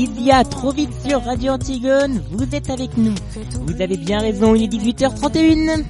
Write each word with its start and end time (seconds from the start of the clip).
Il 0.00 0.22
y 0.22 0.30
a 0.30 0.44
trop 0.44 0.70
vite 0.70 0.92
sur 1.04 1.24
Radio 1.24 1.54
Antigone, 1.54 2.22
vous 2.30 2.54
êtes 2.54 2.70
avec 2.70 2.96
nous. 2.96 3.16
Vous 3.66 3.82
avez 3.82 3.96
bien 3.96 4.20
raison, 4.20 4.54
il 4.54 4.62
est 4.62 4.68
18h31. 4.68 5.82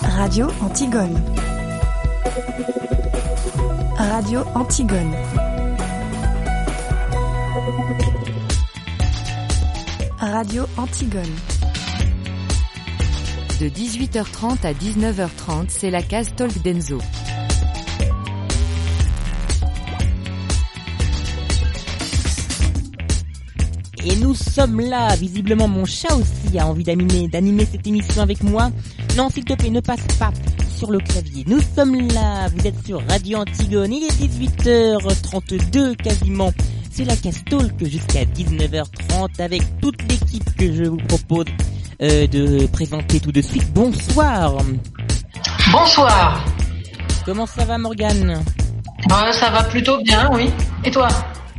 Radio 0.00 0.46
Antigone. 0.62 1.20
Radio 3.96 4.42
Antigone. 4.54 5.12
Radio 10.20 10.66
Antigone. 10.76 11.34
De 13.60 13.68
18h30 13.68 14.64
à 14.64 14.72
19h30, 14.72 15.64
c'est 15.66 15.90
la 15.90 16.02
case 16.02 16.32
Talk 16.36 16.62
Denzo. 16.62 17.00
Et 24.04 24.16
nous 24.16 24.34
sommes 24.34 24.80
là, 24.80 25.14
visiblement 25.16 25.68
mon 25.68 25.84
chat 25.84 26.14
aussi 26.14 26.58
a 26.58 26.66
envie 26.66 26.84
d'animer, 26.84 27.28
d'animer 27.28 27.66
cette 27.70 27.86
émission 27.86 28.22
avec 28.22 28.42
moi. 28.42 28.70
Non, 29.16 29.28
s'il 29.28 29.44
te 29.44 29.52
plaît, 29.54 29.70
ne 29.70 29.80
passe 29.80 30.06
pas 30.18 30.32
sur 30.74 30.90
le 30.90 30.98
clavier. 31.00 31.44
Nous 31.46 31.60
sommes 31.76 32.08
là, 32.08 32.48
vous 32.48 32.66
êtes 32.66 32.86
sur 32.86 33.02
Radio 33.08 33.38
Antigone, 33.38 33.92
il 33.92 34.04
est 34.04 34.22
18h32 34.22 35.96
quasiment. 35.96 36.52
C'est 36.90 37.04
la 37.04 37.14
Castalk 37.14 37.84
jusqu'à 37.84 38.24
19h30 38.24 39.40
avec 39.40 39.62
toute 39.80 40.00
l'équipe 40.10 40.56
que 40.56 40.72
je 40.72 40.84
vous 40.84 40.96
propose 40.96 41.44
euh, 42.02 42.26
de 42.26 42.66
présenter 42.68 43.20
tout 43.20 43.32
de 43.32 43.42
suite. 43.42 43.70
Bonsoir. 43.74 44.56
Bonsoir. 45.70 46.44
Comment 47.26 47.46
ça 47.46 47.64
va 47.66 47.76
Morgane? 47.76 48.42
Bah, 49.08 49.32
ça 49.32 49.50
va 49.50 49.64
plutôt 49.64 50.00
bien, 50.02 50.30
oui. 50.32 50.50
Et 50.84 50.90
toi? 50.90 51.08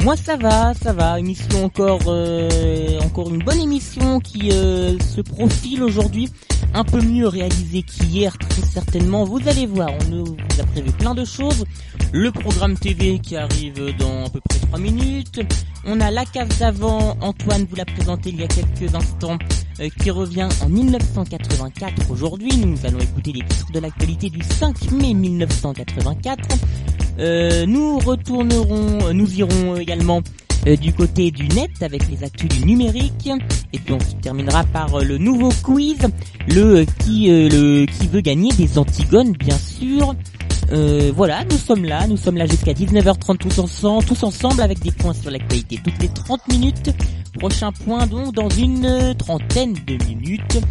Moi 0.04 0.16
ça 0.16 0.36
va, 0.36 0.74
ça 0.74 0.94
va. 0.94 1.20
Émission 1.20 1.66
encore, 1.66 2.02
euh, 2.08 3.00
encore 3.02 3.30
une 3.30 3.44
bonne 3.44 3.60
émission 3.60 4.20
qui 4.20 4.52
euh, 4.52 4.98
se 4.98 5.22
profile 5.22 5.84
aujourd'hui, 5.84 6.28
un 6.74 6.84
peu 6.84 7.00
mieux 7.02 7.28
réalisée 7.28 7.84
qu'hier 7.84 8.36
très 8.40 8.64
certainement. 8.64 9.26
Vous 9.26 9.40
allez 9.48 9.68
voir, 9.68 9.92
on 10.12 10.24
vous 10.24 10.36
a 10.60 10.64
prévu 10.64 10.92
plein 10.92 11.14
de 11.14 11.24
choses. 11.24 11.66
Le 12.14 12.32
programme 12.32 12.76
TV 12.80 13.20
qui 13.20 13.38
arrive 13.38 13.96
dans 14.00 14.26
à 14.26 14.30
peu 14.30 14.40
près 14.50 14.60
3 14.60 14.80
minutes. 14.80 15.40
On 15.86 16.00
a 16.02 16.10
la 16.10 16.26
case 16.26 16.58
d'avant, 16.58 17.16
Antoine 17.22 17.68
vous 17.70 17.76
l'a 17.76 17.86
présenté 17.86 18.30
il 18.30 18.40
y 18.40 18.44
a 18.44 18.48
quelques 18.48 18.96
instants, 18.96 19.38
euh, 19.82 19.90
qui 20.00 20.10
revient 20.10 20.50
en 20.64 20.70
1984 20.70 22.10
aujourd'hui. 22.10 22.58
Nous 22.58 22.78
allons 22.88 23.00
écouter 23.00 23.34
les 23.34 23.46
titres 23.46 23.72
de 23.72 23.80
l'actualité 23.80 24.32
du 24.32 24.42
5 24.42 24.92
mai 24.94 25.14
1984. 25.14 26.48
Euh, 27.20 27.66
nous 27.66 28.00
retournerons, 28.00 29.14
nous 29.14 29.40
irons 29.40 29.76
également 29.76 30.22
euh, 30.68 30.76
du 30.76 30.94
côté 30.94 31.32
du 31.32 31.48
net 31.48 31.72
avec 31.82 32.08
les 32.08 32.24
actus 32.24 32.48
du 32.48 32.66
numérique 32.66 33.30
et 33.74 33.80
puis 33.80 33.94
on 33.94 34.22
terminera 34.22 34.64
par 34.66 34.94
euh, 34.94 35.04
le 35.04 35.18
nouveau 35.18 35.50
quiz, 35.64 35.98
le 36.48 36.82
euh, 36.82 36.86
qui 37.00 37.28
le 37.30 37.86
qui 37.88 38.08
veut 38.08 38.22
gagner 38.22 38.52
des 38.54 38.78
Antigones 38.78 39.32
bien 39.32 39.58
sûr. 39.58 40.14
Voilà, 41.14 41.44
nous 41.52 41.58
sommes 41.58 41.84
là, 41.84 42.08
nous 42.08 42.16
sommes 42.16 42.38
là 42.38 42.46
jusqu'à 42.46 42.72
19h30 42.72 43.38
tous 43.38 43.60
ensemble, 43.60 44.06
tous 44.06 44.24
ensemble 44.24 44.62
avec 44.62 44.80
des 44.80 44.92
points 44.92 45.14
sur 45.14 45.30
l'actualité 45.30 45.78
toutes 45.84 46.02
les 46.02 46.08
30 46.08 46.48
minutes. 46.48 46.92
Prochain 47.40 47.72
point 47.74 48.06
donc 48.08 48.34
dans 48.34 48.48
une 48.50 49.16
trentaine 49.18 49.74
de 49.74 49.98
minutes. 50.06 50.62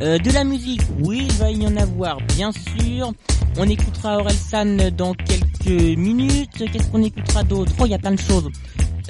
Euh, 0.00 0.18
de 0.18 0.30
la 0.30 0.44
musique, 0.44 0.80
oui, 1.00 1.26
il 1.28 1.32
va 1.36 1.50
y 1.50 1.66
en 1.66 1.76
avoir, 1.76 2.18
bien 2.34 2.50
sûr. 2.52 3.12
On 3.58 3.68
écoutera 3.68 4.18
Orelsan 4.18 4.90
dans 4.96 5.12
quelques 5.12 5.98
minutes. 5.98 6.64
Qu'est-ce 6.72 6.88
qu'on 6.88 7.02
écoutera 7.02 7.42
d'autre 7.42 7.72
Oh, 7.78 7.84
il 7.84 7.90
y 7.90 7.94
a 7.94 7.98
plein 7.98 8.12
de 8.12 8.20
choses. 8.20 8.48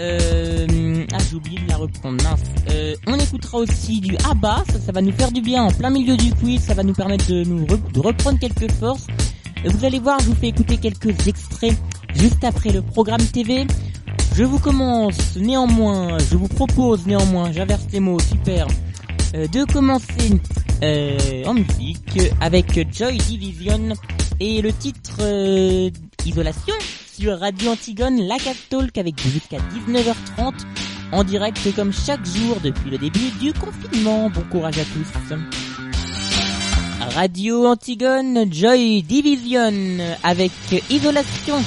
Euh, 0.00 1.06
ah, 1.12 1.18
j'ai 1.30 1.36
oublié 1.36 1.58
de 1.60 1.68
la 1.68 1.76
reprendre, 1.76 2.22
mince. 2.24 2.40
Euh, 2.70 2.94
on 3.06 3.16
écoutera 3.18 3.58
aussi 3.58 4.00
du 4.00 4.16
ABBA, 4.28 4.64
ça, 4.84 4.92
va 4.92 5.00
nous 5.00 5.12
faire 5.12 5.30
du 5.30 5.42
bien 5.42 5.62
en 5.62 5.70
plein 5.70 5.90
milieu 5.90 6.16
du 6.16 6.32
quiz, 6.32 6.60
ça 6.60 6.74
va 6.74 6.82
nous 6.82 6.94
permettre 6.94 7.28
de 7.28 7.44
nous 7.44 7.66
de 7.66 8.00
reprendre 8.00 8.38
quelques 8.38 8.72
forces. 8.72 9.06
Vous 9.64 9.84
allez 9.84 9.98
voir, 9.98 10.18
je 10.20 10.26
vous 10.26 10.34
fais 10.34 10.48
écouter 10.48 10.78
quelques 10.78 11.28
extraits 11.28 11.76
juste 12.14 12.42
après 12.42 12.70
le 12.70 12.82
programme 12.82 13.20
TV. 13.20 13.66
Je 14.34 14.42
vous 14.42 14.58
commence 14.58 15.36
néanmoins, 15.36 16.18
je 16.18 16.36
vous 16.36 16.48
propose 16.48 17.06
néanmoins, 17.06 17.52
j'inverse 17.52 17.84
les 17.92 18.00
mots, 18.00 18.20
super, 18.20 18.66
de 19.34 19.64
commencer 19.72 20.40
euh, 20.82 21.44
en 21.44 21.54
musique 21.54 22.18
avec 22.40 22.92
Joy 22.92 23.16
Division 23.18 23.90
et 24.40 24.60
le 24.60 24.72
titre 24.72 25.18
euh, 25.20 25.90
Isolation 26.24 26.74
sur 27.12 27.38
Radio 27.38 27.70
Antigone, 27.72 28.22
la 28.26 28.36
Talk 28.70 28.96
avec 28.98 29.20
jusqu'à 29.20 29.58
19h30 29.58 30.54
en 31.12 31.22
direct 31.24 31.74
comme 31.76 31.92
chaque 31.92 32.24
jour 32.24 32.56
depuis 32.62 32.90
le 32.90 32.98
début 32.98 33.30
du 33.40 33.52
confinement. 33.52 34.30
Bon 34.30 34.42
courage 34.50 34.78
à 34.78 34.84
tous. 34.84 35.34
Radio 37.14 37.66
Antigone, 37.66 38.52
Joy 38.52 39.02
Division 39.02 39.72
avec 40.24 40.52
Isolation 40.90 41.62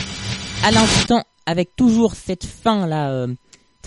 à 0.63 0.72
l'instant 0.72 1.23
avec 1.46 1.75
toujours 1.75 2.16
cette 2.16 2.46
fin 2.46 2.88
là 2.88 3.12
euh, 3.12 3.28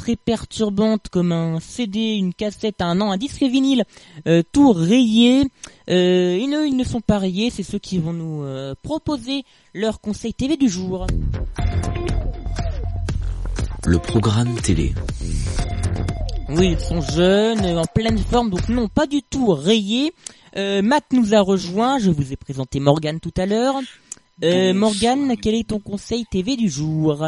très 0.06 0.14
perturbante 0.14 1.08
comme 1.10 1.32
un 1.32 1.58
CD, 1.58 2.14
une 2.14 2.32
cassette, 2.32 2.80
un 2.80 3.00
an, 3.00 3.10
un 3.10 3.16
disque 3.16 3.42
vinyle, 3.42 3.82
euh, 4.28 4.40
tout 4.52 4.70
rayé. 4.72 5.42
Euh, 5.90 6.38
ils, 6.40 6.48
ne, 6.48 6.64
ils 6.64 6.76
ne 6.76 6.84
sont 6.84 7.00
pas 7.00 7.18
rayés, 7.18 7.50
c'est 7.50 7.64
ceux 7.64 7.80
qui 7.80 7.98
vont 7.98 8.12
nous 8.12 8.44
euh, 8.44 8.76
proposer 8.82 9.42
leur 9.74 10.00
conseil 10.00 10.32
TV 10.32 10.56
du 10.56 10.68
jour. 10.68 11.08
Le 13.84 13.98
programme 13.98 14.54
télé. 14.60 14.94
Oui, 16.50 16.76
ils 16.78 16.80
sont 16.80 17.00
jeunes, 17.00 17.64
euh, 17.64 17.80
en 17.80 17.86
pleine 17.86 18.18
forme, 18.18 18.50
donc 18.50 18.68
non, 18.68 18.86
pas 18.86 19.08
du 19.08 19.24
tout 19.24 19.48
rayés. 19.48 20.12
Euh, 20.56 20.82
Matt 20.82 21.06
nous 21.10 21.34
a 21.34 21.40
rejoint, 21.40 21.98
je 21.98 22.12
vous 22.12 22.32
ai 22.32 22.36
présenté 22.36 22.78
Morgane 22.78 23.18
tout 23.18 23.34
à 23.36 23.44
l'heure. 23.46 23.74
Euh, 24.44 24.74
Morgane, 24.74 25.34
quel 25.38 25.54
est 25.54 25.68
ton 25.70 25.78
conseil 25.78 26.26
TV 26.26 26.56
du 26.56 26.68
jour 26.68 27.26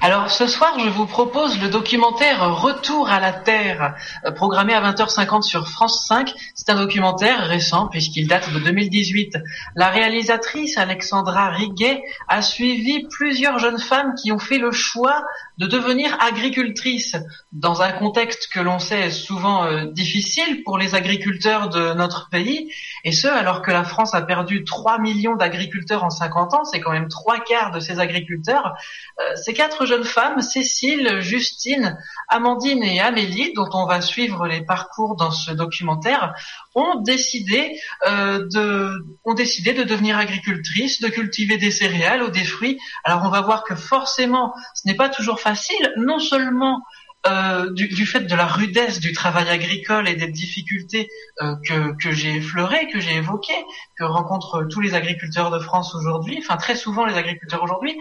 Alors 0.00 0.30
ce 0.30 0.46
soir, 0.46 0.78
je 0.78 0.88
vous 0.88 1.04
propose 1.04 1.60
le 1.60 1.68
documentaire 1.68 2.54
Retour 2.62 3.08
à 3.08 3.18
la 3.18 3.32
Terre, 3.32 3.96
euh, 4.24 4.30
programmé 4.30 4.72
à 4.72 4.80
20h50 4.92 5.42
sur 5.42 5.68
France 5.68 6.06
5. 6.06 6.32
C'est 6.54 6.70
un 6.70 6.76
documentaire 6.76 7.48
récent 7.48 7.88
puisqu'il 7.88 8.28
date 8.28 8.52
de 8.52 8.60
2018. 8.60 9.36
La 9.74 9.88
réalisatrice 9.88 10.78
Alexandra 10.78 11.50
Riguet 11.50 12.04
a 12.28 12.40
suivi 12.40 13.04
plusieurs 13.08 13.58
jeunes 13.58 13.80
femmes 13.80 14.14
qui 14.14 14.30
ont 14.30 14.38
fait 14.38 14.58
le 14.58 14.70
choix 14.70 15.24
de 15.58 15.66
devenir 15.66 16.16
agricultrices 16.20 17.16
dans 17.52 17.82
un 17.82 17.92
contexte 17.92 18.48
que 18.52 18.60
l'on 18.60 18.78
sait 18.78 19.10
souvent 19.10 19.64
euh, 19.64 19.86
difficile 19.86 20.62
pour 20.64 20.78
les 20.78 20.94
agriculteurs 20.94 21.68
de 21.68 21.94
notre 21.94 22.28
pays 22.28 22.70
et 23.04 23.12
ce 23.12 23.28
alors 23.28 23.62
que 23.62 23.70
la 23.70 23.84
France 23.84 24.14
a 24.14 24.22
perdu 24.22 24.64
3 24.64 24.98
millions 24.98 25.36
d'agriculteurs 25.36 26.04
en 26.04 26.10
50 26.10 26.54
ans, 26.54 26.64
c'est 26.64 26.80
quand 26.80 26.90
même 26.90 27.08
trois 27.08 27.38
quarts 27.38 27.70
de 27.70 27.78
ces 27.78 28.00
agriculteurs. 28.00 28.74
Euh, 29.20 29.36
ces 29.36 29.52
quatre 29.52 29.86
jeunes 29.86 30.04
femmes, 30.04 30.40
Cécile, 30.40 31.20
Justine, 31.20 31.98
Amandine 32.28 32.82
et 32.82 33.00
Amélie, 33.00 33.52
dont 33.54 33.68
on 33.74 33.86
va 33.86 34.00
suivre 34.00 34.46
les 34.46 34.62
parcours 34.62 35.16
dans 35.16 35.30
ce 35.30 35.52
documentaire, 35.52 36.34
ont 36.74 37.00
décidé 37.02 37.78
euh, 38.06 38.46
de 38.52 39.04
ont 39.24 39.34
décidé 39.34 39.74
de 39.74 39.84
devenir 39.84 40.16
agricultrices, 40.16 41.00
de 41.00 41.08
cultiver 41.08 41.58
des 41.58 41.70
céréales 41.70 42.22
ou 42.22 42.30
des 42.30 42.44
fruits. 42.44 42.78
Alors 43.04 43.22
on 43.24 43.28
va 43.28 43.42
voir 43.42 43.64
que 43.64 43.74
forcément, 43.74 44.54
ce 44.74 44.88
n'est 44.88 44.96
pas 44.96 45.08
toujours 45.08 45.40
facile, 45.44 45.92
non 45.98 46.18
seulement 46.18 46.80
euh, 47.26 47.70
du, 47.72 48.04
fait 48.04 48.20
de 48.20 48.34
la 48.34 48.46
rudesse 48.46 49.00
du 49.00 49.12
travail 49.12 49.48
agricole 49.48 50.06
et 50.08 50.14
des 50.14 50.28
difficultés 50.28 51.08
euh, 51.40 51.54
que, 51.98 52.10
j'ai 52.10 52.36
effleurées, 52.36 52.88
que 52.88 53.00
j'ai 53.00 53.16
évoquées, 53.16 53.64
que 53.98 54.04
rencontrent 54.04 54.66
tous 54.70 54.80
les 54.80 54.94
agriculteurs 54.94 55.50
de 55.50 55.58
France 55.58 55.94
aujourd'hui, 55.94 56.36
enfin 56.42 56.58
très 56.58 56.76
souvent 56.76 57.06
les 57.06 57.16
agriculteurs 57.16 57.62
aujourd'hui, 57.62 57.96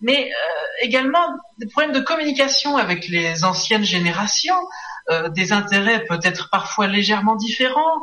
mais 0.00 0.30
euh, 0.30 0.86
également 0.86 1.26
des 1.58 1.66
problèmes 1.66 1.92
de 1.92 1.98
communication 2.00 2.76
avec 2.76 3.08
les 3.08 3.44
anciennes 3.44 3.84
générations, 3.84 4.60
des 5.30 5.52
intérêts 5.52 6.04
peut-être 6.04 6.50
parfois 6.50 6.86
légèrement 6.86 7.34
différents, 7.34 7.98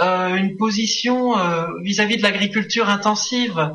une 0.00 0.56
position 0.56 1.34
vis-à-vis 1.82 2.18
de 2.18 2.22
l'agriculture 2.22 2.88
intensive 2.88 3.72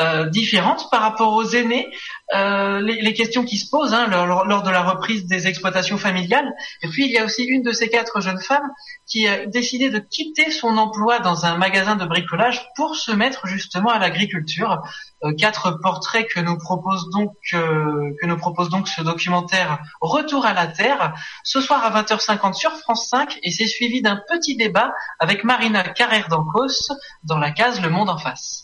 euh, 0.00 0.28
différente 0.28 0.88
par 0.90 1.02
rapport 1.02 1.34
aux 1.34 1.44
aînés, 1.44 1.86
euh, 2.34 2.80
les, 2.80 3.12
questions 3.12 3.44
qui 3.44 3.58
se 3.58 3.68
posent 3.68 3.92
hein, 3.92 4.06
lors, 4.08 4.46
lors 4.46 4.62
de 4.62 4.70
la 4.70 4.82
reprise 4.82 5.26
des 5.26 5.46
exploitations 5.46 5.98
familiales. 5.98 6.50
Et 6.82 6.88
puis 6.88 7.04
il 7.04 7.12
y 7.12 7.18
a 7.18 7.24
aussi 7.24 7.44
une 7.44 7.62
de 7.62 7.72
ces 7.72 7.88
quatre 7.88 8.20
jeunes 8.22 8.40
femmes 8.40 8.70
qui 9.06 9.28
a 9.28 9.44
décidé 9.44 9.90
de 9.90 9.98
quitter 9.98 10.50
son 10.50 10.78
emploi 10.78 11.18
dans 11.18 11.44
un 11.44 11.56
magasin 11.56 11.96
de 11.96 12.06
bricolage 12.06 12.66
pour 12.74 12.96
se 12.96 13.12
mettre 13.12 13.46
justement 13.46 13.90
à 13.90 13.98
l'agriculture. 13.98 14.82
Euh, 15.24 15.34
quatre 15.34 15.78
portraits 15.82 16.26
que 16.28 16.40
nous 16.40 16.56
propose 16.56 17.10
donc 17.10 17.34
euh, 17.52 18.14
que 18.20 18.26
nous 18.26 18.36
propose 18.36 18.70
donc 18.70 18.88
ce 18.88 19.02
documentaire 19.02 19.78
Retour 20.00 20.46
à 20.46 20.54
la 20.54 20.66
Terre 20.66 21.14
ce 21.44 21.60
soir 21.60 21.84
à 21.84 22.02
20h50 22.02 22.54
sur 22.54 22.72
France 22.78 23.08
5 23.08 23.38
et 23.42 23.50
c'est 23.50 23.66
suivi 23.66 24.00
d'un 24.00 24.20
petit 24.28 24.56
débat 24.56 24.92
avec 25.18 25.44
Marina 25.44 25.84
Carrère 25.84 26.28
d'Ancos 26.28 26.88
dans 27.24 27.38
la 27.38 27.50
case 27.50 27.80
Le 27.80 27.90
Monde 27.90 28.10
en 28.10 28.18
face. 28.18 28.61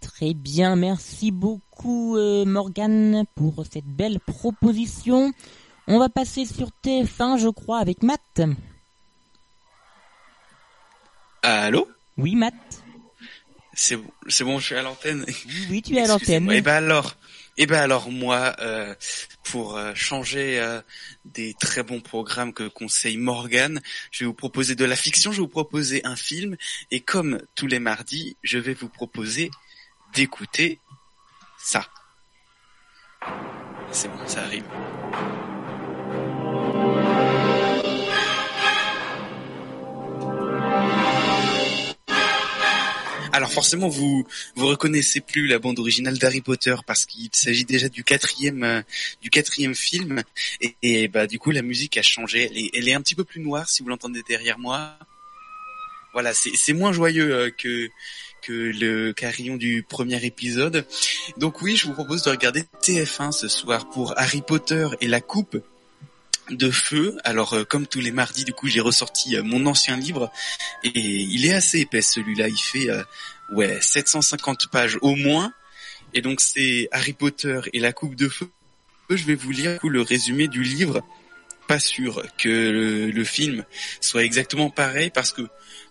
Très 0.00 0.34
bien, 0.34 0.76
merci 0.76 1.30
beaucoup 1.30 2.16
euh, 2.16 2.44
Morgane 2.44 3.24
pour 3.34 3.64
cette 3.70 3.86
belle 3.86 4.20
proposition. 4.20 5.32
On 5.86 5.98
va 5.98 6.08
passer 6.08 6.44
sur 6.44 6.70
TF1, 6.84 7.38
je 7.38 7.48
crois, 7.48 7.78
avec 7.78 8.02
Matt. 8.02 8.42
Allô? 11.42 11.88
Oui, 12.16 12.34
Matt. 12.34 12.54
C'est 13.74 13.96
bon, 13.96 14.10
c'est 14.28 14.44
bon, 14.44 14.58
je 14.58 14.66
suis 14.66 14.74
à 14.74 14.82
l'antenne. 14.82 15.24
Oui, 15.70 15.82
tu 15.82 15.96
es 15.96 16.02
à 16.02 16.08
l'antenne. 16.08 16.50
Eh 16.50 16.60
ben 16.60 16.74
alors, 16.74 17.16
eh 17.56 17.66
ben 17.66 17.80
alors 17.80 18.10
moi, 18.10 18.54
euh, 18.60 18.94
pour 19.44 19.76
euh, 19.76 19.92
changer 19.94 20.60
euh, 20.60 20.80
des 21.24 21.54
très 21.54 21.82
bons 21.82 22.00
programmes 22.00 22.52
que 22.52 22.68
conseille 22.68 23.16
Morgan, 23.16 23.80
je 24.10 24.24
vais 24.24 24.26
vous 24.26 24.34
proposer 24.34 24.74
de 24.74 24.84
la 24.84 24.96
fiction, 24.96 25.32
je 25.32 25.36
vais 25.36 25.42
vous 25.42 25.48
proposer 25.48 26.04
un 26.04 26.16
film, 26.16 26.56
et 26.90 27.00
comme 27.00 27.40
tous 27.54 27.66
les 27.66 27.78
mardis, 27.78 28.36
je 28.42 28.58
vais 28.58 28.74
vous 28.74 28.88
proposer 28.88 29.50
d'écouter 30.14 30.80
ça. 31.58 31.86
C'est 33.90 34.08
bon, 34.08 34.26
ça 34.26 34.42
arrive. 34.42 34.64
Alors 43.38 43.52
forcément, 43.52 43.88
vous 43.88 44.26
vous 44.56 44.66
reconnaissez 44.66 45.20
plus 45.20 45.46
la 45.46 45.60
bande 45.60 45.78
originale 45.78 46.18
d'Harry 46.18 46.40
Potter 46.40 46.74
parce 46.86 47.06
qu'il 47.06 47.28
s'agit 47.32 47.64
déjà 47.64 47.88
du 47.88 48.02
quatrième 48.02 48.64
euh, 48.64 48.82
du 49.22 49.30
quatrième 49.30 49.76
film 49.76 50.24
et, 50.82 51.06
bah 51.06 51.28
du 51.28 51.38
coup 51.38 51.52
la 51.52 51.62
musique 51.62 51.96
a 51.98 52.02
changé. 52.02 52.48
Elle 52.50 52.58
est, 52.58 52.70
elle 52.74 52.88
est 52.88 52.94
un 52.94 53.00
petit 53.00 53.14
peu 53.14 53.22
plus 53.22 53.40
noire 53.40 53.68
si 53.68 53.84
vous 53.84 53.90
l'entendez 53.90 54.22
derrière 54.28 54.58
moi. 54.58 54.98
Voilà, 56.14 56.34
c'est 56.34 56.72
moins 56.72 56.92
joyeux 56.92 57.32
euh, 57.32 57.50
que 57.56 57.88
que 58.42 58.52
le 58.52 59.12
carillon 59.12 59.56
du 59.56 59.82
premier 59.82 60.24
épisode. 60.24 60.86
Donc 61.36 61.62
oui, 61.62 61.76
je 61.76 61.86
vous 61.86 61.92
propose 61.92 62.22
de 62.22 62.30
regarder 62.30 62.64
TF1 62.82 63.32
ce 63.32 63.48
soir 63.48 63.88
pour 63.90 64.18
Harry 64.18 64.42
Potter 64.42 64.88
et 65.00 65.08
la 65.08 65.20
coupe 65.20 65.62
de 66.50 66.70
feu. 66.70 67.16
Alors 67.24 67.54
euh, 67.54 67.64
comme 67.64 67.86
tous 67.86 68.00
les 68.00 68.10
mardis, 68.10 68.44
du 68.44 68.52
coup, 68.52 68.68
j'ai 68.68 68.80
ressorti 68.80 69.36
euh, 69.36 69.42
mon 69.42 69.66
ancien 69.66 69.96
livre 69.96 70.30
et 70.84 70.90
il 70.94 71.46
est 71.46 71.54
assez 71.54 71.80
épais 71.80 72.02
celui-là. 72.02 72.48
Il 72.48 72.58
fait 72.58 72.90
euh, 72.90 73.02
ouais 73.52 73.78
750 73.80 74.68
pages 74.70 74.98
au 75.02 75.14
moins. 75.14 75.52
Et 76.14 76.22
donc 76.22 76.40
c'est 76.40 76.88
Harry 76.92 77.12
Potter 77.12 77.60
et 77.72 77.80
la 77.80 77.92
coupe 77.92 78.14
de 78.14 78.28
feu. 78.28 78.50
Je 79.10 79.24
vais 79.24 79.34
vous 79.34 79.50
lire 79.50 79.78
le 79.82 80.02
résumé 80.02 80.48
du 80.48 80.62
livre. 80.62 81.02
Pas 81.66 81.78
sûr 81.78 82.22
que 82.38 82.48
le, 82.48 83.10
le 83.10 83.24
film 83.24 83.64
soit 84.00 84.24
exactement 84.24 84.70
pareil 84.70 85.10
parce 85.10 85.32
que 85.32 85.42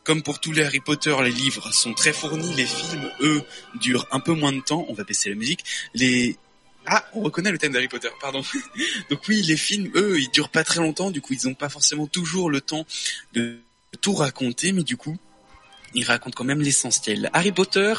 comme 0.07 0.23
pour 0.23 0.39
tous 0.39 0.53
les 0.53 0.63
Harry 0.63 0.79
Potter, 0.79 1.13
les 1.21 1.31
livres 1.31 1.73
sont 1.73 1.93
très 1.93 2.13
fournis, 2.13 2.53
les 2.55 2.65
films, 2.65 3.11
eux, 3.19 3.41
durent 3.75 4.07
un 4.11 4.21
peu 4.21 4.31
moins 4.31 4.53
de 4.53 4.61
temps. 4.61 4.85
On 4.87 4.93
va 4.93 5.03
baisser 5.03 5.27
la 5.27 5.35
musique. 5.35 5.65
Les 5.93 6.37
ah, 6.85 7.05
on 7.13 7.19
reconnaît 7.19 7.51
le 7.51 7.57
thème 7.57 7.73
d'Harry 7.73 7.89
Potter, 7.89 8.07
pardon. 8.21 8.41
Donc 9.09 9.19
oui, 9.27 9.41
les 9.41 9.57
films, 9.57 9.91
eux, 9.95 10.17
ils 10.17 10.29
durent 10.29 10.47
pas 10.47 10.63
très 10.63 10.79
longtemps, 10.79 11.11
du 11.11 11.19
coup, 11.19 11.33
ils 11.33 11.45
n'ont 11.45 11.55
pas 11.55 11.67
forcément 11.67 12.07
toujours 12.07 12.49
le 12.49 12.61
temps 12.61 12.85
de 13.33 13.59
tout 13.99 14.13
raconter, 14.13 14.71
mais 14.71 14.83
du 14.83 14.95
coup, 14.95 15.17
ils 15.93 16.05
racontent 16.05 16.35
quand 16.35 16.43
même 16.43 16.61
l'essentiel. 16.61 17.29
Harry 17.33 17.51
Potter 17.51 17.93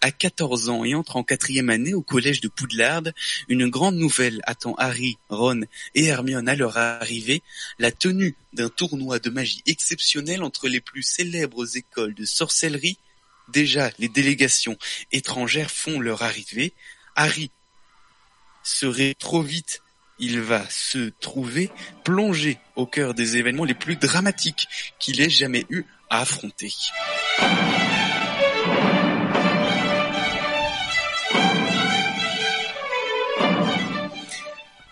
a 0.00 0.10
14 0.10 0.68
ans 0.68 0.84
et 0.84 0.94
entre 0.94 1.16
en 1.16 1.22
quatrième 1.22 1.70
année 1.70 1.94
au 1.94 2.02
collège 2.02 2.40
de 2.40 2.48
Poudlard. 2.48 3.02
Une 3.48 3.68
grande 3.68 3.96
nouvelle 3.96 4.40
attend 4.44 4.74
Harry, 4.74 5.18
Ron 5.28 5.62
et 5.94 6.06
Hermione 6.06 6.48
à 6.48 6.56
leur 6.56 6.76
arrivée, 6.76 7.42
la 7.78 7.92
tenue 7.92 8.36
d'un 8.52 8.68
tournoi 8.68 9.18
de 9.18 9.30
magie 9.30 9.62
exceptionnel 9.66 10.42
entre 10.42 10.68
les 10.68 10.80
plus 10.80 11.02
célèbres 11.02 11.76
écoles 11.76 12.14
de 12.14 12.24
sorcellerie. 12.24 12.98
Déjà, 13.48 13.90
les 13.98 14.08
délégations 14.08 14.78
étrangères 15.12 15.70
font 15.70 16.00
leur 16.00 16.22
arrivée. 16.22 16.72
Harry 17.14 17.50
serait 18.62 19.14
trop 19.14 19.42
vite, 19.42 19.82
il 20.18 20.40
va 20.40 20.68
se 20.70 21.10
trouver 21.20 21.70
plongé 22.04 22.58
au 22.76 22.86
cœur 22.86 23.14
des 23.14 23.36
événements 23.36 23.64
les 23.64 23.74
plus 23.74 23.96
dramatiques 23.96 24.68
qu'il 24.98 25.20
ait 25.20 25.30
jamais 25.30 25.66
eu 25.70 25.84
affronter. 26.18 26.72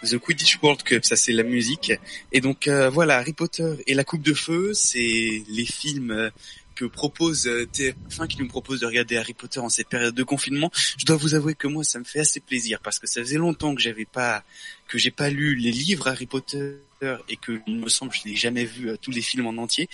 The 0.04 0.18
Quidditch 0.18 0.58
World 0.62 0.82
Cup, 0.82 1.04
ça 1.04 1.16
c'est 1.16 1.32
la 1.32 1.44
musique. 1.44 1.92
Et 2.32 2.40
donc 2.40 2.66
euh, 2.66 2.90
voilà, 2.90 3.18
Harry 3.18 3.32
Potter 3.32 3.76
et 3.86 3.94
la 3.94 4.04
Coupe 4.04 4.22
de 4.22 4.34
Feu, 4.34 4.72
c'est 4.74 5.44
les 5.48 5.64
films 5.64 6.10
euh, 6.10 6.30
que 6.74 6.84
propose 6.84 7.46
euh, 7.46 7.68
TF1 7.72 8.26
qui 8.26 8.38
nous 8.40 8.48
propose 8.48 8.80
de 8.80 8.86
regarder 8.86 9.16
Harry 9.16 9.34
Potter 9.34 9.60
en 9.60 9.68
cette 9.68 9.88
période 9.88 10.14
de 10.14 10.22
confinement. 10.24 10.70
Je 10.98 11.06
dois 11.06 11.16
vous 11.16 11.34
avouer 11.34 11.54
que 11.54 11.68
moi 11.68 11.84
ça 11.84 11.98
me 12.00 12.04
fait 12.04 12.20
assez 12.20 12.40
plaisir 12.40 12.80
parce 12.82 12.98
que 12.98 13.06
ça 13.06 13.20
faisait 13.20 13.38
longtemps 13.38 13.74
que 13.74 13.80
j'avais 13.80 14.04
pas 14.04 14.42
que 14.88 14.98
j'ai 14.98 15.12
pas 15.12 15.30
lu 15.30 15.54
les 15.54 15.70
livres 15.72 16.08
Harry 16.08 16.26
Potter 16.26 16.78
et 17.28 17.36
que 17.36 17.60
il 17.66 17.78
me 17.78 17.88
semble 17.88 18.12
je 18.12 18.28
n'ai 18.28 18.36
jamais 18.36 18.64
vu 18.64 18.90
euh, 18.90 18.96
tous 18.96 19.10
les 19.10 19.22
films 19.22 19.46
en 19.46 19.62
entier. 19.62 19.88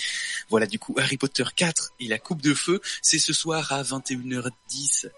Voilà 0.49 0.66
du 0.66 0.78
coup 0.78 0.94
Harry 0.99 1.16
Potter 1.16 1.44
4 1.55 1.93
et 2.00 2.08
la 2.08 2.19
Coupe 2.19 2.43
de 2.43 2.55
Feu, 2.55 2.81
c'est 3.02 3.19
ce 3.19 3.32
soir 3.32 3.72
à 3.72 3.82
21h10 3.82 5.08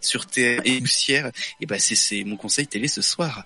sur 0.00 0.26
TF 0.26 0.60
et 0.64 0.80
Poussière. 0.80 1.30
Et 1.60 1.66
ben 1.66 1.78
c'est 1.78 1.94
c'est 1.94 2.24
mon 2.24 2.36
conseil 2.36 2.66
télé 2.66 2.88
ce 2.88 3.02
soir. 3.02 3.44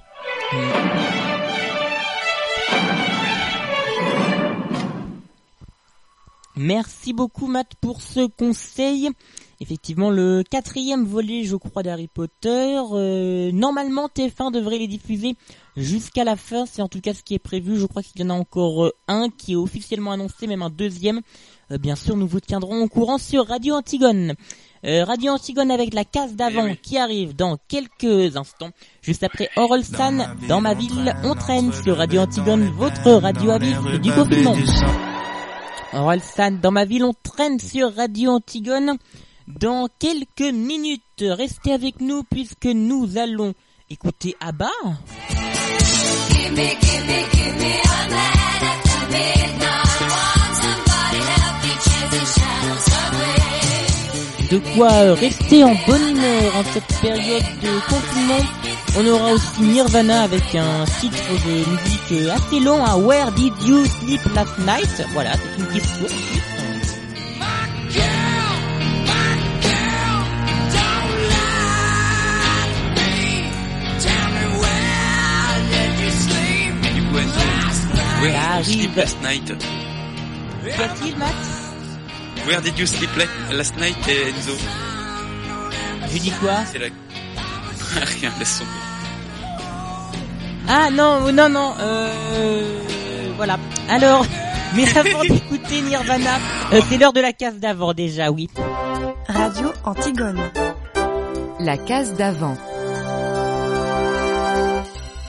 Merci 6.57 7.13
beaucoup 7.13 7.49
Matt 7.49 7.73
pour 7.81 8.01
ce 8.01 8.29
conseil. 8.29 9.11
Effectivement, 9.61 10.11
le 10.11 10.43
quatrième 10.49 11.05
volet, 11.05 11.45
je 11.45 11.57
crois, 11.57 11.83
d'Harry 11.83 12.09
Potter. 12.09 12.81
Euh, 12.93 13.53
normalement, 13.53 14.09
TF1 14.09 14.51
devrait 14.53 14.79
les 14.79 14.89
diffuser 14.89 15.37
jusqu'à 15.77 16.25
la 16.25 16.37
fin. 16.37 16.67
C'est 16.67 16.83
en 16.83 16.89
tout 16.89 17.01
cas 17.01 17.15
ce 17.15 17.23
qui 17.23 17.35
est 17.35 17.39
prévu. 17.39 17.79
Je 17.79 17.87
crois 17.87 18.03
qu'il 18.03 18.21
y 18.21 18.25
en 18.25 18.31
a 18.31 18.35
encore 18.35 18.87
euh, 18.87 18.93
un 19.07 19.29
qui 19.31 19.53
est 19.53 19.57
officiellement 19.57 20.13
annoncé, 20.13 20.47
même 20.47 20.63
un 20.63 20.71
deuxième. 20.71 21.21
Euh, 21.71 21.79
bien 21.79 21.95
sûr, 21.95 22.17
nous 22.17 22.27
vous 22.27 22.41
tiendrons 22.41 22.83
au 22.83 22.89
courant 22.89 23.19
sur 23.19 23.47
Radio 23.47 23.75
Antigone. 23.75 24.35
Radio 24.87 25.33
Antigone 25.33 25.71
avec 25.71 25.95
la 25.95 26.05
case 26.05 26.35
d'avant 26.35 26.75
qui 26.83 26.99
arrive 26.99 27.35
dans 27.35 27.57
quelques 27.69 28.37
instants. 28.37 28.69
Juste 29.01 29.23
après 29.23 29.49
Orelsan, 29.57 30.27
dans 30.47 30.61
ma 30.61 30.75
ville, 30.75 31.17
on 31.25 31.35
traîne 31.35 31.73
sur 31.73 31.97
Radio 31.97 32.21
Antigone, 32.21 32.71
votre 32.77 33.11
radio 33.13 33.53
à 33.53 33.59
vivre 33.59 33.97
du 33.97 34.13
confinement. 34.13 34.55
Orelsan, 35.95 36.59
dans 36.61 36.71
ma 36.71 36.85
ville, 36.85 37.05
on 37.05 37.15
traîne 37.15 37.59
sur 37.59 37.95
Radio 37.95 38.33
Antigone. 38.33 38.99
Dans 39.47 39.89
quelques 39.99 40.55
minutes, 40.55 41.03
restez 41.21 41.73
avec 41.75 42.01
nous 42.01 42.23
puisque 42.23 42.65
nous 42.65 43.19
allons 43.19 43.53
écouter 43.91 44.35
Abba. 44.41 44.71
De 54.51 54.59
quoi 54.75 55.15
rester 55.15 55.65
en 55.65 55.75
bonne 55.87 56.09
humeur 56.09 56.57
en 56.57 56.65
cette 56.73 57.01
période 57.03 57.43
de 57.63 57.89
confinement. 57.89 58.49
On 58.97 59.07
aura 59.07 59.33
aussi 59.33 59.63
Nirvana 59.63 60.23
avec 60.23 60.55
un 60.55 60.85
titre 61.01 61.23
de 61.47 61.71
musique 61.71 62.31
assez 62.31 62.61
long, 62.61 62.83
à 62.83 62.97
Where 62.97 63.31
Did 63.33 63.53
You 63.67 63.85
Sleep 63.85 64.23
Last 64.35 64.59
Night 64.61 65.07
Voilà, 65.13 65.33
c'est 65.35 65.61
une 65.61 65.69
question. 65.69 66.07
Where 78.25 78.63
did 78.63 78.67
you 78.67 78.73
sleep 78.73 78.97
last 78.97 79.21
night 79.21 79.51
Matt 81.19 81.35
Where 82.47 82.61
did 82.63 82.79
you 82.79 82.87
sleep 82.87 83.11
last 83.53 83.77
night, 83.77 83.97
Enzo 84.09 84.57
Je 86.11 86.19
dis 86.19 86.31
quoi 86.41 86.65
C'est 86.65 86.79
la... 86.79 86.87
Rien, 88.21 88.33
laisse 88.39 88.59
tomber. 88.59 88.71
Ah 90.67 90.91
non, 90.91 91.33
non, 91.33 91.51
non, 91.51 91.75
euh... 91.79 92.81
Voilà. 93.37 93.59
Alors, 93.91 94.25
mais 94.75 94.89
avant 94.97 95.23
d'écouter 95.29 95.83
Nirvana, 95.83 96.39
euh, 96.73 96.81
c'est 96.89 96.97
l'heure 96.97 97.13
de 97.13 97.21
la 97.21 97.35
case 97.35 97.57
d'avant 97.57 97.93
déjà, 97.93 98.31
oui. 98.31 98.49
Radio 99.29 99.71
Antigone. 99.85 100.41
La 101.61 101.77
case 101.77 102.15
d'avant. 102.15 102.57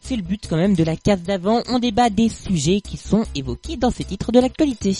C'est 0.00 0.16
le 0.16 0.22
but 0.22 0.46
quand 0.48 0.56
même 0.56 0.74
de 0.74 0.84
la 0.84 0.96
case 0.96 1.22
d'avant, 1.22 1.62
on 1.68 1.78
débat 1.78 2.10
des 2.10 2.28
sujets 2.28 2.80
qui 2.80 2.96
sont 2.96 3.24
évoqués 3.34 3.76
dans 3.76 3.90
ces 3.90 4.04
titres 4.04 4.32
de 4.32 4.40
l'actualité. 4.40 4.94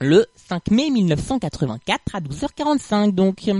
Le 0.00 0.26
5 0.36 0.70
mai 0.70 0.90
1984 0.90 2.14
à 2.14 2.20
12h45 2.20 3.12
donc. 3.12 3.50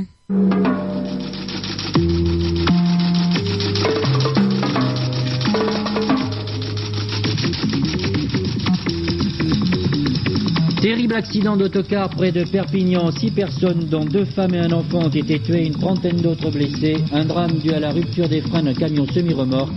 Terrible 10.89 11.17
accident 11.17 11.55
d'autocar 11.55 12.09
près 12.09 12.33
de 12.33 12.45
Perpignan. 12.45 13.11
Six 13.11 13.31
personnes, 13.31 13.89
dont 13.91 14.07
deux 14.07 14.25
femmes 14.25 14.55
et 14.55 14.61
un 14.61 14.73
enfant, 14.73 15.01
ont 15.01 15.11
été 15.11 15.39
tuées, 15.39 15.67
une 15.67 15.75
trentaine 15.75 16.17
d'autres 16.17 16.51
blessés. 16.51 16.97
Un 17.13 17.27
drame 17.27 17.59
dû 17.59 17.73
à 17.73 17.79
la 17.79 17.91
rupture 17.91 18.27
des 18.27 18.41
freins 18.41 18.63
d'un 18.63 18.73
camion 18.73 19.07
semi-remorque 19.07 19.77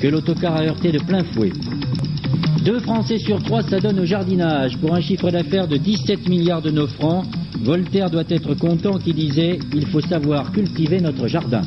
que 0.00 0.06
l'autocar 0.06 0.54
a 0.54 0.62
heurté 0.62 0.92
de 0.92 1.00
plein 1.00 1.24
fouet. 1.24 1.50
Deux 2.64 2.78
Français 2.78 3.18
sur 3.18 3.42
trois 3.42 3.62
s'adonnent 3.62 3.98
au 3.98 4.04
jardinage 4.04 4.78
pour 4.78 4.94
un 4.94 5.00
chiffre 5.00 5.32
d'affaires 5.32 5.66
de 5.66 5.78
17 5.78 6.28
milliards 6.28 6.62
de 6.62 6.70
nos 6.70 6.86
francs. 6.86 7.26
Voltaire 7.60 8.08
doit 8.08 8.22
être 8.28 8.54
content 8.54 8.98
qui 8.98 9.12
disait 9.12 9.58
Il 9.74 9.88
faut 9.88 10.00
savoir 10.00 10.52
cultiver 10.52 11.00
notre 11.00 11.26
jardin. 11.26 11.62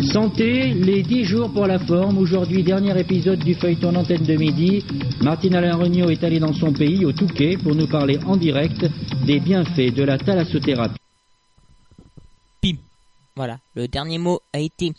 Santé, 0.00 0.74
les 0.74 1.04
10 1.04 1.24
jours 1.24 1.52
pour 1.52 1.68
la 1.68 1.78
forme. 1.78 2.18
Aujourd'hui, 2.18 2.64
dernier 2.64 2.98
épisode 2.98 3.38
du 3.38 3.54
feuilleton 3.54 3.94
antenne 3.94 4.24
de 4.24 4.34
midi. 4.34 4.82
Martine 5.20 5.54
Alain 5.54 5.76
Regnault 5.76 6.10
est 6.10 6.24
allé 6.24 6.38
dans 6.38 6.52
son 6.52 6.72
pays, 6.72 7.04
au 7.04 7.12
Touquet, 7.12 7.56
pour 7.62 7.74
nous 7.74 7.86
parler 7.86 8.18
en 8.26 8.36
direct 8.36 8.84
des 9.26 9.40
bienfaits 9.40 9.94
de 9.94 10.02
la 10.02 10.18
thalassothérapie. 10.18 10.98
Pim. 12.60 12.76
Voilà, 13.36 13.58
le 13.74 13.88
dernier 13.88 14.18
mot 14.18 14.40
a 14.52 14.60
été 14.60 14.92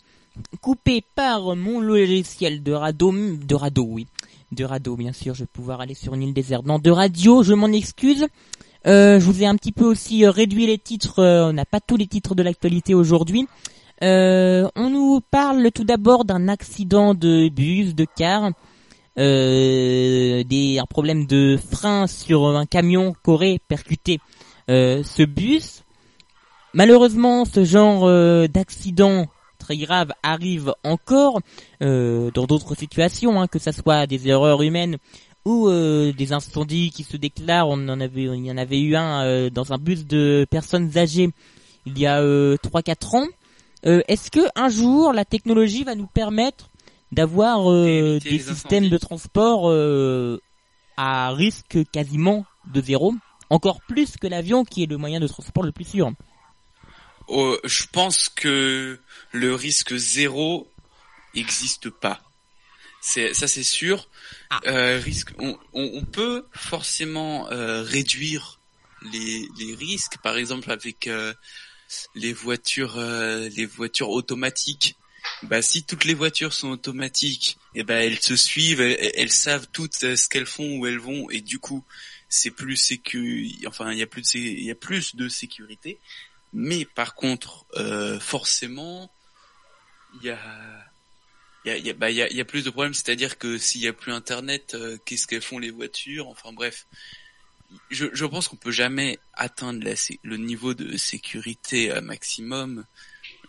coupé 0.60 1.02
par 1.14 1.56
mon 1.56 1.80
logiciel 1.80 2.62
de 2.62 2.72
radio, 2.72 3.12
de 3.12 3.54
radio, 3.54 3.86
oui, 3.88 4.06
de 4.52 4.64
radio, 4.64 4.96
bien 4.96 5.12
sûr, 5.12 5.34
je 5.34 5.40
vais 5.40 5.50
pouvoir 5.52 5.80
aller 5.80 5.94
sur 5.94 6.14
une 6.14 6.22
île 6.22 6.34
déserte. 6.34 6.66
Non, 6.66 6.78
de 6.78 6.90
radio, 6.90 7.42
je 7.42 7.54
m'en 7.54 7.68
excuse. 7.68 8.26
Euh, 8.86 9.18
je 9.18 9.24
vous 9.24 9.42
ai 9.42 9.46
un 9.46 9.56
petit 9.56 9.72
peu 9.72 9.84
aussi 9.84 10.24
euh, 10.24 10.30
réduit 10.30 10.66
les 10.66 10.78
titres, 10.78 11.18
euh, 11.20 11.48
on 11.48 11.52
n'a 11.54 11.64
pas 11.64 11.80
tous 11.80 11.96
les 11.96 12.06
titres 12.06 12.34
de 12.34 12.42
l'actualité 12.42 12.94
aujourd'hui. 12.94 13.46
On 14.02 14.90
nous 14.90 15.20
parle 15.30 15.70
tout 15.72 15.84
d'abord 15.84 16.26
d'un 16.26 16.48
accident 16.48 17.14
de 17.14 17.48
bus, 17.48 17.94
de 17.94 18.04
car, 18.04 18.50
des, 19.16 20.78
un 20.80 20.86
problème 20.86 21.26
de 21.26 21.58
frein 21.70 22.06
sur 22.06 22.46
un 22.46 22.66
camion 22.66 23.14
qu'aurait 23.22 23.58
percuté 23.68 24.20
euh, 24.70 25.02
ce 25.02 25.22
bus. 25.22 25.82
Malheureusement, 26.72 27.44
ce 27.44 27.64
genre 27.64 28.04
euh, 28.06 28.48
d'accident 28.48 29.26
très 29.58 29.76
grave 29.76 30.12
arrive 30.22 30.74
encore 30.82 31.40
euh, 31.82 32.30
dans 32.32 32.46
d'autres 32.46 32.74
situations, 32.74 33.40
hein, 33.40 33.46
que 33.46 33.58
ce 33.58 33.72
soit 33.72 34.06
des 34.06 34.28
erreurs 34.28 34.62
humaines 34.62 34.96
ou 35.44 35.68
euh, 35.68 36.12
des 36.12 36.32
incendies 36.32 36.90
qui 36.90 37.04
se 37.04 37.16
déclarent. 37.16 37.68
On 37.68 37.88
en 37.88 38.00
avait, 38.00 38.22
il 38.24 38.44
y 38.44 38.50
en 38.50 38.56
avait 38.56 38.80
eu 38.80 38.96
un 38.96 39.22
euh, 39.22 39.50
dans 39.50 39.72
un 39.72 39.78
bus 39.78 40.06
de 40.06 40.46
personnes 40.50 40.96
âgées 40.98 41.30
il 41.86 41.98
y 41.98 42.06
a 42.06 42.20
euh, 42.20 42.56
3-4 42.56 43.16
ans. 43.16 43.26
Euh, 43.86 44.00
Est-ce 44.08 44.30
que 44.30 44.40
un 44.56 44.68
jour 44.68 45.12
la 45.12 45.24
technologie 45.24 45.84
va 45.84 45.94
nous 45.94 46.06
permettre 46.06 46.70
d'avoir 47.14 47.70
euh, 47.70 48.18
des 48.18 48.38
systèmes 48.38 48.88
de 48.88 48.98
transport 48.98 49.70
euh, 49.70 50.40
à 50.96 51.32
risque 51.32 51.78
quasiment 51.92 52.44
de 52.72 52.80
zéro, 52.82 53.14
encore 53.50 53.80
plus 53.88 54.16
que 54.16 54.26
l'avion 54.26 54.64
qui 54.64 54.82
est 54.82 54.86
le 54.86 54.96
moyen 54.96 55.20
de 55.20 55.28
transport 55.28 55.64
le 55.64 55.72
plus 55.72 55.88
sûr. 55.88 56.12
Oh, 57.28 57.56
je 57.64 57.84
pense 57.90 58.28
que 58.28 59.00
le 59.32 59.54
risque 59.54 59.96
zéro 59.96 60.68
existe 61.34 61.88
pas. 61.88 62.20
C'est 63.00 63.34
ça, 63.34 63.46
c'est 63.46 63.62
sûr. 63.62 64.08
Ah. 64.50 64.60
Euh, 64.66 64.98
risque, 64.98 65.30
on, 65.38 65.58
on, 65.72 65.90
on 65.94 66.04
peut 66.04 66.46
forcément 66.52 67.50
euh, 67.50 67.82
réduire 67.82 68.58
les, 69.12 69.46
les 69.58 69.74
risques, 69.74 70.18
par 70.22 70.36
exemple 70.36 70.70
avec 70.70 71.06
euh, 71.06 71.34
les 72.14 72.32
voitures, 72.32 72.96
euh, 72.96 73.48
les 73.56 73.66
voitures 73.66 74.10
automatiques. 74.10 74.96
Bah, 75.42 75.62
si 75.62 75.84
toutes 75.84 76.04
les 76.04 76.14
voitures 76.14 76.52
sont 76.52 76.70
automatiques, 76.70 77.58
et 77.74 77.82
ben 77.82 78.00
elles 78.00 78.20
se 78.20 78.36
suivent, 78.36 78.80
elles, 78.80 79.32
savent 79.32 79.66
toutes 79.72 80.02
euh, 80.04 80.16
ce 80.16 80.28
qu'elles 80.28 80.46
font, 80.46 80.78
où 80.78 80.86
elles 80.86 80.98
vont, 80.98 81.28
et 81.30 81.40
du 81.40 81.58
coup, 81.58 81.84
c'est 82.28 82.50
plus 82.50 82.76
sécu, 82.76 83.52
enfin, 83.66 83.92
il 83.92 83.98
y 83.98 84.02
a 84.02 84.06
plus 84.06 84.22
de, 84.22 84.38
il 84.38 84.64
y 84.64 84.70
a 84.70 84.74
plus 84.74 85.16
de 85.16 85.28
sécurité. 85.28 85.98
Mais 86.52 86.84
par 86.84 87.14
contre, 87.14 87.66
euh, 87.76 88.18
forcément, 88.20 89.12
il 90.20 90.26
y 90.26 90.30
a, 90.30 90.38
il 91.64 91.86
y 91.86 91.90
a, 91.90 91.94
bah, 91.94 92.10
y, 92.10 92.14
y 92.14 92.40
a 92.40 92.44
plus 92.44 92.64
de 92.64 92.70
problèmes. 92.70 92.94
C'est-à-dire 92.94 93.38
que 93.38 93.58
s'il 93.58 93.82
y 93.82 93.88
a 93.88 93.92
plus 93.92 94.12
Internet, 94.12 94.74
euh, 94.74 94.96
qu'est-ce 95.04 95.26
qu'elles 95.26 95.42
font 95.42 95.58
les 95.58 95.70
voitures? 95.70 96.28
Enfin 96.28 96.52
bref, 96.52 96.86
je, 97.90 98.06
je 98.12 98.24
pense 98.24 98.48
qu'on 98.48 98.56
peut 98.56 98.70
jamais 98.70 99.18
atteindre 99.34 99.84
le 100.22 100.36
niveau 100.36 100.74
de 100.74 100.96
sécurité 100.96 101.92
maximum. 102.00 102.84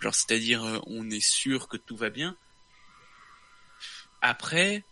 Genre, 0.05 0.13
c'est-à-dire, 0.13 0.63
euh, 0.63 0.77
on 0.85 1.09
est 1.09 1.19
sûr 1.19 1.67
que 1.67 1.77
tout 1.77 1.97
va 1.97 2.11
bien. 2.11 2.37
Après, 4.21 4.83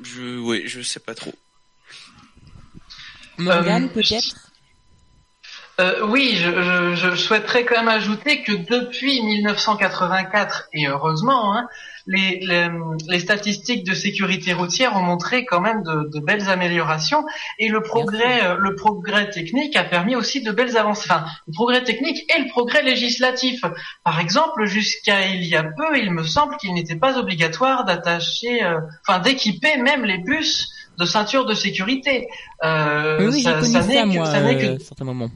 je, 0.00 0.40
ouais, 0.40 0.66
je 0.66 0.80
sais 0.80 0.98
pas 0.98 1.14
trop. 1.14 1.32
Morgane 3.38 3.84
Euh, 3.84 3.88
peut-être? 3.88 4.43
Euh, 5.80 6.06
oui, 6.06 6.36
je, 6.36 6.50
je, 6.62 6.94
je 6.94 7.16
souhaiterais 7.16 7.64
quand 7.64 7.76
même 7.76 7.88
ajouter 7.88 8.42
que 8.44 8.52
depuis 8.52 9.20
1984, 9.22 10.68
et 10.72 10.86
heureusement, 10.86 11.54
hein, 11.56 11.66
les, 12.06 12.38
les, 12.46 12.68
les 13.08 13.18
statistiques 13.18 13.84
de 13.84 13.94
sécurité 13.94 14.52
routière 14.52 14.94
ont 14.96 15.02
montré 15.02 15.44
quand 15.44 15.60
même 15.60 15.82
de, 15.82 16.08
de 16.12 16.20
belles 16.24 16.48
améliorations, 16.48 17.24
et 17.58 17.68
le 17.68 17.80
progrès, 17.82 18.44
euh, 18.44 18.56
le 18.58 18.76
progrès 18.76 19.30
technique 19.30 19.74
a 19.74 19.82
permis 19.84 20.14
aussi 20.14 20.42
de 20.42 20.52
belles 20.52 20.76
avancées. 20.76 21.08
Enfin, 21.10 21.24
le 21.48 21.52
progrès 21.52 21.82
technique 21.82 22.18
et 22.34 22.40
le 22.42 22.48
progrès 22.50 22.82
législatif. 22.82 23.62
Par 24.04 24.20
exemple, 24.20 24.66
jusqu'à 24.66 25.26
il 25.26 25.44
y 25.44 25.56
a 25.56 25.64
peu, 25.64 25.98
il 25.98 26.10
me 26.12 26.22
semble 26.22 26.56
qu'il 26.58 26.72
n'était 26.74 26.96
pas 26.96 27.18
obligatoire 27.18 27.84
d'attacher, 27.84 28.62
euh, 28.62 28.78
enfin 29.08 29.18
d'équiper 29.18 29.76
même 29.78 30.04
les 30.04 30.18
bus 30.18 30.68
de 30.98 31.04
ceintures 31.04 31.46
de 31.46 31.54
sécurité. 31.54 32.28
Euh, 32.62 33.28
Oui, 33.28 33.42
ça- 33.42 33.60
ça 33.62 33.80
n'est 33.88 34.02
que- 34.02 34.06
moi, 34.18 34.26
ça 34.26 34.40
n'est 34.40 34.56
que- 34.58 34.66
euh, 34.66 34.78
certains 34.78 35.04
moments. 35.04 35.30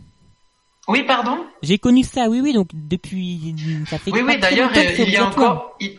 Oui, 0.89 1.03
pardon? 1.03 1.45
J'ai 1.63 1.79
connu 1.79 2.03
ça, 2.03 2.29
oui, 2.29 2.41
oui, 2.41 2.53
donc 2.53 2.69
depuis, 2.73 3.55
ça 3.87 3.99
fait 3.99 4.11
Oui, 4.11 4.23
oui. 4.23 4.39
D'ailleurs, 4.39 4.71
il 4.75 5.11
y 5.11 5.17
a 5.17 5.27
encore, 5.27 5.77
il, 5.81 5.99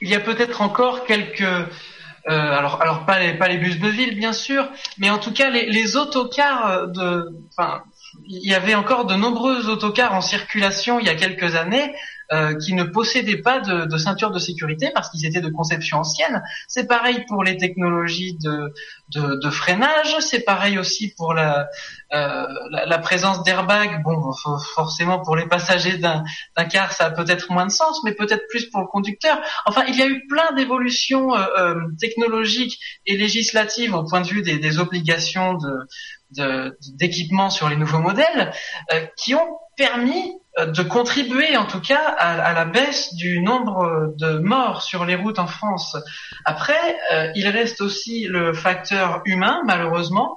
il 0.00 0.08
y 0.08 0.14
a 0.14 0.20
peut-être 0.20 0.62
encore 0.62 1.04
quelques, 1.04 1.42
euh, 1.42 1.66
alors, 2.26 2.80
alors 2.80 3.04
pas 3.06 3.20
les, 3.20 3.34
pas 3.34 3.48
les 3.48 3.58
bus 3.58 3.78
de 3.78 3.88
ville, 3.88 4.18
bien 4.18 4.32
sûr, 4.32 4.66
mais 4.98 5.10
en 5.10 5.18
tout 5.18 5.32
cas 5.32 5.50
les, 5.50 5.66
les 5.66 5.96
autocars 5.96 6.88
de, 6.88 7.28
enfin, 7.50 7.82
il 8.26 8.48
y 8.48 8.54
avait 8.54 8.74
encore 8.74 9.04
de 9.04 9.14
nombreux 9.14 9.68
autocars 9.68 10.14
en 10.14 10.20
circulation 10.20 10.98
il 10.98 11.06
y 11.06 11.10
a 11.10 11.14
quelques 11.14 11.54
années 11.54 11.94
euh, 12.32 12.54
qui 12.54 12.74
ne 12.74 12.84
possédaient 12.84 13.42
pas 13.42 13.60
de, 13.60 13.86
de 13.86 13.96
ceinture 13.96 14.30
de 14.30 14.38
sécurité 14.38 14.90
parce 14.94 15.10
qu'ils 15.10 15.26
étaient 15.26 15.40
de 15.40 15.48
conception 15.48 15.98
ancienne. 15.98 16.42
C'est 16.68 16.86
pareil 16.86 17.24
pour 17.26 17.42
les 17.42 17.56
technologies 17.56 18.36
de, 18.38 18.72
de, 19.14 19.40
de 19.40 19.50
freinage, 19.50 20.14
c'est 20.20 20.40
pareil 20.40 20.78
aussi 20.78 21.12
pour 21.16 21.34
la, 21.34 21.68
euh, 22.12 22.46
la, 22.86 22.98
présence 22.98 23.42
d'airbags. 23.42 24.02
Bon, 24.04 24.32
for- 24.32 24.64
forcément 24.74 25.20
pour 25.20 25.34
les 25.36 25.46
passagers 25.46 25.98
d'un 25.98 26.22
car, 26.70 26.92
ça 26.92 27.06
a 27.06 27.10
peut-être 27.10 27.50
moins 27.50 27.66
de 27.66 27.72
sens, 27.72 28.00
mais 28.04 28.12
peut-être 28.12 28.44
plus 28.48 28.66
pour 28.70 28.80
le 28.80 28.86
conducteur. 28.86 29.40
Enfin, 29.66 29.84
il 29.88 29.96
y 29.96 30.02
a 30.02 30.06
eu 30.06 30.26
plein 30.28 30.52
d'évolutions 30.52 31.34
euh, 31.34 31.44
euh, 31.58 31.74
technologiques 31.98 32.78
et 33.06 33.16
législatives 33.16 33.94
au 33.94 34.04
point 34.04 34.20
de 34.20 34.28
vue 34.28 34.42
des, 34.42 34.58
des 34.58 34.78
obligations 34.78 35.54
de 35.54 35.72
de- 36.32 36.76
d'équipement 36.96 37.50
sur 37.50 37.68
les 37.68 37.74
nouveaux 37.76 37.98
modèles 37.98 38.52
euh, 38.92 39.04
qui 39.16 39.34
ont 39.34 39.58
permis 39.76 40.32
de 40.58 40.82
contribuer 40.82 41.56
en 41.56 41.64
tout 41.64 41.80
cas 41.80 42.14
à, 42.18 42.32
à 42.42 42.52
la 42.52 42.64
baisse 42.64 43.14
du 43.14 43.40
nombre 43.40 44.12
de 44.18 44.38
morts 44.38 44.82
sur 44.82 45.04
les 45.04 45.14
routes 45.14 45.38
en 45.38 45.46
France. 45.46 45.96
Après, 46.44 46.98
euh, 47.12 47.30
il 47.34 47.48
reste 47.48 47.80
aussi 47.80 48.26
le 48.26 48.52
facteur 48.52 49.22
humain, 49.24 49.62
malheureusement. 49.64 50.36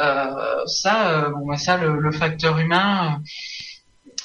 Euh, 0.00 0.64
ça, 0.66 1.10
euh, 1.10 1.30
bon, 1.30 1.46
bah, 1.46 1.56
ça, 1.56 1.76
le, 1.76 1.98
le 1.98 2.12
facteur 2.12 2.58
humain, 2.58 3.14
euh, 3.14 3.30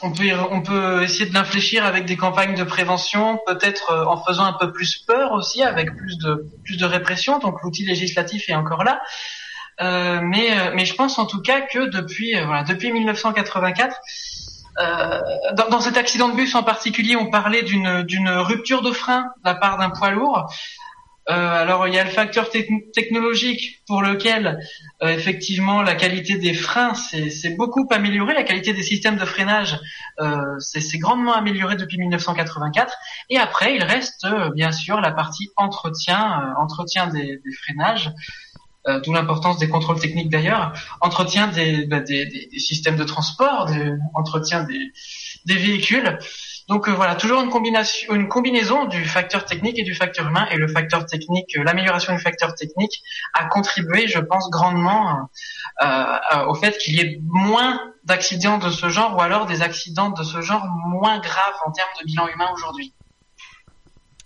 on 0.02 0.12
peut, 0.12 0.26
on 0.52 0.62
peut 0.62 1.04
essayer 1.04 1.26
de 1.26 1.34
l'infléchir 1.34 1.86
avec 1.86 2.06
des 2.06 2.18
campagnes 2.18 2.56
de 2.56 2.64
prévention, 2.64 3.40
peut-être 3.48 3.92
euh, 3.92 4.06
en 4.06 4.22
faisant 4.24 4.44
un 4.44 4.54
peu 4.54 4.72
plus 4.72 4.98
peur 4.98 5.32
aussi, 5.32 5.64
avec 5.64 5.96
plus 5.96 6.18
de 6.18 6.46
plus 6.64 6.78
de 6.78 6.86
répression. 6.86 7.40
Donc 7.40 7.62
l'outil 7.64 7.86
législatif 7.86 8.50
est 8.50 8.56
encore 8.56 8.84
là. 8.84 9.02
Euh, 9.82 10.20
mais 10.22 10.52
euh, 10.52 10.72
mais 10.76 10.86
je 10.86 10.94
pense 10.94 11.18
en 11.18 11.26
tout 11.26 11.42
cas 11.42 11.62
que 11.62 11.90
depuis 11.90 12.38
euh, 12.38 12.46
voilà 12.46 12.64
depuis 12.64 12.92
1984 12.92 13.92
euh, 13.92 13.98
dans, 14.78 15.70
dans 15.70 15.80
cet 15.80 15.98
accident 15.98 16.30
de 16.30 16.36
bus 16.36 16.56
en 16.56 16.64
particulier, 16.64 17.16
on 17.16 17.30
parlait 17.30 17.64
d'une 17.64 18.30
rupture 18.30 18.82
de 18.82 18.92
frein 18.92 19.32
de 19.44 19.50
la 19.50 19.56
part 19.56 19.78
d'un 19.78 19.90
poids 19.90 20.12
lourd. 20.12 20.48
Euh, 21.30 21.34
alors 21.34 21.88
il 21.88 21.94
y 21.94 22.00
a 22.00 22.04
le 22.04 22.10
facteur 22.10 22.50
technologique 22.50 23.82
pour 23.88 24.02
lequel 24.02 24.60
euh, 25.02 25.08
effectivement 25.08 25.82
la 25.82 25.96
qualité 25.96 26.38
des 26.38 26.54
freins 26.54 26.94
s'est 26.96 27.56
beaucoup 27.56 27.88
améliorée, 27.92 28.34
la 28.34 28.44
qualité 28.44 28.74
des 28.74 28.84
systèmes 28.84 29.16
de 29.16 29.24
freinage 29.24 29.80
euh, 30.20 30.60
s'est 30.60 30.98
grandement 30.98 31.34
améliorée 31.34 31.78
depuis 31.78 31.98
1984. 31.98 32.94
Et 33.30 33.38
après 33.38 33.74
il 33.76 33.84
reste 33.84 34.26
euh, 34.26 34.50
bien 34.50 34.74
sûr 34.74 35.00
la 35.00 35.12
partie 35.12 35.50
entretien, 35.56 36.54
entretien 36.58 37.08
des, 37.08 37.38
des 37.38 37.52
freinages. 37.64 38.12
D'où 39.04 39.14
l'importance 39.14 39.58
des 39.60 39.70
contrôles 39.70 40.00
techniques 40.00 40.30
d'ailleurs, 40.30 40.74
entretien 41.00 41.48
des, 41.48 41.86
bah, 41.86 42.02
des, 42.02 42.26
des, 42.26 42.60
systèmes 42.60 42.98
de 42.98 43.06
transport, 43.06 43.70
entretien 44.14 44.64
des, 44.64 44.92
des 45.46 45.56
véhicules. 45.56 46.18
Donc 46.70 46.88
euh, 46.88 46.94
voilà, 46.94 47.16
toujours 47.16 47.42
une 47.42 47.52
une 48.10 48.28
combinaison 48.30 48.86
du 48.86 49.04
facteur 49.04 49.46
technique 49.46 49.78
et 49.80 49.84
du 49.84 49.94
facteur 49.94 50.28
humain. 50.28 50.48
Et 50.52 50.58
le 50.58 50.68
facteur 50.68 51.06
technique, 51.06 51.58
euh, 51.58 51.64
l'amélioration 51.64 52.14
du 52.16 52.22
facteur 52.22 52.56
technique 52.56 53.04
a 53.34 53.46
contribué, 53.46 54.08
je 54.08 54.20
pense, 54.20 54.50
grandement 54.50 55.30
euh, 55.82 56.46
au 56.48 56.56
fait 56.56 56.78
qu'il 56.78 56.96
y 56.96 57.02
ait 57.02 57.20
moins 57.24 57.80
d'accidents 58.06 58.58
de 58.58 58.70
ce 58.70 58.90
genre 58.90 59.16
ou 59.18 59.22
alors 59.22 59.46
des 59.46 59.62
accidents 59.62 60.10
de 60.10 60.24
ce 60.24 60.42
genre 60.42 60.66
moins 60.68 61.20
graves 61.20 61.56
en 61.66 61.72
termes 61.72 61.90
de 62.02 62.06
bilan 62.06 62.28
humain 62.28 62.50
aujourd'hui. 62.54 62.94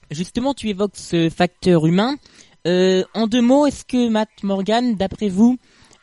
Justement, 0.10 0.54
tu 0.54 0.70
évoques 0.70 0.96
ce 0.96 1.30
facteur 1.30 1.86
humain. 1.86 2.16
En 3.14 3.28
deux 3.28 3.42
mots, 3.42 3.66
est-ce 3.66 3.86
que 3.86 4.10
Matt 4.10 4.30
Morgan, 4.44 4.96
d'après 4.96 5.30
vous, 5.30 5.58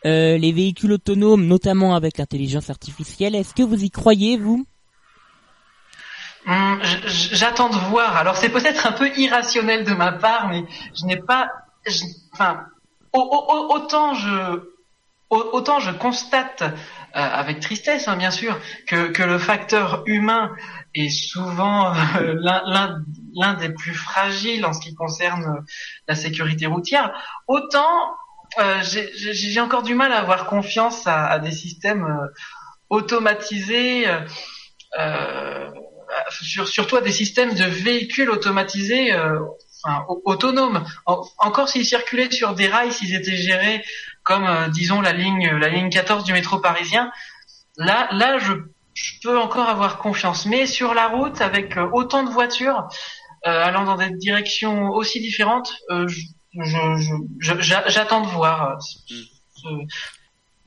les 0.04 0.52
véhicules 0.52 0.92
autonomes, 0.92 1.46
notamment 1.46 1.94
avec 1.94 2.18
l'intelligence 2.18 2.70
artificielle, 2.70 3.34
est-ce 3.34 3.54
que 3.54 3.62
vous 3.62 3.82
y 3.82 3.90
croyez, 3.90 4.36
vous? 4.36 4.66
Hum, 6.46 6.78
j'attends 7.06 7.70
de 7.70 7.76
voir. 7.90 8.16
Alors 8.16 8.36
c'est 8.36 8.50
peut-être 8.50 8.86
un 8.86 8.92
peu 8.92 9.08
irrationnel 9.16 9.84
de 9.84 9.94
ma 9.94 10.12
part, 10.12 10.48
mais 10.48 10.64
je 10.94 11.06
n'ai 11.06 11.16
pas. 11.16 11.48
enfin, 12.32 12.66
autant 13.12 14.14
je 14.14 14.60
autant 15.30 15.80
je 15.80 15.90
constate 15.90 16.62
euh, 16.62 16.70
avec 17.14 17.60
tristesse, 17.60 18.08
hein, 18.08 18.16
bien 18.16 18.30
sûr, 18.30 18.58
que, 18.88 19.08
que 19.08 19.22
le 19.22 19.38
facteur 19.38 20.02
humain 20.06 20.52
est 20.94 21.10
souvent 21.10 21.94
euh, 22.16 22.34
l'un 23.34 23.54
des 23.54 23.70
plus 23.70 23.94
fragiles 23.94 24.64
en 24.66 24.72
ce 24.72 24.80
qui 24.80 24.94
concerne 24.94 25.64
la 26.08 26.14
sécurité 26.14 26.66
routière. 26.66 27.12
Autant 27.46 28.16
euh, 28.58 28.80
j'ai 28.82 29.60
encore 29.60 29.82
du 29.82 29.94
mal 29.94 30.12
à 30.12 30.18
avoir 30.18 30.46
confiance 30.46 31.06
à, 31.06 31.26
à 31.26 31.38
des 31.38 31.50
systèmes 31.50 32.06
automatisés. 32.88 34.06
Euh, 34.98 35.70
sur, 36.30 36.68
surtout 36.68 36.96
à 36.96 37.00
des 37.00 37.12
systèmes 37.12 37.54
de 37.54 37.64
véhicules 37.64 38.30
automatisés, 38.30 39.12
euh, 39.12 39.40
autonomes. 40.24 40.84
encore 41.06 41.68
s'ils 41.68 41.84
circulaient 41.84 42.30
sur 42.30 42.54
des 42.54 42.68
rails, 42.68 42.92
s'ils 42.92 43.14
étaient 43.14 43.36
gérés 43.36 43.84
comme, 44.24 44.44
euh, 44.44 44.68
disons, 44.68 45.00
la 45.00 45.12
ligne, 45.12 45.48
la 45.58 45.68
ligne 45.68 45.90
14 45.90 46.24
du 46.24 46.32
métro 46.32 46.58
parisien, 46.58 47.12
là, 47.76 48.08
là, 48.12 48.38
je, 48.38 48.52
peux 49.22 49.38
encore 49.38 49.68
avoir 49.68 49.98
confiance. 49.98 50.46
Mais 50.46 50.66
sur 50.66 50.94
la 50.94 51.08
route, 51.08 51.40
avec 51.40 51.76
euh, 51.76 51.88
autant 51.92 52.22
de 52.24 52.30
voitures 52.30 52.88
allant 53.46 53.84
dans 53.84 53.96
des 53.96 54.08
directions 54.08 54.88
aussi 54.88 55.20
différentes, 55.20 55.74
j'attends 57.40 58.22
de 58.22 58.28
voir. 58.28 58.78
Mm. 59.64 59.82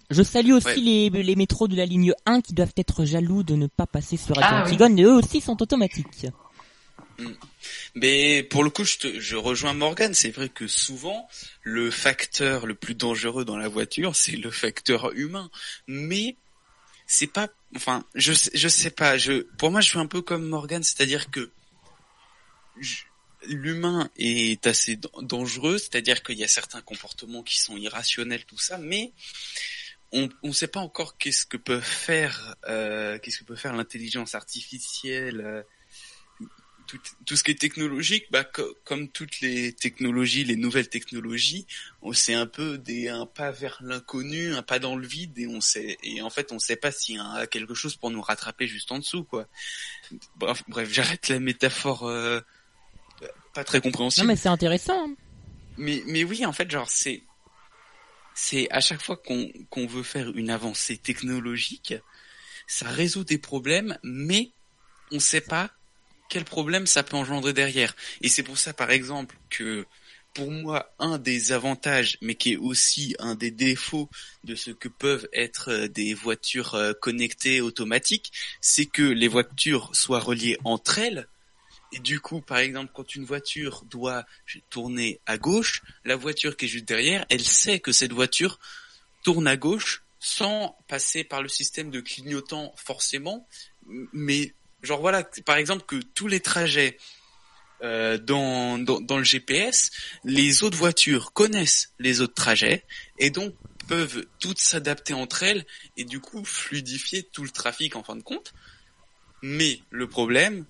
Je 0.10 0.24
salue 0.24 0.52
aussi 0.52 0.80
les, 0.82 1.10
les 1.10 1.36
métros 1.36 1.68
de 1.68 1.76
la 1.76 1.86
ligne 1.86 2.14
1 2.28 2.42
qui 2.42 2.54
doivent 2.54 2.74
être 2.78 3.04
jaloux 3.04 3.44
de 3.44 3.56
ne 3.56 3.68
pas 3.68 3.88
passer 3.88 4.16
sur 4.16 4.36
Radio 4.36 4.58
ah, 4.60 4.64
Antigone, 4.64 5.02
eux 5.02 5.14
aussi 5.14 5.42
sont 5.42 5.62
automatiques. 5.62 6.28
Mm. 7.17 7.31
Mais 7.95 8.43
pour 8.43 8.63
le 8.63 8.69
coup, 8.69 8.83
je, 8.83 8.97
te, 8.97 9.19
je 9.19 9.36
rejoins 9.36 9.74
Morgan. 9.74 10.13
C'est 10.13 10.31
vrai 10.31 10.50
que 10.50 10.67
souvent, 10.67 11.27
le 11.63 11.91
facteur 11.91 12.65
le 12.65 12.75
plus 12.75 12.95
dangereux 12.95 13.45
dans 13.45 13.57
la 13.57 13.67
voiture, 13.67 14.15
c'est 14.15 14.36
le 14.36 14.51
facteur 14.51 15.12
humain. 15.13 15.50
Mais 15.88 16.36
c'est 17.05 17.27
pas, 17.27 17.47
enfin, 17.75 18.05
je 18.15 18.33
je 18.53 18.67
sais 18.67 18.91
pas. 18.91 19.17
Je, 19.17 19.41
pour 19.57 19.71
moi, 19.71 19.81
je 19.81 19.89
suis 19.89 20.00
un 20.00 20.07
peu 20.07 20.21
comme 20.21 20.45
Morgan, 20.45 20.83
c'est-à-dire 20.83 21.31
que 21.31 21.51
l'humain 23.47 24.10
est 24.17 24.67
assez 24.67 24.99
dangereux, 25.21 25.77
c'est-à-dire 25.77 26.23
qu'il 26.23 26.38
y 26.38 26.43
a 26.43 26.47
certains 26.47 26.82
comportements 26.82 27.43
qui 27.43 27.58
sont 27.58 27.77
irrationnels, 27.77 28.45
tout 28.45 28.58
ça, 28.58 28.77
mais 28.77 29.13
on 30.12 30.30
ne 30.43 30.51
sait 30.51 30.67
pas 30.67 30.80
encore 30.80 31.17
qu'est-ce 31.17 31.45
que 31.45 31.58
peut 31.58 31.82
faire 31.82 32.56
euh, 32.67 33.19
qu'est-ce 33.19 33.39
que 33.39 33.43
peut 33.43 33.56
faire 33.56 33.73
l'intelligence 33.73 34.36
artificielle 34.36 35.41
euh, 35.41 35.63
tout, 36.88 37.00
tout, 37.26 37.36
ce 37.36 37.43
qui 37.43 37.52
est 37.52 37.60
technologique 37.60 38.26
bah 38.32 38.43
comme 38.84 39.10
toutes 39.10 39.41
les 39.41 39.73
technologies 39.73 40.43
les 40.43 40.56
nouvelles 40.56 40.89
technologies 40.89 41.67
c'est 42.13 42.34
un 42.34 42.47
peu 42.47 42.78
des 42.78 43.10
un 43.10 43.26
pas 43.26 43.52
vers 43.52 43.78
l'inconnu 43.82 44.54
un 44.54 44.63
pas 44.63 44.80
dans 44.80 44.95
le 44.95 45.06
vide 45.06 45.38
et 45.38 45.47
on 45.47 45.62
sait 45.62 45.97
et 46.04 46.21
en 46.21 46.30
fait 46.30 46.52
on 46.52 46.60
sait 46.60 46.76
pas 46.78 46.91
s'il 46.91 47.15
y 47.15 47.19
a 47.19 47.45
quelque 47.47 47.73
chose 47.73 47.95
pour 47.95 48.10
nous 48.10 48.21
rattraper 48.21 48.67
juste 48.67 48.91
en 48.91 49.00
dessous 49.00 49.23
quoi. 49.23 49.47
Bref, 50.38 50.63
bref 50.67 50.89
j'arrête 50.91 51.28
la 51.30 51.39
métaphore 51.39 52.08
euh, 52.08 52.39
pas 53.54 53.63
très 53.63 53.82
compréhensible. 53.82 54.26
Non 54.26 54.34
mais 54.34 54.38
c'est 54.38 54.50
intéressant 54.50 55.10
mais 55.78 56.02
mais 56.08 56.23
oui 56.23 56.45
en 56.45 56.54
fait 56.54 56.71
genre 56.71 56.89
c'est 56.89 57.21
c'est 58.38 58.67
à 58.69 58.82
chaque 58.82 59.02
fois 59.02 59.17
qu'on 59.17 59.88
veut 59.88 60.04
faire 60.04 60.30
une 60.38 60.52
avancée 60.52 60.95
technologique, 60.95 61.95
ça 62.67 62.88
résout 62.88 63.23
des 63.23 63.39
problèmes, 63.39 63.97
mais 64.04 64.52
on 65.12 65.15
ne 65.15 65.19
sait 65.19 65.41
pas 65.41 65.71
quel 66.30 66.46
problème 66.46 66.88
ça 66.88 67.04
peut 67.04 67.18
engendrer 67.18 67.54
derrière. 67.54 67.96
Et 68.22 68.30
c'est 68.30 68.44
pour 68.44 68.58
ça, 68.58 68.74
par 68.74 68.92
exemple, 68.92 69.36
que 69.50 69.86
pour 70.34 70.52
moi, 70.52 70.94
un 71.00 71.18
des 71.18 71.52
avantages, 71.52 72.18
mais 72.22 72.36
qui 72.36 72.54
est 72.54 72.58
aussi 72.58 73.16
un 73.18 73.36
des 73.36 73.50
défauts 73.50 74.10
de 74.44 74.56
ce 74.56 74.70
que 74.70 74.88
peuvent 74.88 75.28
être 75.34 75.72
euh, 75.72 75.88
des 75.88 76.13
voitures 76.13 76.76
euh, 76.76 76.94
connectées 76.94 77.60
automatiques, 77.60 78.32
c'est 78.62 78.86
que 78.86 79.02
les 79.02 79.28
voitures 79.28 79.90
soient 79.94 80.20
reliées 80.20 80.58
entre 80.63 81.00
elles, 81.00 81.28
et 81.92 82.00
du 82.00 82.20
coup, 82.20 82.42
par 82.42 82.58
exemple, 82.58 82.92
quand 82.94 83.16
une 83.16 83.26
voiture 83.26 83.84
doit 83.86 84.26
tourner 84.70 85.22
à 85.26 85.38
gauche, 85.38 85.82
la 86.04 86.16
voiture 86.16 86.58
qui 86.58 86.66
est 86.66 86.68
juste 86.68 86.88
derrière, 86.88 87.26
elle 87.30 87.44
sait 87.44 87.80
que 87.80 87.92
cette 87.92 88.12
voiture 88.12 88.60
tourne 89.24 89.48
à 89.48 89.58
gauche 89.58 90.04
sans 90.20 90.78
passer 90.88 91.24
par 91.24 91.42
le 91.42 91.48
système 91.48 91.90
de 91.90 92.02
clignotant 92.02 92.74
forcément. 92.76 93.48
Mais 94.12 94.54
genre 94.84 95.02
voilà, 95.02 95.24
par 95.46 95.58
exemple 95.58 95.84
que 95.86 95.96
tous 95.96 96.28
les 96.28 96.40
trajets 96.40 96.98
euh, 97.84 98.18
dans, 98.18 98.80
dans, 98.80 99.00
dans 99.00 99.18
le 99.18 99.24
GPS, 99.24 99.92
les 100.24 100.63
autres 100.63 100.78
voitures 100.78 101.34
connaissent 101.34 101.94
les 102.00 102.22
autres 102.22 102.34
trajets 102.34 102.84
et 103.20 103.30
donc 103.30 103.54
peuvent 103.88 104.26
toutes 104.40 104.60
s'adapter 104.60 105.13
entre 105.13 105.44
elles 105.44 105.66
et 105.96 106.04
du 106.04 106.20
coup 106.20 106.44
fluidifier 106.44 107.24
tout 107.24 107.44
le 107.44 107.50
trafic 107.50 107.96
en 107.96 108.04
fin 108.04 108.16
de 108.16 108.24
compte. 108.24 108.54
Mais 109.42 109.80
le 109.92 110.08
problème, 110.08 110.66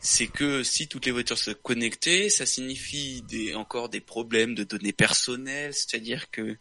c'est 0.00 0.26
que 0.26 0.62
si 0.62 0.88
toutes 0.88 1.06
les 1.06 1.12
voitures 1.12 1.38
sont 1.38 1.54
connectées, 1.54 2.28
ça 2.28 2.46
signifie 2.46 3.22
des, 3.22 3.54
encore 3.54 3.88
des 3.88 4.00
problèmes 4.00 4.54
de 4.54 4.62
données 4.62 4.92
personnelles, 4.92 5.74
c'est-à-dire 5.74 6.30
que 6.30 6.58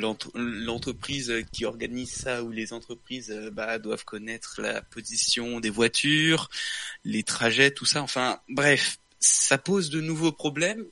l'entreprise 0.00 1.32
qui 1.52 1.64
organise 1.64 2.10
ça 2.10 2.42
ou 2.42 2.50
les 2.50 2.72
entreprises 2.72 3.30
euh, 3.30 3.50
bah, 3.50 3.78
doivent 3.78 4.04
connaître 4.04 4.60
la 4.60 4.82
position 4.82 5.60
des 5.60 5.70
voitures, 5.70 6.48
les 7.04 7.22
trajets, 7.22 7.70
tout 7.70 7.86
ça. 7.86 8.02
Enfin, 8.02 8.40
bref, 8.48 8.98
ça 9.20 9.58
pose 9.58 9.90
de 9.90 10.00
nouveaux 10.00 10.32
problèmes, 10.32 10.84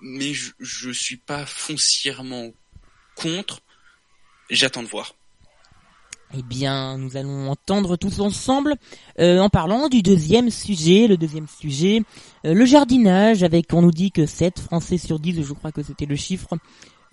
mais 0.00 0.34
je, 0.34 0.52
je 0.60 0.90
suis 0.90 1.16
pas 1.16 1.46
foncièrement 1.46 2.52
contre. 3.16 3.60
J'attends 4.50 4.82
de 4.82 4.88
voir. 4.88 5.14
Eh 6.36 6.42
bien, 6.42 6.98
nous 6.98 7.16
allons 7.16 7.48
entendre 7.48 7.96
tous 7.96 8.18
ensemble 8.18 8.74
euh, 9.20 9.38
en 9.38 9.48
parlant 9.48 9.88
du 9.88 10.02
deuxième 10.02 10.50
sujet, 10.50 11.06
le 11.06 11.16
deuxième 11.16 11.46
sujet, 11.46 12.02
euh, 12.44 12.54
le 12.54 12.64
jardinage, 12.64 13.44
avec 13.44 13.72
on 13.72 13.82
nous 13.82 13.92
dit 13.92 14.10
que 14.10 14.26
7 14.26 14.58
Français 14.58 14.98
sur 14.98 15.20
10, 15.20 15.44
je 15.44 15.52
crois 15.52 15.70
que 15.70 15.82
c'était 15.84 16.06
le 16.06 16.16
chiffre, 16.16 16.48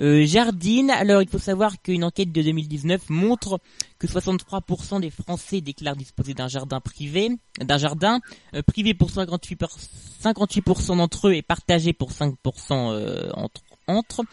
euh, 0.02 0.26
jardine. 0.26 0.90
Alors, 0.90 1.22
il 1.22 1.30
faut 1.30 1.40
savoir 1.40 1.82
qu'une 1.82 2.04
enquête 2.04 2.32
de 2.32 2.42
2019 2.42 3.10
montre 3.10 3.60
que 4.00 4.08
63% 4.08 5.00
des 5.00 5.10
Français 5.10 5.62
déclarent 5.62 5.96
disposer 5.96 6.34
d'un 6.34 6.48
jardin 6.48 6.80
privé, 6.80 7.30
d'un 7.60 7.78
jardin 7.78 8.20
privé 8.68 8.94
pour 8.94 9.10
58%, 9.10 9.68
58% 10.24 10.98
d'entre 10.98 11.30
eux 11.30 11.34
et 11.34 11.42
partagé 11.42 11.94
pour 11.94 12.12
5% 12.12 13.32
entre. 13.36 13.62
entre. 13.88 14.26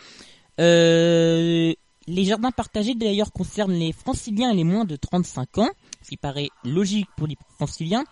Les 2.08 2.24
jardins 2.24 2.50
partagés 2.50 2.94
d'ailleurs 2.94 3.32
concernent 3.32 3.74
les 3.74 3.92
franciliens 3.92 4.50
et 4.50 4.56
les 4.56 4.64
moins 4.64 4.86
de 4.86 4.96
35 4.96 5.58
ans, 5.58 5.68
ce 6.02 6.08
qui 6.08 6.16
paraît 6.16 6.48
logique 6.64 7.06
pour 7.18 7.26
les 7.26 7.36
franciliens. 7.56 8.04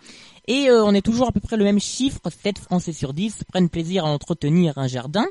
Et 0.47 0.69
euh, 0.69 0.85
on 0.85 0.93
est 0.93 1.01
toujours 1.01 1.27
à 1.27 1.31
peu 1.31 1.39
près 1.39 1.57
le 1.57 1.63
même 1.63 1.79
chiffre, 1.79 2.21
7 2.29 2.59
Français 2.59 2.93
sur 2.93 3.11
10 3.11 3.45
prennent 3.51 3.69
plaisir 3.69 4.05
à 4.05 4.09
entretenir 4.09 4.77
un 4.77 4.85
jardin. 4.85 5.25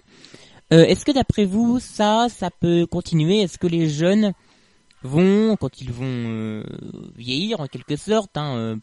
Euh, 0.73 0.85
est-ce 0.85 1.05
que 1.05 1.13
d'après 1.13 1.45
vous, 1.45 1.79
ça, 1.79 2.27
ça 2.29 2.51
peut 2.51 2.87
continuer? 2.87 3.43
Est-ce 3.43 3.59
que 3.59 3.67
les 3.67 3.89
jeunes 3.89 4.33
vont, 5.03 5.57
quand 5.57 5.81
ils 5.81 5.93
vont 5.93 6.05
euh, 6.05 6.65
vieillir 7.17 7.61
en 7.61 7.67
quelque 7.67 7.95
sorte, 7.97 8.37
hein, 8.37 8.77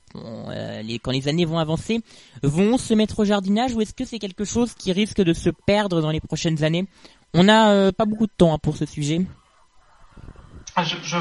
les, 0.84 1.00
quand 1.00 1.12
les 1.12 1.28
années 1.28 1.44
vont 1.44 1.60
avancer, 1.60 2.00
vont 2.42 2.78
se 2.78 2.94
mettre 2.94 3.20
au 3.20 3.26
jardinage 3.26 3.74
ou 3.74 3.82
est-ce 3.82 3.94
que 3.94 4.06
c'est 4.06 4.20
quelque 4.20 4.46
chose 4.46 4.74
qui 4.74 4.94
risque 4.94 5.22
de 5.22 5.34
se 5.34 5.50
perdre 5.50 6.02
dans 6.02 6.12
les 6.12 6.22
prochaines 6.22 6.64
années? 6.64 6.88
On 7.34 7.44
n'a 7.44 7.92
pas 7.92 8.06
beaucoup 8.06 8.28
de 8.28 8.32
temps 8.38 8.54
hein, 8.54 8.60
pour 8.62 8.78
ce 8.78 8.86
sujet. 8.86 9.22
Ah, 10.76 10.84
je, 10.84 10.96
je, 11.04 11.18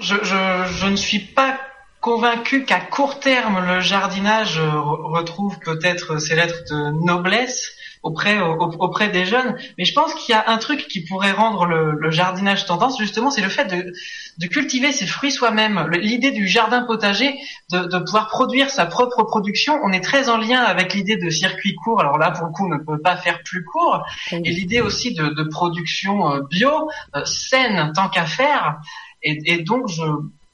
je, 0.00 0.14
je, 0.24 0.86
ne 0.86 0.96
suis 0.96 1.20
pas 1.20 1.60
convaincu 2.00 2.64
qu'à 2.64 2.80
court 2.80 3.20
terme 3.20 3.64
le 3.64 3.80
jardinage 3.80 4.58
retrouve 4.58 5.58
peut-être 5.60 6.18
ses 6.18 6.34
lettres 6.34 6.64
de 6.70 7.04
noblesse 7.04 7.70
auprès 8.02 8.40
auprès 8.40 9.08
des 9.08 9.24
jeunes. 9.24 9.56
Mais 9.78 9.84
je 9.84 9.92
pense 9.94 10.14
qu'il 10.14 10.32
y 10.34 10.36
a 10.36 10.44
un 10.48 10.58
truc 10.58 10.86
qui 10.88 11.04
pourrait 11.04 11.32
rendre 11.32 11.66
le, 11.66 12.10
jardinage 12.10 12.66
tendance, 12.66 12.98
justement, 12.98 13.30
c'est 13.30 13.42
le 13.42 13.48
fait 13.48 13.66
de, 13.66 13.92
de 14.38 14.46
cultiver 14.46 14.92
ses 14.92 15.06
fruits 15.06 15.30
soi-même. 15.30 15.88
L'idée 16.00 16.32
du 16.32 16.48
jardin 16.48 16.82
potager, 16.82 17.34
de, 17.70 17.80
de, 17.80 17.98
pouvoir 17.98 18.28
produire 18.28 18.70
sa 18.70 18.86
propre 18.86 19.22
production, 19.22 19.78
on 19.84 19.92
est 19.92 20.00
très 20.00 20.28
en 20.28 20.38
lien 20.38 20.60
avec 20.60 20.94
l'idée 20.94 21.16
de 21.16 21.30
circuit 21.30 21.74
court. 21.76 22.00
Alors 22.00 22.18
là, 22.18 22.30
pour 22.30 22.46
le 22.46 22.52
coup, 22.52 22.66
on 22.66 22.74
ne 22.74 22.78
peut 22.78 23.00
pas 23.00 23.16
faire 23.16 23.42
plus 23.44 23.64
court. 23.64 24.04
Et 24.32 24.50
l'idée 24.50 24.80
aussi 24.80 25.14
de, 25.14 25.28
de, 25.28 25.42
production 25.44 26.32
euh, 26.32 26.40
bio, 26.50 26.90
euh, 27.14 27.24
saine, 27.24 27.92
tant 27.94 28.08
qu'à 28.08 28.24
faire. 28.24 28.80
Et, 29.22 29.38
et 29.52 29.58
donc, 29.58 29.88
je, 29.88 30.02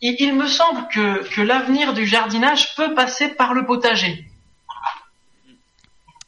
il, 0.00 0.34
me 0.34 0.46
semble 0.46 0.86
que, 0.88 1.28
que 1.34 1.40
l'avenir 1.40 1.94
du 1.94 2.06
jardinage 2.06 2.74
peut 2.76 2.94
passer 2.94 3.28
par 3.28 3.54
le 3.54 3.64
potager. 3.66 4.26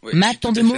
Matt, 0.02 0.44
en 0.44 0.52
deux 0.52 0.62
mots 0.62 0.76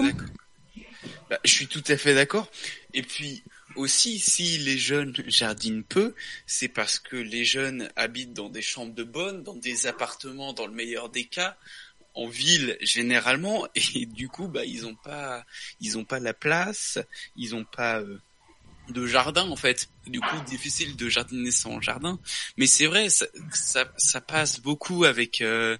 bah, 1.28 1.38
Je 1.44 1.50
suis 1.50 1.66
tout 1.66 1.84
à 1.88 1.96
fait 1.96 2.14
d'accord. 2.14 2.50
Et 2.94 3.02
puis 3.02 3.42
aussi, 3.76 4.18
si 4.18 4.58
les 4.58 4.78
jeunes 4.78 5.14
jardinent 5.26 5.84
peu, 5.84 6.14
c'est 6.46 6.68
parce 6.68 6.98
que 6.98 7.16
les 7.16 7.44
jeunes 7.44 7.90
habitent 7.96 8.32
dans 8.32 8.48
des 8.48 8.62
chambres 8.62 8.94
de 8.94 9.04
bonne, 9.04 9.42
dans 9.42 9.56
des 9.56 9.86
appartements 9.86 10.52
dans 10.52 10.66
le 10.66 10.72
meilleur 10.72 11.08
des 11.08 11.24
cas, 11.24 11.56
en 12.14 12.26
ville 12.26 12.76
généralement, 12.80 13.66
et 13.74 14.06
du 14.06 14.28
coup, 14.28 14.48
bah 14.48 14.64
ils 14.64 14.86
ont 14.86 14.96
pas, 14.96 15.44
ils 15.80 15.98
ont 15.98 16.04
pas 16.04 16.18
la 16.18 16.34
place, 16.34 16.98
ils 17.36 17.54
ont 17.54 17.64
pas 17.64 18.00
euh, 18.00 18.20
de 18.90 19.06
jardin 19.06 19.48
en 19.48 19.56
fait. 19.56 19.88
Du 20.06 20.20
coup, 20.20 20.36
difficile 20.46 20.96
de 20.96 21.08
jardiner 21.08 21.50
sans 21.50 21.80
jardin. 21.80 22.18
Mais 22.56 22.66
c'est 22.66 22.86
vrai, 22.86 23.08
ça, 23.10 23.26
ça, 23.96 24.20
passe 24.20 24.60
beaucoup 24.60 25.04
avec 25.04 25.40
euh, 25.40 25.76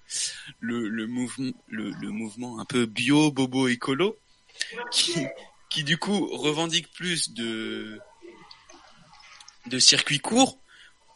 le, 0.61 0.89
le, 0.89 1.07
mouvement, 1.07 1.53
le, 1.69 2.11
mouvement 2.11 2.61
un 2.61 2.65
peu 2.65 2.87
bio, 2.87 3.31
bobo, 3.31 3.69
écolo, 3.69 4.19
qui, 4.91 5.15
qui 5.69 5.85
du 5.85 5.97
coup 5.99 6.27
revendique 6.37 6.93
plus 6.93 7.33
de 7.33 7.99
de 9.67 9.79
circuits 9.79 10.21
courts. 10.21 10.59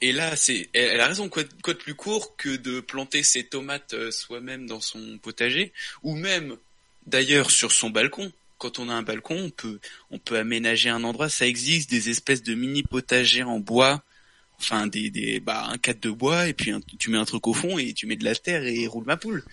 Et 0.00 0.12
là, 0.12 0.36
c'est, 0.36 0.68
elle 0.74 1.00
a 1.00 1.06
raison, 1.06 1.28
quoi, 1.28 1.44
quoi 1.62 1.72
de 1.72 1.78
plus 1.78 1.94
court 1.94 2.36
que 2.36 2.56
de 2.56 2.80
planter 2.80 3.22
ses 3.22 3.44
tomates 3.44 3.94
euh, 3.94 4.10
soi-même 4.10 4.66
dans 4.66 4.80
son 4.80 5.18
potager, 5.18 5.72
ou 6.02 6.14
même 6.14 6.58
d'ailleurs 7.06 7.50
sur 7.50 7.72
son 7.72 7.90
balcon 7.90 8.30
quand 8.64 8.78
on 8.78 8.88
a 8.88 8.94
un 8.94 9.02
balcon, 9.02 9.36
on 9.36 9.50
peut, 9.50 9.78
on 10.10 10.18
peut 10.18 10.38
aménager 10.38 10.88
un 10.88 11.04
endroit. 11.04 11.28
Ça 11.28 11.46
existe 11.46 11.90
des 11.90 12.08
espèces 12.08 12.42
de 12.42 12.54
mini 12.54 12.82
potagers 12.82 13.42
en 13.42 13.60
bois, 13.60 14.02
enfin 14.58 14.86
des, 14.86 15.10
des, 15.10 15.38
bah 15.38 15.66
un 15.66 15.76
cadre 15.76 16.00
de 16.00 16.08
bois 16.08 16.48
et 16.48 16.54
puis 16.54 16.72
tu 16.98 17.10
mets 17.10 17.18
un 17.18 17.26
truc 17.26 17.46
au 17.46 17.52
fond 17.52 17.76
et 17.76 17.92
tu 17.92 18.06
mets 18.06 18.16
de 18.16 18.24
la 18.24 18.34
terre 18.34 18.64
et 18.64 18.86
roule 18.86 19.04
ma 19.04 19.18
poule. 19.18 19.44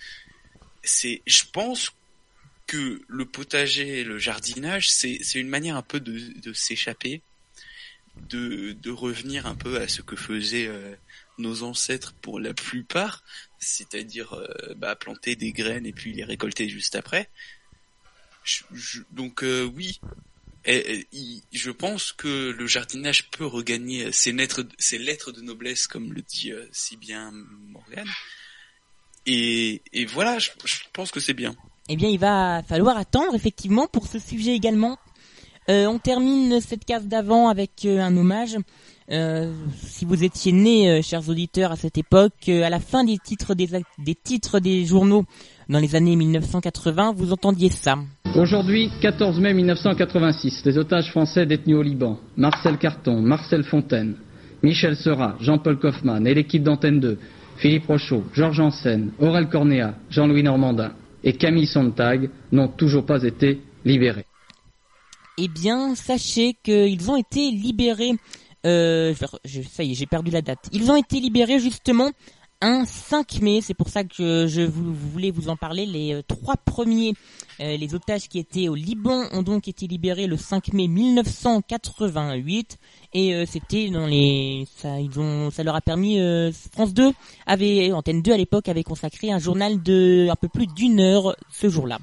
C'est, 0.82 1.20
je 1.26 1.42
pense 1.52 1.92
que 2.66 3.02
le 3.06 3.26
potager, 3.26 4.02
le 4.02 4.16
jardinage, 4.16 4.90
c'est, 4.90 5.18
c'est 5.20 5.38
une 5.38 5.48
manière 5.48 5.76
un 5.76 5.82
peu 5.82 6.00
de, 6.00 6.52
s'échapper, 6.54 7.20
de, 8.30 8.72
de 8.72 8.90
revenir 8.90 9.46
un 9.46 9.54
peu 9.54 9.76
à 9.78 9.88
ce 9.88 10.00
que 10.00 10.16
faisaient 10.16 10.68
euh, 10.68 10.94
nos 11.36 11.64
ancêtres 11.64 12.14
pour 12.22 12.40
la 12.40 12.54
plupart, 12.54 13.22
c'est-à-dire 13.58 14.32
euh, 14.32 14.72
bah, 14.76 14.96
planter 14.96 15.36
des 15.36 15.52
graines 15.52 15.84
et 15.84 15.92
puis 15.92 16.14
les 16.14 16.24
récolter 16.24 16.66
juste 16.70 16.96
après 16.96 17.28
donc 19.10 19.42
euh, 19.44 19.64
oui, 19.74 20.00
je 20.64 21.70
pense 21.70 22.12
que 22.12 22.50
le 22.50 22.66
jardinage 22.66 23.30
peut 23.30 23.46
regagner 23.46 24.12
ses 24.12 24.32
lettres, 24.32 25.32
de 25.32 25.40
noblesse, 25.40 25.86
comme 25.86 26.12
le 26.12 26.22
dit 26.22 26.52
euh, 26.52 26.66
si 26.72 26.96
bien 26.96 27.32
Morgan. 27.68 28.06
Et, 29.26 29.80
voilà, 30.12 30.38
je, 30.38 30.50
pense 30.92 31.10
que 31.10 31.20
c'est 31.20 31.34
bien. 31.34 31.54
Eh 31.88 31.96
bien, 31.96 32.08
il 32.08 32.18
va 32.18 32.62
falloir 32.66 32.96
attendre 32.96 33.34
effectivement 33.34 33.86
pour 33.86 34.06
ce 34.06 34.18
sujet 34.18 34.54
également. 34.54 34.98
Euh, 35.68 35.86
on 35.86 35.98
termine 35.98 36.60
cette 36.60 36.84
case 36.84 37.06
d'avant 37.06 37.48
avec 37.48 37.86
un 37.86 38.16
hommage. 38.16 38.56
si 39.76 40.04
vous 40.04 40.24
étiez 40.24 40.52
nés, 40.52 41.02
chers 41.02 41.28
auditeurs, 41.28 41.72
à 41.72 41.76
cette 41.76 41.98
époque, 41.98 42.48
à 42.48 42.70
la 42.70 42.80
fin 42.80 43.04
des 43.04 43.18
titres 43.18 43.54
des, 43.54 43.68
des 43.98 44.14
titres 44.14 44.58
des 44.58 44.84
journaux 44.84 45.24
dans 45.68 45.78
les 45.78 45.94
années 45.94 46.16
1980, 46.16 47.14
vous 47.16 47.32
entendiez 47.32 47.70
ça. 47.70 47.96
Aujourd'hui, 48.34 48.90
14 49.02 49.40
mai 49.40 49.52
1986, 49.52 50.62
les 50.64 50.78
otages 50.78 51.10
français 51.10 51.44
détenus 51.44 51.76
au 51.76 51.82
Liban, 51.82 52.18
Marcel 52.36 52.78
Carton, 52.78 53.20
Marcel 53.20 53.62
Fontaine, 53.62 54.14
Michel 54.62 54.96
Seurat, 54.96 55.36
Jean-Paul 55.40 55.78
Kaufmann 55.78 56.26
et 56.26 56.32
l'équipe 56.32 56.62
d'Antenne 56.62 56.98
2, 56.98 57.18
Philippe 57.56 57.86
Rochaud, 57.86 58.24
Georges 58.32 58.60
Ansen, 58.60 59.10
Aurel 59.18 59.48
Cornéa, 59.48 59.94
Jean-Louis 60.08 60.42
Normandin 60.42 60.92
et 61.24 61.34
Camille 61.34 61.66
Sontag 61.66 62.30
n'ont 62.52 62.68
toujours 62.68 63.04
pas 63.04 63.22
été 63.22 63.60
libérés. 63.84 64.24
Eh 65.38 65.48
bien, 65.48 65.94
sachez 65.94 66.54
qu'ils 66.62 67.10
ont 67.10 67.16
été 67.16 67.50
libérés. 67.50 68.12
Euh, 68.64 69.14
ça 69.14 69.82
y 69.82 69.92
est, 69.92 69.94
j'ai 69.94 70.06
perdu 70.06 70.30
la 70.30 70.42
date. 70.42 70.68
Ils 70.72 70.90
ont 70.90 70.96
été 70.96 71.18
libérés 71.18 71.58
justement 71.58 72.10
un 72.62 72.84
5 72.86 73.42
mai. 73.42 73.60
C'est 73.60 73.74
pour 73.74 73.88
ça 73.88 74.04
que 74.04 74.46
je, 74.46 74.62
voulais 74.62 75.30
vous 75.30 75.48
en 75.48 75.56
parler. 75.56 75.84
Les 75.84 76.14
euh, 76.14 76.22
trois 76.26 76.56
premiers, 76.56 77.12
euh, 77.60 77.76
les 77.76 77.94
otages 77.94 78.28
qui 78.28 78.38
étaient 78.38 78.68
au 78.68 78.74
Liban 78.74 79.24
ont 79.32 79.42
donc 79.42 79.68
été 79.68 79.86
libérés 79.86 80.26
le 80.26 80.36
5 80.36 80.72
mai 80.72 80.86
1988 80.86 82.78
et 83.14 83.34
euh, 83.34 83.44
c'était 83.46 83.90
dans 83.90 84.06
les, 84.06 84.66
ça, 84.76 84.94
ça 85.50 85.62
leur 85.64 85.74
a 85.74 85.80
permis. 85.80 86.18
France 86.72 86.94
2 86.94 87.12
avait, 87.46 87.92
Antenne 87.92 88.22
2 88.22 88.32
à 88.32 88.36
l'époque 88.36 88.68
avait 88.68 88.84
consacré 88.84 89.32
un 89.32 89.38
journal 89.38 89.82
de 89.82 90.28
un 90.30 90.36
peu 90.36 90.48
plus 90.48 90.66
d'une 90.68 91.00
heure 91.00 91.36
ce 91.50 91.68
jour-là. 91.68 91.98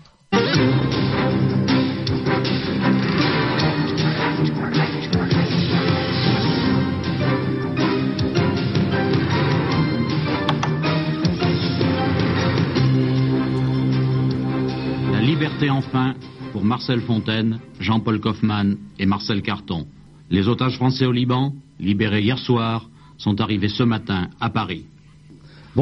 Liberté 15.40 15.70
enfin 15.70 16.16
pour 16.52 16.66
Marcel 16.66 17.00
Fontaine, 17.00 17.62
Jean-Paul 17.80 18.20
Kaufmann 18.20 18.76
et 19.00 19.06
Marcel 19.06 19.42
Carton. 19.42 19.88
Les 20.30 20.50
otages 20.50 20.76
français 20.76 21.06
au 21.06 21.14
Liban, 21.14 21.54
libérés 21.80 22.24
hier 22.24 22.38
soir, 22.38 22.90
sont 23.18 23.40
arrivés 23.40 23.70
ce 23.70 23.84
matin 23.84 24.28
à 24.42 24.50
Paris. 24.50 24.84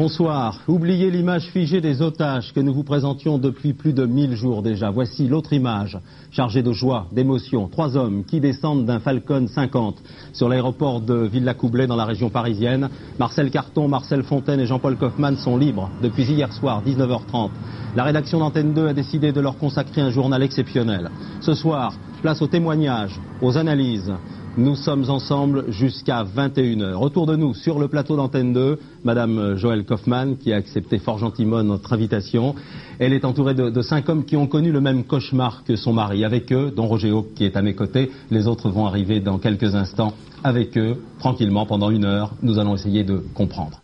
Bonsoir. 0.00 0.60
Oubliez 0.68 1.10
l'image 1.10 1.46
figée 1.46 1.80
des 1.80 2.02
otages 2.02 2.52
que 2.52 2.60
nous 2.60 2.72
vous 2.72 2.84
présentions 2.84 3.36
depuis 3.36 3.72
plus 3.72 3.92
de 3.92 4.06
mille 4.06 4.36
jours 4.36 4.62
déjà. 4.62 4.90
Voici 4.90 5.26
l'autre 5.26 5.52
image, 5.52 5.98
chargée 6.30 6.62
de 6.62 6.70
joie, 6.70 7.08
d'émotion. 7.10 7.66
Trois 7.66 7.96
hommes 7.96 8.22
qui 8.22 8.38
descendent 8.38 8.86
d'un 8.86 9.00
Falcon 9.00 9.48
50 9.48 9.96
sur 10.32 10.48
l'aéroport 10.48 11.00
de 11.00 11.26
Villa-Coublay 11.26 11.88
dans 11.88 11.96
la 11.96 12.04
région 12.04 12.30
parisienne. 12.30 12.90
Marcel 13.18 13.50
Carton, 13.50 13.88
Marcel 13.88 14.22
Fontaine 14.22 14.60
et 14.60 14.66
Jean-Paul 14.66 14.96
Kaufmann 14.96 15.36
sont 15.36 15.56
libres 15.56 15.90
depuis 16.00 16.22
hier 16.22 16.52
soir, 16.52 16.80
19h30. 16.86 17.50
La 17.96 18.04
rédaction 18.04 18.38
d'Antenne 18.38 18.74
2 18.74 18.86
a 18.86 18.94
décidé 18.94 19.32
de 19.32 19.40
leur 19.40 19.58
consacrer 19.58 20.00
un 20.00 20.10
journal 20.10 20.44
exceptionnel. 20.44 21.10
Ce 21.40 21.54
soir, 21.54 21.92
place 22.22 22.40
aux 22.40 22.46
témoignages, 22.46 23.18
aux 23.42 23.58
analyses, 23.58 24.12
nous 24.58 24.74
sommes 24.74 25.08
ensemble 25.08 25.70
jusqu'à 25.70 26.24
21h. 26.24 26.94
Autour 26.94 27.26
de 27.26 27.36
nous, 27.36 27.54
sur 27.54 27.78
le 27.78 27.86
plateau 27.86 28.16
d'Antenne 28.16 28.52
2, 28.52 28.78
Madame 29.04 29.54
Joëlle 29.56 29.84
Kaufmann, 29.84 30.36
qui 30.36 30.52
a 30.52 30.56
accepté 30.56 30.98
fort 30.98 31.18
gentiment 31.18 31.62
notre 31.62 31.92
invitation. 31.92 32.56
Elle 32.98 33.12
est 33.12 33.24
entourée 33.24 33.54
de, 33.54 33.82
cinq 33.82 34.08
hommes 34.08 34.24
qui 34.24 34.36
ont 34.36 34.48
connu 34.48 34.72
le 34.72 34.80
même 34.80 35.04
cauchemar 35.04 35.62
que 35.62 35.76
son 35.76 35.92
mari. 35.92 36.24
Avec 36.24 36.52
eux, 36.52 36.72
dont 36.74 36.88
Roger 36.88 37.12
Hauck, 37.12 37.34
qui 37.34 37.44
est 37.44 37.56
à 37.56 37.62
mes 37.62 37.74
côtés. 37.74 38.10
Les 38.32 38.48
autres 38.48 38.68
vont 38.68 38.86
arriver 38.86 39.20
dans 39.20 39.38
quelques 39.38 39.76
instants. 39.76 40.12
Avec 40.42 40.76
eux, 40.76 41.04
tranquillement, 41.20 41.64
pendant 41.64 41.90
une 41.90 42.04
heure, 42.04 42.34
nous 42.42 42.58
allons 42.58 42.74
essayer 42.74 43.04
de 43.04 43.22
comprendre. 43.34 43.82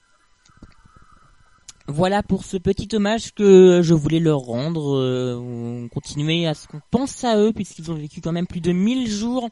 Voilà 1.86 2.22
pour 2.22 2.44
ce 2.44 2.56
petit 2.56 2.88
hommage 2.96 3.32
que 3.34 3.80
je 3.82 3.94
voulais 3.94 4.18
leur 4.18 4.40
rendre. 4.40 4.96
Euh, 4.96 5.86
continuer 5.92 6.46
à 6.46 6.54
ce 6.54 6.66
qu'on 6.66 6.80
pense 6.90 7.22
à 7.22 7.38
eux, 7.38 7.52
puisqu'ils 7.54 7.90
ont 7.92 7.94
vécu 7.94 8.20
quand 8.20 8.32
même 8.32 8.46
plus 8.46 8.62
de 8.62 8.72
1000 8.72 9.08
jours 9.08 9.50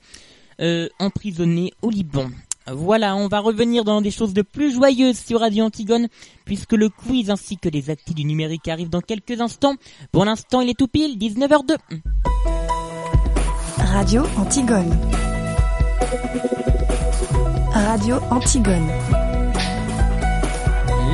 euh, 0.60 0.88
emprisonné 0.98 1.72
au 1.82 1.90
Liban. 1.90 2.28
Voilà, 2.70 3.16
on 3.16 3.26
va 3.26 3.40
revenir 3.40 3.84
dans 3.84 4.00
des 4.00 4.12
choses 4.12 4.34
de 4.34 4.42
plus 4.42 4.72
joyeuses 4.72 5.18
sur 5.18 5.40
Radio 5.40 5.64
Antigone, 5.64 6.08
puisque 6.44 6.72
le 6.72 6.88
quiz 6.88 7.30
ainsi 7.30 7.56
que 7.56 7.68
les 7.68 7.90
actifs 7.90 8.14
du 8.14 8.24
numérique 8.24 8.68
arrivent 8.68 8.90
dans 8.90 9.00
quelques 9.00 9.40
instants. 9.40 9.74
Pour 10.12 10.24
l'instant, 10.24 10.60
il 10.60 10.70
est 10.70 10.78
tout 10.78 10.86
pile, 10.86 11.18
19h02. 11.18 11.76
Radio 13.78 14.22
Antigone. 14.36 14.96
Radio 17.72 18.16
Antigone. 18.30 18.88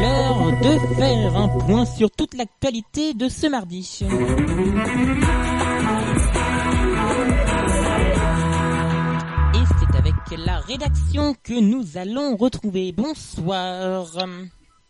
L'heure 0.00 0.52
de 0.62 0.94
faire 0.96 1.36
un 1.36 1.48
point 1.48 1.86
sur 1.86 2.10
toute 2.10 2.34
l'actualité 2.34 3.14
de 3.14 3.28
ce 3.28 3.46
mardi. 3.46 4.00
La 10.44 10.58
rédaction 10.60 11.34
que 11.42 11.58
nous 11.58 11.96
allons 11.96 12.36
retrouver. 12.36 12.92
Bonsoir. 12.92 14.06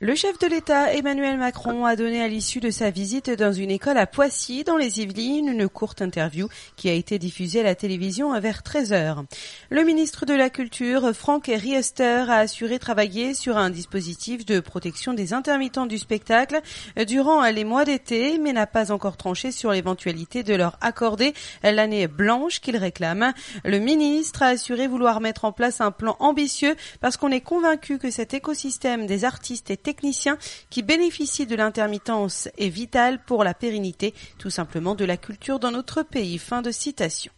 Le 0.01 0.15
chef 0.15 0.39
de 0.39 0.47
l'État 0.47 0.93
Emmanuel 0.95 1.39
Macron 1.39 1.85
a 1.85 1.97
donné 1.97 2.23
à 2.23 2.29
l'issue 2.29 2.61
de 2.61 2.71
sa 2.71 2.89
visite 2.89 3.31
dans 3.31 3.53
une 3.53 3.73
école 3.73 3.99
à 3.99 4.07
Poissy, 4.07 4.63
dans 4.63 4.77
les 4.77 5.01
Yvelines, 5.01 5.49
une 5.49 5.69
courte 5.69 6.03
interview 6.03 6.49
qui 6.77 6.89
a 6.89 6.93
été 6.93 7.19
diffusée 7.19 7.59
à 7.59 7.65
la 7.65 7.75
télévision 7.75 8.39
vers 8.39 8.63
13h. 8.63 9.25
Le 9.71 9.83
ministre 9.83 10.25
de 10.25 10.35
la 10.35 10.51
Culture, 10.51 11.13
Franck 11.13 11.47
Riester, 11.53 12.27
a 12.29 12.37
assuré 12.37 12.79
travailler 12.79 13.35
sur 13.35 13.57
un 13.57 13.71
dispositif 13.71 14.47
de 14.47 14.61
protection 14.61 15.15
des 15.15 15.33
intermittents 15.33 15.87
du 15.87 15.99
spectacle 15.99 16.61
durant 17.09 17.43
les 17.51 17.65
mois 17.65 17.85
d'été, 17.85 18.39
mais 18.39 18.53
n'a 18.53 18.69
pas 18.69 18.93
encore 18.93 19.17
tranché 19.17 19.51
sur 19.51 19.73
l'éventualité 19.73 20.45
de 20.45 20.55
leur 20.55 20.79
accorder 20.81 21.35
l'année 21.65 22.07
blanche 22.07 22.61
qu'ils 22.61 22.77
réclament. 22.77 23.33
Le 23.65 23.81
ministre 23.81 24.45
a 24.45 24.51
assuré 24.51 24.87
vouloir 24.87 25.21
mettre 25.21 25.45
en 25.45 25.51
place 25.51 25.81
un 25.81 25.91
plan 25.91 26.15
ambitieux 26.21 26.77
parce 27.01 27.17
qu'on 27.17 27.33
est 27.33 27.41
convaincu 27.41 27.99
que 27.99 28.13
cet 28.13 28.33
écosystème 28.33 29.05
des 29.05 29.25
artistes 29.25 29.73
et 29.73 29.88
techniciens 29.89 30.37
qui 30.69 30.83
bénéficient 30.83 31.47
de 31.47 31.57
l'intermittence 31.57 32.51
est 32.59 32.69
vital 32.69 33.25
pour 33.25 33.43
la 33.43 33.55
pérennité 33.55 34.13
tout 34.37 34.51
simplement 34.51 34.95
de 34.95 35.07
la 35.07 35.17
culture 35.17 35.59
dans 35.59 35.71
notre 35.71 36.03
pays. 36.03 36.37
Fin 36.37 36.61
de 36.61 36.71
citation. 36.71 37.33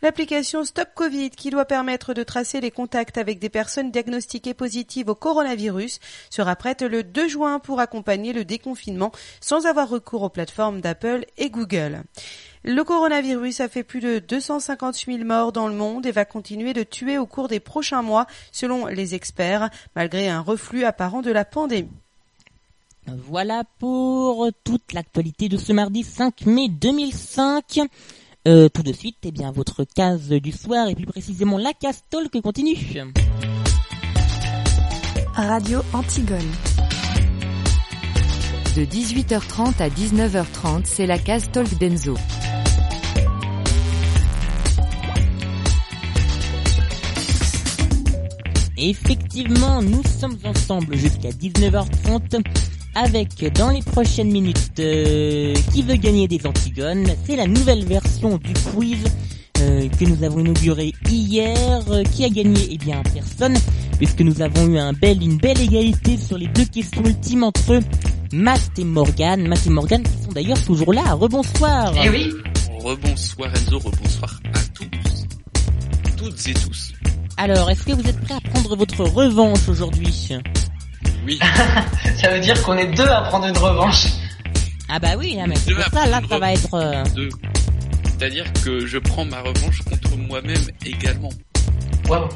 L'application 0.00 0.64
Stop 0.64 0.88
Covid, 0.94 1.28
qui 1.28 1.50
doit 1.50 1.66
permettre 1.66 2.14
de 2.14 2.22
tracer 2.22 2.62
les 2.62 2.70
contacts 2.70 3.18
avec 3.18 3.38
des 3.38 3.50
personnes 3.50 3.90
diagnostiquées 3.90 4.54
positives 4.54 5.10
au 5.10 5.14
coronavirus, 5.14 6.00
sera 6.30 6.56
prête 6.56 6.80
le 6.80 7.02
2 7.02 7.28
juin 7.28 7.58
pour 7.58 7.78
accompagner 7.78 8.32
le 8.32 8.46
déconfinement 8.46 9.12
sans 9.42 9.66
avoir 9.66 9.90
recours 9.90 10.22
aux 10.22 10.30
plateformes 10.30 10.80
d'Apple 10.80 11.26
et 11.36 11.50
Google. 11.50 12.04
Le 12.64 12.84
coronavirus 12.84 13.60
a 13.60 13.68
fait 13.68 13.82
plus 13.82 14.00
de 14.00 14.20
250 14.20 14.94
000 15.06 15.24
morts 15.24 15.52
dans 15.52 15.66
le 15.66 15.74
monde 15.74 16.06
et 16.06 16.12
va 16.12 16.24
continuer 16.24 16.72
de 16.72 16.84
tuer 16.84 17.18
au 17.18 17.26
cours 17.26 17.48
des 17.48 17.58
prochains 17.58 18.02
mois, 18.02 18.26
selon 18.52 18.86
les 18.86 19.14
experts, 19.16 19.68
malgré 19.96 20.28
un 20.28 20.40
reflux 20.40 20.84
apparent 20.84 21.22
de 21.22 21.32
la 21.32 21.44
pandémie. 21.44 21.88
Voilà 23.06 23.64
pour 23.80 24.48
toute 24.62 24.92
l'actualité 24.92 25.48
de 25.48 25.56
ce 25.56 25.72
mardi 25.72 26.04
5 26.04 26.46
mai 26.46 26.68
2005. 26.68 27.80
Euh, 28.46 28.68
tout 28.68 28.82
de 28.82 28.92
suite, 28.92 29.18
eh 29.24 29.32
bien, 29.32 29.50
votre 29.50 29.84
case 29.84 30.28
du 30.28 30.52
soir 30.52 30.88
et 30.88 30.94
plus 30.94 31.06
précisément 31.06 31.58
la 31.58 31.72
case 31.72 32.04
talk 32.10 32.40
continue. 32.40 32.76
Radio 35.34 35.80
Antigone. 35.92 36.71
De 38.76 38.86
18h30 38.86 39.82
à 39.82 39.90
19h30, 39.90 40.84
c'est 40.84 41.04
la 41.04 41.18
case 41.18 41.50
talk 41.52 41.78
d'Enzo. 41.78 42.14
Effectivement, 48.78 49.82
nous 49.82 50.02
sommes 50.18 50.38
ensemble 50.44 50.96
jusqu'à 50.96 51.28
19h30 51.28 52.42
avec 52.94 53.52
dans 53.58 53.68
les 53.68 53.82
prochaines 53.82 54.32
minutes 54.32 54.80
euh, 54.80 55.52
qui 55.74 55.82
veut 55.82 55.96
gagner 55.96 56.26
des 56.26 56.46
Antigones. 56.46 57.08
C'est 57.26 57.36
la 57.36 57.46
nouvelle 57.46 57.84
version 57.84 58.38
du 58.38 58.54
quiz 58.74 59.04
euh, 59.60 59.86
que 59.90 60.04
nous 60.06 60.24
avons 60.24 60.40
inauguré 60.40 60.94
hier. 61.10 61.58
Euh, 61.90 62.04
qui 62.04 62.24
a 62.24 62.30
gagné? 62.30 62.68
Eh 62.70 62.78
bien 62.78 63.02
personne, 63.12 63.58
puisque 63.98 64.22
nous 64.22 64.40
avons 64.40 64.66
eu 64.66 64.78
une 64.78 65.36
belle 65.36 65.60
égalité 65.60 66.16
sur 66.16 66.38
les 66.38 66.46
deux 66.46 66.64
questions 66.64 67.04
ultimes 67.04 67.44
entre 67.44 67.80
Matt 68.32 68.60
et 68.78 68.84
Morgan. 68.84 69.46
Matt 69.46 69.66
et 69.66 69.70
Morgan 69.70 70.02
qui 70.02 70.24
sont 70.24 70.32
d'ailleurs 70.32 70.62
toujours 70.64 70.92
là. 70.92 71.12
Rebonsoir. 71.14 71.92
Eh 72.02 72.08
oui. 72.08 72.32
Rebonsoir 72.82 73.50
Enzo, 73.54 73.78
rebonsoir 73.78 74.40
à 74.54 74.58
tous, 74.74 75.26
toutes 76.16 76.48
et 76.48 76.54
tous. 76.54 76.92
Alors, 77.36 77.70
est-ce 77.70 77.84
que 77.84 77.92
vous 77.92 78.08
êtes 78.08 78.20
prêts 78.22 78.34
à 78.34 78.40
prendre 78.50 78.76
votre 78.76 79.04
revanche 79.04 79.68
aujourd'hui? 79.68 80.30
Oui. 81.26 81.38
ça 82.20 82.30
veut 82.30 82.40
dire 82.40 82.60
qu'on 82.62 82.76
est 82.76 82.86
deux 82.94 83.06
à 83.06 83.22
prendre 83.22 83.46
une 83.46 83.56
revanche. 83.56 84.06
Ah 84.88 84.98
bah 84.98 85.10
oui, 85.18 85.34
là, 85.36 85.46
mais 85.46 85.54
c'est 85.56 85.70
Deux 85.70 85.76
pour 85.76 85.84
à 85.84 85.90
ça, 85.90 86.06
là, 86.06 86.18
prendre 86.20 86.28
ça 86.28 86.38
va 86.38 86.52
être... 86.52 86.74
euh, 86.74 87.04
Deux. 87.14 87.28
C'est-à-dire 88.04 88.44
que 88.64 88.86
je 88.86 88.98
prends 88.98 89.24
ma 89.24 89.40
revanche 89.40 89.80
contre 89.82 90.16
moi-même 90.16 90.62
également. 90.84 91.30
Waouh. 92.08 92.28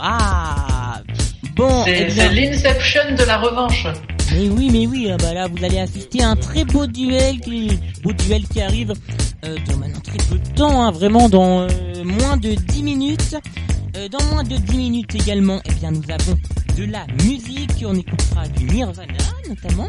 Ah 0.00 1.00
Bon, 1.54 1.84
eh 1.86 1.90
C'est 1.96 2.04
bien, 2.06 2.14
c'est 2.28 2.34
l'inception 2.34 3.00
de 3.16 3.24
la 3.24 3.38
revanche. 3.38 3.86
Mais 4.32 4.48
oui, 4.48 4.70
mais 4.72 4.86
oui, 4.86 5.08
ah 5.10 5.16
bah 5.16 5.32
là, 5.34 5.48
vous 5.48 5.64
allez 5.64 5.78
assister 5.78 6.22
à 6.22 6.30
un 6.30 6.36
très 6.36 6.64
beau 6.64 6.86
duel, 6.86 7.40
qui, 7.40 8.60
arrive 8.60 8.92
euh, 9.44 9.56
dans 9.68 9.76
maintenant 9.76 10.00
très 10.00 10.18
peu 10.28 10.38
de 10.38 10.48
temps, 10.54 10.82
hein, 10.82 10.90
vraiment 10.90 11.28
dans 11.28 11.60
euh, 11.60 11.68
moins 12.04 12.36
de 12.36 12.54
10 12.54 12.82
minutes. 12.82 13.36
Euh, 13.96 14.08
dans 14.08 14.22
moins 14.24 14.42
de 14.42 14.56
10 14.56 14.76
minutes 14.76 15.14
également, 15.14 15.60
eh 15.64 15.72
bien, 15.74 15.90
nous 15.90 16.02
avons 16.10 16.38
de 16.76 16.84
la 16.84 17.06
musique, 17.24 17.84
on 17.86 17.94
écoutera 17.94 18.46
du 18.48 18.64
Nirvana, 18.64 19.12
notamment. 19.48 19.88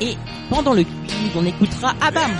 Et 0.00 0.16
pendant 0.48 0.72
le 0.72 0.84
on 1.34 1.44
écoutera 1.44 1.94
Abam. 2.00 2.30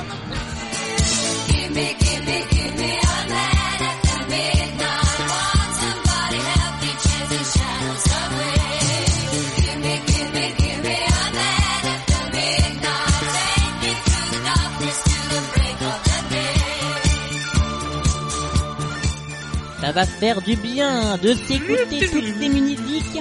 Ça 19.81 19.93
va 19.93 20.05
faire 20.05 20.41
du 20.43 20.57
bien 20.57 21.17
de 21.17 21.35
s'écouter 21.35 22.09
toutes 22.13 22.39
ces 22.39 22.49
musiques. 22.49 23.19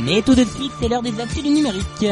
Mais 0.00 0.22
tout 0.22 0.34
de 0.34 0.44
suite, 0.44 0.72
c'est 0.80 0.88
l'heure 0.88 1.02
des 1.02 1.18
actus 1.20 1.42
du 1.42 1.50
numérique. 1.50 2.04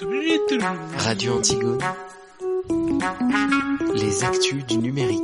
Radio 0.00 1.38
Antigone. 1.38 1.78
Les 3.96 4.22
actus 4.22 4.64
du 4.66 4.78
numérique. 4.78 5.18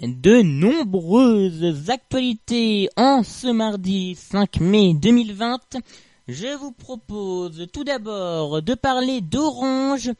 de 0.00 0.40
nombreuses 0.40 1.90
actualités 1.90 2.88
en 2.96 3.22
ce 3.22 3.48
mardi 3.48 4.14
5 4.14 4.60
mai 4.60 4.94
2020. 4.94 5.76
Je 6.26 6.56
vous 6.58 6.72
propose 6.72 7.66
tout 7.70 7.84
d'abord 7.84 8.62
de 8.62 8.74
parler 8.74 9.20
d'Orange 9.20 10.10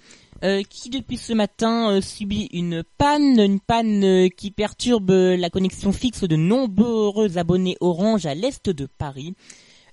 euh, 0.44 0.62
qui 0.68 0.90
depuis 0.90 1.16
ce 1.16 1.32
matin 1.32 1.92
euh, 1.92 2.00
subit 2.02 2.50
une 2.52 2.82
panne, 2.98 3.40
une 3.40 3.60
panne 3.60 4.04
euh, 4.04 4.28
qui 4.28 4.50
perturbe 4.50 5.10
la 5.10 5.48
connexion 5.48 5.92
fixe 5.92 6.24
de 6.24 6.36
nombreux 6.36 7.38
abonnés 7.38 7.78
Orange 7.80 8.26
à 8.26 8.34
l'est 8.34 8.68
de 8.68 8.86
Paris. 8.86 9.34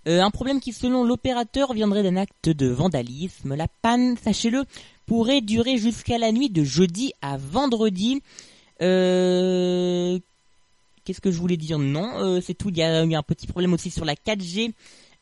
Euh, 0.08 0.22
un 0.22 0.32
problème 0.32 0.60
qui 0.60 0.72
selon 0.72 1.04
l'opérateur 1.04 1.74
viendrait 1.74 2.04
d'un 2.04 2.15
acte 2.15 2.50
de 2.50 2.67
vandalisme. 2.67 3.56
La 3.56 3.67
panne, 3.82 4.15
sachez-le, 4.17 4.63
pourrait 5.06 5.41
durer 5.41 5.78
jusqu'à 5.78 6.17
la 6.17 6.32
nuit 6.32 6.50
de 6.50 6.63
jeudi 6.63 7.13
à 7.22 7.38
vendredi. 7.38 8.22
Euh, 8.82 10.20
Qu'est-ce 11.04 11.22
que 11.22 11.32
je 11.32 11.38
voulais 11.39 11.58
dire 11.58 11.80
Non, 11.80 12.20
euh, 12.20 12.41
c'est 12.41 12.54
tout. 12.54 12.70
Il 12.70 12.78
y, 12.78 12.84
a, 12.84 13.00
a 13.00 13.02
un 13.02 13.24
petit 13.24 13.48
problème 13.48 13.74
aussi 13.74 13.89
sur 13.89 14.04
la 14.04 14.15
4G. 14.15 14.74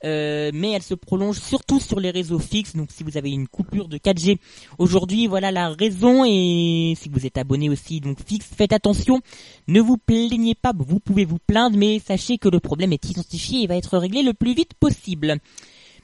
Euh, 0.03 0.51
mais 0.53 0.71
elle 0.71 0.83
se 0.83 0.93
prolonge 0.93 1.39
surtout 1.39 1.79
sur 1.79 1.99
les 1.99 2.11
réseaux 2.11 2.39
fixes. 2.39 2.75
Donc 2.75 2.89
si 2.91 3.03
vous 3.03 3.17
avez 3.17 3.31
une 3.31 3.47
coupure 3.47 3.87
de 3.87 3.97
4G 3.97 4.37
aujourd'hui, 4.77 5.27
voilà 5.27 5.51
la 5.51 5.69
raison. 5.69 6.25
Et 6.25 6.93
si 6.97 7.09
vous 7.09 7.25
êtes 7.25 7.37
abonné 7.37 7.69
aussi, 7.69 8.01
donc 8.01 8.17
fixe, 8.25 8.49
faites 8.55 8.73
attention. 8.73 9.21
Ne 9.67 9.81
vous 9.81 9.97
plaignez 9.97 10.55
pas, 10.55 10.73
vous 10.77 10.99
pouvez 10.99 11.25
vous 11.25 11.39
plaindre, 11.45 11.77
mais 11.77 11.99
sachez 11.99 12.37
que 12.37 12.49
le 12.49 12.59
problème 12.59 12.93
est 12.93 13.09
identifié 13.09 13.63
et 13.63 13.67
va 13.67 13.77
être 13.77 13.97
réglé 13.97 14.23
le 14.23 14.33
plus 14.33 14.53
vite 14.53 14.73
possible. 14.79 15.37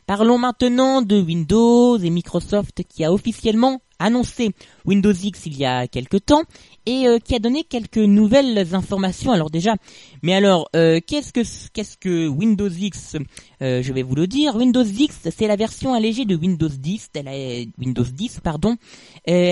Parlons 0.07 0.37
maintenant 0.37 1.01
de 1.01 1.21
Windows 1.21 1.97
et 1.97 2.09
Microsoft 2.09 2.83
qui 2.83 3.05
a 3.05 3.13
officiellement 3.13 3.81
annoncé 4.01 4.51
Windows 4.85 5.13
X 5.13 5.45
il 5.45 5.57
y 5.57 5.65
a 5.65 5.87
quelque 5.87 6.17
temps 6.17 6.43
et 6.85 7.07
euh, 7.07 7.19
qui 7.19 7.35
a 7.35 7.39
donné 7.39 7.63
quelques 7.63 7.97
nouvelles 7.97 8.73
informations. 8.73 9.31
Alors 9.31 9.49
déjà, 9.49 9.75
mais 10.23 10.33
alors 10.33 10.69
euh, 10.75 10.99
qu'est-ce 11.05 11.31
que 11.31 11.41
qu'est-ce 11.73 11.97
que 11.97 12.27
Windows 12.27 12.69
X 12.69 13.15
Euh, 13.61 13.81
Je 13.83 13.93
vais 13.93 14.03
vous 14.03 14.15
le 14.15 14.25
dire. 14.27 14.55
Windows 14.55 14.83
X, 14.83 15.29
c'est 15.35 15.47
la 15.47 15.55
version 15.55 15.93
allégée 15.93 16.25
de 16.25 16.35
Windows 16.35 16.67
10. 16.69 17.09
Elle 17.13 17.27
est- 17.27 17.67
Windows 17.77 18.03
10, 18.03 18.39
pardon. 18.43 18.71
Euh, 18.71 18.75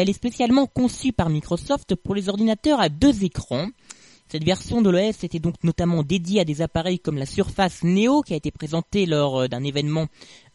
elle 0.01 0.09
est 0.09 0.13
spécialement 0.13 0.65
conçue 0.65 1.13
par 1.13 1.29
Microsoft 1.29 1.95
pour 1.95 2.15
les 2.15 2.27
ordinateurs 2.29 2.79
à 2.79 2.89
deux 2.89 3.23
écrans 3.23 3.67
Cette 4.31 4.43
version 4.43 4.81
de 4.81 4.89
l'OS 4.89 5.23
était 5.23 5.39
donc 5.39 5.55
notamment 5.63 6.03
dédiée 6.03 6.41
à 6.41 6.45
des 6.45 6.61
appareils 6.61 6.99
comme 6.99 7.17
la 7.17 7.25
Surface 7.25 7.83
Neo 7.83 8.21
qui 8.21 8.33
a 8.33 8.37
été 8.37 8.51
présentée 8.51 9.05
lors 9.05 9.39
euh, 9.41 9.47
d'un 9.47 9.63
événement 9.63 10.07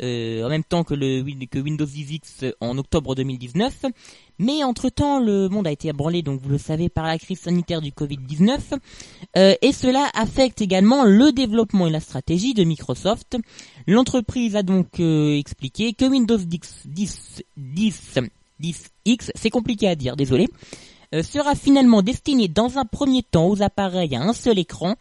euh, 0.03 0.45
en 0.45 0.49
même 0.49 0.65
temps 0.65 0.85
que, 0.85 0.95
Windows 0.95 1.85
10 1.85 2.13
X 2.13 2.45
en 2.61 2.79
octobre 2.79 3.15
2019. 3.15 3.87
Mais 4.39 4.65
entre-temps, 4.65 5.21
le 5.21 5.49
monde 5.49 5.67
a 5.67 5.71
été 5.73 5.89
ébranlé, 5.89 6.23
donc 6.23 6.41
vous 6.41 6.49
le 6.49 6.59
savez, 6.59 6.89
par 6.89 7.05
la 7.05 7.19
crise 7.19 7.41
sanitaire 7.41 7.81
du 7.81 7.91
Covid-19. 7.91 8.59
Euh, 9.37 9.55
et 9.63 9.73
cela 9.73 10.11
affecte 10.15 10.61
également 10.61 11.05
le 11.05 11.33
développement 11.33 11.87
et 11.87 11.91
la 11.91 12.01
stratégie 12.01 12.55
de 12.55 12.65
Microsoft. 12.65 13.37
L'entreprise 13.87 14.57
a 14.57 14.63
donc 14.63 14.99
euh, 15.01 15.37
expliqué 15.37 15.93
que 15.93 16.05
Windows 16.05 16.37
10, 16.39 16.83
10, 16.87 17.43
10, 17.57 18.21
10X, 18.61 19.31
c'est 19.35 19.51
compliqué 19.51 19.89
à 19.89 19.95
dire, 19.95 20.17
désolé, 20.17 20.45
euh, 20.45 20.94
sera 21.23 21.55
finalement 21.55 22.03
destiné 22.03 22.49
dans 22.49 22.79
un 22.79 22.85
premier 22.85 23.23
temps 23.23 23.47
aux 23.49 23.63
appareils 23.63 24.17
à 24.17 24.23
un 24.23 24.33
seul 24.33 24.59
écran 24.59 24.97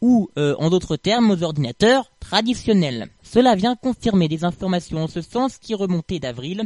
ou, 0.00 0.30
euh, 0.38 0.54
en 0.58 0.70
d'autres 0.70 0.96
termes, 0.96 1.30
aux 1.30 1.42
ordinateurs 1.42 2.10
traditionnels. 2.20 3.08
Cela 3.22 3.54
vient 3.54 3.76
confirmer 3.76 4.28
des 4.28 4.44
informations 4.44 5.04
en 5.04 5.08
ce 5.08 5.20
sens 5.20 5.58
qui 5.58 5.74
remontaient 5.74 6.18
d'avril. 6.18 6.64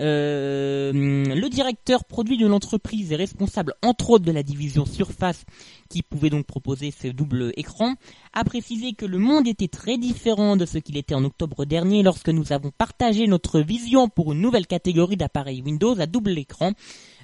Euh, 0.00 0.92
le 0.92 1.48
directeur 1.48 2.04
produit 2.04 2.38
de 2.38 2.46
l'entreprise 2.46 3.12
est 3.12 3.16
responsable 3.16 3.74
entre 3.82 4.10
autres 4.10 4.24
de 4.24 4.32
la 4.32 4.42
division 4.42 4.86
Surface 4.86 5.44
qui 5.90 6.02
pouvait 6.02 6.30
donc 6.30 6.46
proposer 6.46 6.90
ce 6.90 7.08
double 7.08 7.52
écran, 7.56 7.94
a 8.32 8.44
précisé 8.44 8.92
que 8.92 9.04
le 9.04 9.18
monde 9.18 9.46
était 9.46 9.68
très 9.68 9.98
différent 9.98 10.56
de 10.56 10.64
ce 10.64 10.78
qu'il 10.78 10.96
était 10.96 11.14
en 11.14 11.24
octobre 11.24 11.64
dernier 11.64 12.02
lorsque 12.02 12.28
nous 12.28 12.52
avons 12.52 12.70
partagé 12.70 13.26
notre 13.26 13.60
vision 13.60 14.08
pour 14.08 14.32
une 14.32 14.40
nouvelle 14.40 14.66
catégorie 14.66 15.16
d'appareils 15.16 15.62
Windows 15.62 15.98
à 16.00 16.06
double 16.06 16.38
écran 16.38 16.72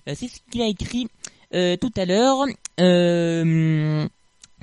euh, 0.08 0.14
c'est 0.14 0.28
ce 0.28 0.40
qu'il 0.50 0.62
a 0.62 0.66
écrit 0.68 1.08
euh, 1.54 1.76
tout 1.76 1.92
à 1.96 2.04
l'heure. 2.04 2.44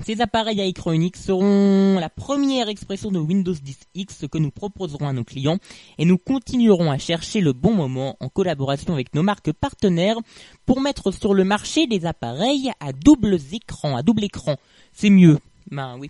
Ces 0.01 0.21
appareils 0.21 0.60
à 0.60 0.65
écran 0.65 0.91
unique 0.91 1.17
seront 1.17 1.97
la 1.99 2.10
première 2.10 2.67
expression 2.67 3.12
de 3.12 3.19
Windows 3.19 3.53
10X 3.53 4.27
que 4.27 4.38
nous 4.38 4.49
proposerons 4.49 5.08
à 5.08 5.13
nos 5.13 5.23
clients 5.23 5.60
et 5.97 6.06
nous 6.06 6.17
continuerons 6.17 6.91
à 6.91 6.97
chercher 6.97 7.41
le 7.41 7.53
bon 7.53 7.73
moment 7.73 8.17
en 8.19 8.27
collaboration 8.27 8.93
avec 8.93 9.13
nos 9.13 9.23
marques 9.23 9.53
partenaires 9.53 10.17
pour 10.65 10.82
mettre 10.82 11.12
sur 11.12 11.34
le 11.34 11.43
marché 11.43 11.86
des 11.88 12.06
appareils 12.06 12.71
à 12.79 12.91
double 12.91 13.38
écran, 13.53 13.95
à 13.95 14.01
double 14.01 14.23
écran. 14.23 14.58
C'est 14.93 15.12
mieux. 15.12 15.38
Ben 15.69 15.95
oui. 15.99 16.10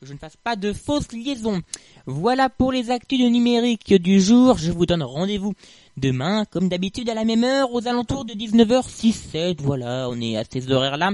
Que 0.00 0.06
je 0.06 0.12
ne 0.12 0.18
fasse 0.18 0.36
pas 0.36 0.56
de 0.56 0.72
fausses 0.72 1.12
liaisons. 1.12 1.62
Voilà 2.06 2.50
pour 2.50 2.70
les 2.70 2.90
actus 2.90 3.20
de 3.20 3.28
numérique 3.28 3.94
du 3.94 4.20
jour. 4.20 4.58
Je 4.58 4.72
vous 4.72 4.84
donne 4.84 5.02
rendez-vous 5.02 5.54
demain, 5.96 6.44
comme 6.50 6.68
d'habitude, 6.68 7.08
à 7.10 7.14
la 7.14 7.24
même 7.24 7.44
heure, 7.44 7.72
aux 7.72 7.86
alentours 7.86 8.24
de 8.24 8.32
19h6-7. 8.32 9.56
Voilà, 9.60 10.08
on 10.10 10.20
est 10.20 10.36
à 10.36 10.44
ces 10.50 10.70
horaires-là. 10.70 11.12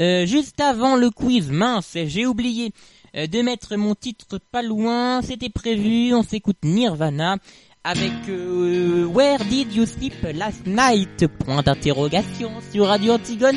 Euh, 0.00 0.26
juste 0.26 0.60
avant 0.60 0.96
le 0.96 1.10
quiz, 1.10 1.50
mince, 1.50 1.96
j'ai 2.06 2.26
oublié 2.26 2.72
euh, 3.16 3.26
de 3.26 3.42
mettre 3.42 3.76
mon 3.76 3.94
titre 3.94 4.38
pas 4.50 4.62
loin. 4.62 5.22
C'était 5.22 5.50
prévu, 5.50 6.14
on 6.14 6.22
s'écoute 6.22 6.58
Nirvana 6.64 7.36
avec 7.82 8.12
euh, 8.28 9.06
Where 9.06 9.38
Did 9.44 9.72
You 9.74 9.86
Sleep 9.86 10.14
Last 10.34 10.66
Night? 10.66 11.26
Point 11.44 11.62
d'interrogation 11.62 12.50
sur 12.72 12.86
Radio 12.86 13.14
Antigone. 13.14 13.56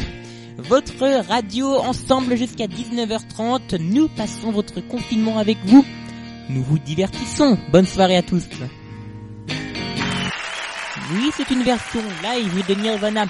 Votre 0.58 1.28
radio 1.28 1.68
ensemble 1.78 2.36
jusqu'à 2.38 2.68
19h30. 2.68 3.78
Nous 3.80 4.08
passons 4.08 4.52
votre 4.52 4.82
confinement 4.88 5.40
avec 5.40 5.58
vous. 5.66 5.84
Nous 6.50 6.64
vous 6.64 6.80
divertissons. 6.80 7.58
Bonne 7.72 7.88
soirée 7.88 8.18
à 8.18 8.22
tous. 8.22 8.48
Oui, 11.12 11.32
c'est 11.36 11.50
une 11.52 11.64
version 11.64 12.02
live 12.24 12.66
de 12.66 12.74
Nirvana 12.76 13.26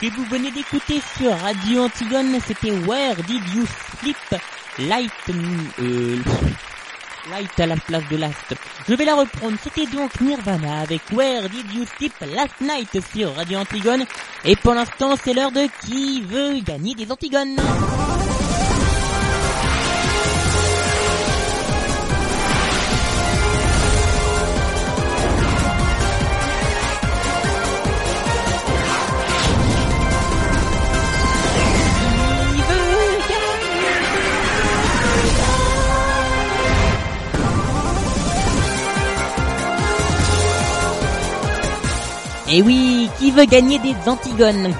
que 0.00 0.06
vous 0.06 0.24
venez 0.26 0.50
d'écouter 0.50 1.00
sur 1.18 1.36
Radio 1.38 1.84
Antigone. 1.84 2.38
C'était 2.46 2.70
Where 2.70 3.16
Did 3.26 3.42
You 3.54 3.64
Sleep? 4.00 4.16
Light, 4.78 5.10
euh, 5.80 6.18
Light 7.30 7.60
à 7.60 7.66
la 7.66 7.76
place 7.76 8.06
de 8.10 8.16
Last. 8.16 8.54
Je 8.88 8.94
vais 8.94 9.04
la 9.04 9.16
reprendre. 9.16 9.56
C'était 9.62 9.86
donc 9.86 10.20
Nirvana 10.20 10.80
avec 10.80 11.00
Where 11.12 11.48
Did 11.48 11.72
You 11.74 11.84
Sleep 11.96 12.14
Last 12.34 12.60
Night 12.60 12.98
sur 13.12 13.34
Radio 13.34 13.58
Antigone. 13.58 14.04
Et 14.44 14.54
pour 14.56 14.74
l'instant, 14.74 15.14
c'est 15.22 15.34
l'heure 15.34 15.52
de 15.52 15.66
qui 15.84 16.22
veut 16.22 16.60
gagner 16.60 16.94
des 16.94 17.10
Antigones? 17.10 17.56
Et 42.56 42.62
oui, 42.62 43.10
qui 43.18 43.30
veut 43.32 43.44
gagner 43.44 43.78
des 43.80 43.94
Antigones? 44.06 44.72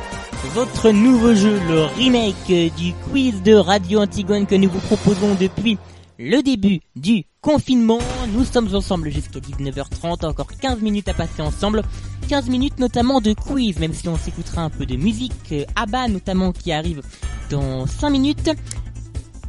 Votre 0.55 0.89
nouveau 0.93 1.35
jeu, 1.35 1.61
le 1.69 1.83
remake 1.83 2.73
du 2.75 2.95
quiz 3.11 3.43
de 3.43 3.53
Radio 3.53 4.01
Antigone 4.01 4.47
que 4.47 4.55
nous 4.55 4.71
vous 4.71 4.79
proposons 4.79 5.35
depuis 5.35 5.77
le 6.19 6.41
début 6.41 6.81
du 6.95 7.25
confinement. 7.43 7.99
Nous 8.33 8.47
sommes 8.47 8.75
ensemble 8.75 9.11
jusqu'à 9.11 9.41
19h30, 9.41 10.25
encore 10.25 10.47
15 10.59 10.81
minutes 10.81 11.11
à 11.11 11.13
passer 11.13 11.43
ensemble. 11.43 11.83
15 12.31 12.49
minutes 12.49 12.79
notamment 12.79 13.21
de 13.21 13.35
quiz, 13.35 13.79
même 13.79 13.93
si 13.93 14.09
on 14.09 14.17
s'écoutera 14.17 14.63
un 14.63 14.71
peu 14.71 14.87
de 14.87 14.97
musique, 14.97 15.35
euh, 15.53 15.67
ABBA 15.77 16.09
notamment 16.09 16.53
qui 16.53 16.73
arrive 16.73 17.03
dans 17.51 17.87
5 17.87 18.09
minutes. 18.09 18.51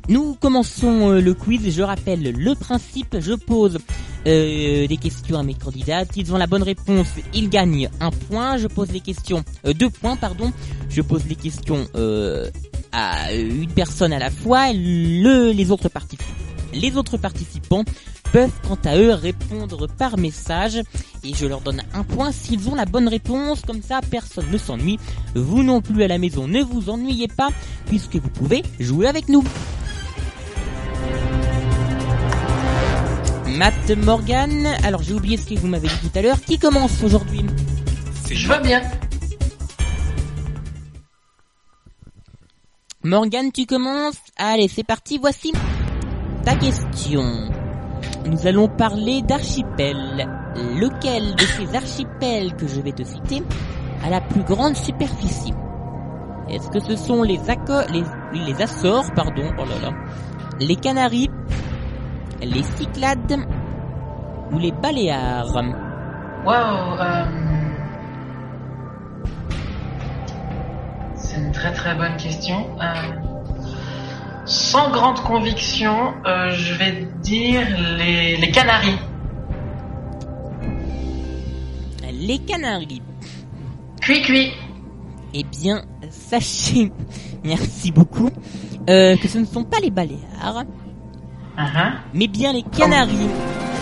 Nous 0.09 0.35
commençons 0.39 1.11
euh, 1.11 1.21
le 1.21 1.33
quiz, 1.33 1.69
je 1.75 1.81
rappelle 1.81 2.23
le 2.31 2.55
principe, 2.55 3.17
je 3.19 3.33
pose 3.33 3.77
euh, 4.25 4.87
des 4.87 4.97
questions 4.97 5.37
à 5.37 5.43
mes 5.43 5.53
candidats. 5.53 6.03
S'ils 6.05 6.33
ont 6.33 6.37
la 6.37 6.47
bonne 6.47 6.63
réponse, 6.63 7.07
ils 7.33 7.49
gagnent 7.49 7.89
un 7.99 8.11
point. 8.11 8.57
Je 8.57 8.67
pose 8.67 8.91
les 8.91 8.99
questions, 9.01 9.43
euh, 9.65 9.73
deux 9.73 9.89
points, 9.89 10.15
pardon. 10.15 10.51
Je 10.89 11.01
pose 11.01 11.25
les 11.27 11.35
questions 11.35 11.87
euh, 11.95 12.49
à 12.91 13.33
une 13.33 13.71
personne 13.71 14.13
à 14.13 14.19
la 14.19 14.29
fois. 14.29 14.71
Le, 14.73 15.51
les 15.51 15.71
autres 15.71 15.89
les 16.73 16.97
autres 16.97 17.17
participants 17.17 17.83
peuvent 18.31 18.51
quant 18.67 18.77
à 18.83 18.97
eux 18.97 19.13
répondre 19.13 19.87
par 19.87 20.17
message 20.17 20.81
et 21.23 21.33
je 21.33 21.45
leur 21.45 21.61
donne 21.61 21.81
un 21.93 22.03
point 22.03 22.31
s'ils 22.31 22.69
ont 22.69 22.75
la 22.75 22.85
bonne 22.85 23.07
réponse. 23.07 23.61
Comme 23.61 23.81
ça, 23.81 24.01
personne 24.09 24.49
ne 24.51 24.57
s'ennuie. 24.57 24.99
Vous 25.35 25.63
non 25.63 25.81
plus 25.81 26.03
à 26.03 26.07
la 26.07 26.17
maison, 26.17 26.47
ne 26.47 26.61
vous 26.61 26.89
ennuyez 26.89 27.27
pas 27.27 27.49
puisque 27.87 28.15
vous 28.15 28.29
pouvez 28.29 28.63
jouer 28.79 29.07
avec 29.07 29.29
nous. 29.29 29.43
Matt 33.57 33.89
Morgan. 33.97 34.67
Alors 34.83 35.01
j'ai 35.01 35.13
oublié 35.13 35.37
ce 35.37 35.47
que 35.47 35.59
vous 35.59 35.67
m'avez 35.67 35.87
dit 35.87 36.09
tout 36.09 36.17
à 36.19 36.21
l'heure. 36.21 36.39
Qui 36.41 36.59
commence 36.59 37.01
aujourd'hui 37.03 37.41
Je 38.29 38.47
veux 38.47 38.61
bien. 38.61 38.81
Morgan, 43.03 43.51
tu 43.51 43.65
commences 43.65 44.17
Allez, 44.37 44.67
c'est 44.67 44.83
parti, 44.83 45.17
voici 45.17 45.51
ta 46.43 46.55
question. 46.55 47.49
Nous 48.25 48.47
allons 48.47 48.67
parler 48.67 49.21
d'archipel. 49.21 50.27
Lequel 50.55 51.35
de 51.35 51.41
ces 51.43 51.75
archipels 51.75 52.55
que 52.55 52.67
je 52.67 52.81
vais 52.81 52.91
te 52.91 53.03
citer 53.03 53.43
a 54.03 54.09
la 54.09 54.21
plus 54.21 54.43
grande 54.43 54.75
superficie? 54.75 55.53
Est-ce 56.49 56.69
que 56.69 56.79
ce 56.79 56.95
sont 56.95 57.21
les, 57.23 57.37
Acco- 57.39 57.85
les, 57.91 58.03
les 58.39 58.61
Açores, 58.61 59.11
pardon, 59.13 59.51
oh 59.59 59.65
là 59.65 59.89
là, 59.89 59.93
les 60.61 60.77
Canaries, 60.77 61.29
les 62.41 62.63
Cyclades 62.63 63.37
ou 64.51 64.59
les 64.59 64.71
Baléares 64.71 65.53
Waouh. 66.45 66.99
euh, 66.99 67.25
C'est 71.15 71.37
une 71.37 71.51
très 71.51 71.73
très 71.73 71.95
bonne 71.95 72.15
question. 72.17 72.65
Euh, 72.81 74.45
Sans 74.45 74.91
grande 74.91 75.19
conviction, 75.21 76.13
euh, 76.25 76.49
je 76.51 76.73
vais 76.75 77.07
dire 77.21 77.67
les, 77.97 78.37
les 78.37 78.51
Canaries. 78.51 78.99
Les 82.13 82.39
Canaries. 82.39 83.01
Cuit 84.01 84.21
cuit. 84.21 84.51
Eh 85.33 85.43
bien, 85.43 85.81
sachez, 86.09 86.91
merci 87.43 87.91
beaucoup, 87.91 88.29
euh, 88.89 89.17
que 89.17 89.27
ce 89.27 89.37
ne 89.37 89.45
sont 89.45 89.63
pas 89.65 89.79
les 89.79 89.91
Baléares, 89.91 90.63
Uh-huh. 91.57 91.91
mais 92.13 92.27
bien 92.27 92.53
les 92.53 92.63
Canaries. 92.63 93.29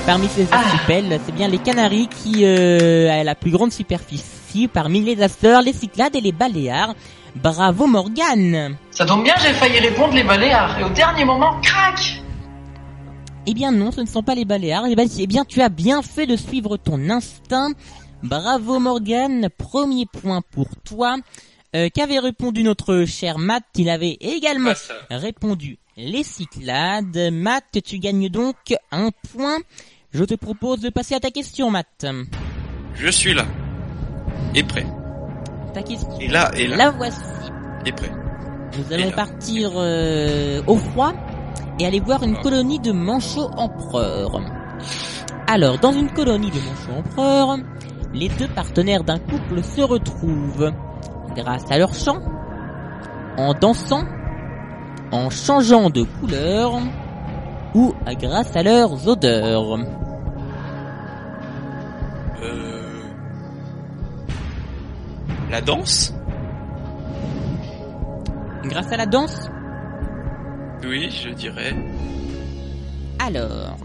Parmi 0.05 0.27
ces 0.27 0.47
archipels, 0.53 1.19
c'est 1.25 1.33
bien 1.33 1.47
les 1.47 1.57
Canaries 1.57 2.07
qui 2.07 2.45
euh, 2.45 3.11
a 3.11 3.23
la 3.23 3.35
plus 3.35 3.51
grande 3.51 3.71
superficie 3.71 4.67
parmi 4.67 5.01
les 5.01 5.21
Açores, 5.21 5.61
les 5.61 5.73
Cyclades 5.73 6.15
et 6.15 6.21
les 6.21 6.31
Baléares. 6.31 6.93
Bravo 7.35 7.85
Morgane 7.85 8.77
Ça 8.91 9.05
tombe 9.05 9.23
bien, 9.23 9.33
j'ai 9.41 9.51
failli 9.53 9.79
répondre 9.79 10.13
les 10.13 10.23
Baléares. 10.23 10.79
Et 10.79 10.83
au 10.83 10.89
dernier 10.89 11.25
moment, 11.25 11.59
crac 11.61 12.21
Eh 13.45 13.53
bien 13.53 13.71
non, 13.71 13.91
ce 13.91 14.01
ne 14.01 14.05
sont 14.05 14.23
pas 14.23 14.35
les 14.35 14.45
Baléares. 14.45 14.85
Eh 14.89 14.95
bien, 14.95 15.05
eh 15.19 15.27
bien, 15.27 15.43
tu 15.43 15.61
as 15.61 15.69
bien 15.69 16.01
fait 16.01 16.27
de 16.27 16.37
suivre 16.37 16.77
ton 16.77 17.09
instinct. 17.09 17.71
Bravo 18.23 18.79
Morgane, 18.79 19.49
premier 19.57 20.05
point 20.05 20.41
pour 20.51 20.67
toi. 20.85 21.17
Euh, 21.75 21.89
Qu'avait 21.93 22.19
répondu 22.19 22.63
notre 22.63 23.03
cher 23.05 23.37
Matt 23.37 23.63
Il 23.75 23.89
avait 23.89 24.17
également 24.21 24.71
Ah, 25.09 25.17
répondu 25.17 25.77
les 25.97 26.23
Cyclades. 26.23 27.29
Matt, 27.33 27.65
tu 27.83 27.99
gagnes 27.99 28.29
donc 28.29 28.55
un 28.91 29.09
point. 29.33 29.57
Je 30.13 30.23
te 30.23 30.35
propose 30.35 30.79
de 30.79 30.89
passer 30.89 31.15
à 31.15 31.19
ta 31.19 31.31
question, 31.31 31.69
Matt. 31.71 32.05
Je 32.95 33.09
suis 33.09 33.33
là. 33.33 33.45
Et 34.53 34.63
prêt. 34.63 34.85
Ta 35.73 35.83
question. 35.83 36.17
Et 36.19 36.27
là, 36.27 36.49
et 36.55 36.67
là. 36.67 36.77
La 36.77 36.91
voici. 36.91 37.19
Et 37.85 37.91
prêt. 37.91 38.11
Nous 38.77 38.93
allons 38.93 39.11
partir 39.11 39.71
euh, 39.75 40.61
au 40.67 40.77
froid 40.77 41.13
et 41.79 41.85
aller 41.85 41.99
voir 41.99 42.23
une 42.23 42.37
colonie 42.37 42.79
de 42.79 42.93
manchots 42.93 43.49
empereurs. 43.57 44.41
Alors, 45.47 45.77
dans 45.79 45.91
une 45.91 46.09
colonie 46.11 46.51
de 46.51 46.59
manchots 46.59 46.99
empereurs, 46.99 47.57
les 48.13 48.29
deux 48.29 48.47
partenaires 48.47 49.03
d'un 49.03 49.19
couple 49.19 49.61
se 49.61 49.81
retrouvent 49.81 50.71
grâce 51.35 51.69
à 51.69 51.77
leur 51.77 51.93
chant, 51.93 52.19
en 53.37 53.53
dansant, 53.53 54.05
en 55.11 55.29
changeant 55.29 55.89
de 55.89 56.03
couleur 56.03 56.79
ou 57.73 57.93
grâce 58.19 58.55
à 58.55 58.63
leurs 58.63 59.07
odeurs. 59.07 59.77
Euh... 62.41 63.03
La 65.51 65.61
danse? 65.61 66.13
Grâce 68.63 68.91
à 68.91 68.97
la 68.97 69.05
danse? 69.05 69.49
Oui, 70.83 71.09
je 71.09 71.29
dirais. 71.29 71.75
Alors, 73.19 73.77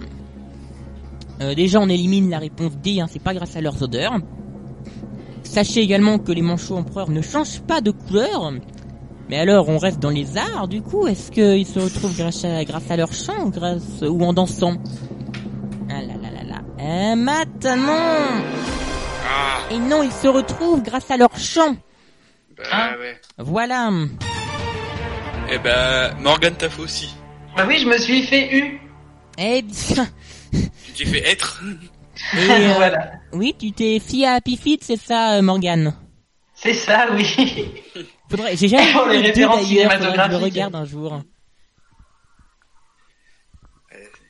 euh, 1.40 1.54
déjà 1.54 1.80
on 1.80 1.88
élimine 1.88 2.30
la 2.30 2.38
réponse 2.38 2.76
D, 2.76 3.00
hein, 3.00 3.06
c'est 3.08 3.22
pas 3.22 3.34
grâce 3.34 3.56
à 3.56 3.60
leurs 3.60 3.82
odeurs. 3.82 4.18
Sachez 5.50 5.80
également 5.80 6.18
que 6.20 6.30
les 6.30 6.42
manchots 6.42 6.76
empereurs 6.76 7.10
ne 7.10 7.20
changent 7.22 7.60
pas 7.62 7.80
de 7.80 7.90
couleur. 7.90 8.52
Mais 9.28 9.36
alors, 9.36 9.68
on 9.68 9.78
reste 9.78 9.98
dans 9.98 10.08
les 10.10 10.36
arts, 10.36 10.68
du 10.68 10.80
coup, 10.80 11.08
est-ce 11.08 11.32
qu'ils 11.32 11.66
se 11.66 11.80
retrouvent 11.80 12.16
grâce 12.16 12.44
à, 12.44 12.64
grâce 12.64 12.88
à 12.88 12.96
leur 12.96 13.12
chant 13.12 13.46
ou, 13.46 13.50
grâce, 13.50 14.02
ou 14.02 14.22
en 14.22 14.32
dansant? 14.32 14.76
Ah 15.90 16.02
là 16.02 16.14
là 16.22 16.30
là 16.30 16.44
là. 16.44 16.60
Euh, 16.80 17.16
Matt, 17.16 17.64
non 17.64 17.96
Ah, 19.26 19.58
Et 19.72 19.78
non, 19.78 20.04
ils 20.04 20.12
se 20.12 20.28
retrouvent 20.28 20.84
grâce 20.84 21.10
à 21.10 21.16
leur 21.16 21.36
chant. 21.36 21.74
bah 22.56 22.62
Hein 22.72 22.90
ouais. 23.00 23.20
Voilà. 23.38 23.90
Eh 25.52 25.58
ben, 25.58 26.14
Morgane 26.20 26.54
t'a 26.54 26.68
fait 26.70 26.82
aussi. 26.82 27.12
Bah 27.56 27.64
oui, 27.66 27.78
je 27.80 27.88
me 27.88 27.98
suis 27.98 28.22
fait 28.22 28.56
U. 28.56 28.80
Eh 29.36 29.62
bien... 29.62 30.06
Tu 30.52 30.92
t'es 30.96 31.06
fait 31.06 31.28
être. 31.28 31.60
Et, 32.36 32.38
euh, 32.50 32.72
voilà. 32.76 33.12
Oui, 33.32 33.54
tu 33.58 33.72
t'es 33.72 33.98
fié 33.98 34.26
à 34.26 34.34
Happy 34.34 34.56
Feet, 34.56 34.82
c'est 34.84 35.00
ça, 35.00 35.34
euh, 35.36 35.42
Morgane 35.42 35.94
C'est 36.54 36.74
ça, 36.74 37.06
oui. 37.12 37.26
Faudrait, 38.28 38.56
j'ai 38.56 38.68
jamais 38.68 38.84
vu 38.92 39.12
les 39.12 39.28
références 39.28 39.66
je 39.66 40.30
le 40.30 40.36
regarde 40.36 40.74
un 40.74 40.84
jour. 40.84 41.20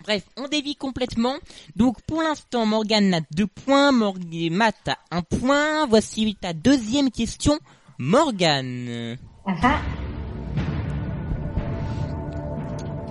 Bref, 0.02 0.22
on 0.38 0.48
dévie 0.48 0.76
complètement. 0.76 1.34
Donc 1.76 2.00
pour 2.06 2.22
l'instant, 2.22 2.64
Morgane 2.64 3.12
a 3.14 3.20
deux 3.32 3.46
points, 3.46 3.92
Morg- 3.92 4.50
Matt 4.50 4.76
a 4.88 4.96
un 5.10 5.20
point. 5.22 5.86
Voici 5.86 6.36
ta 6.40 6.52
deuxième 6.54 7.10
question, 7.10 7.58
Morgane. 7.98 9.18
Mhm. 9.46 9.56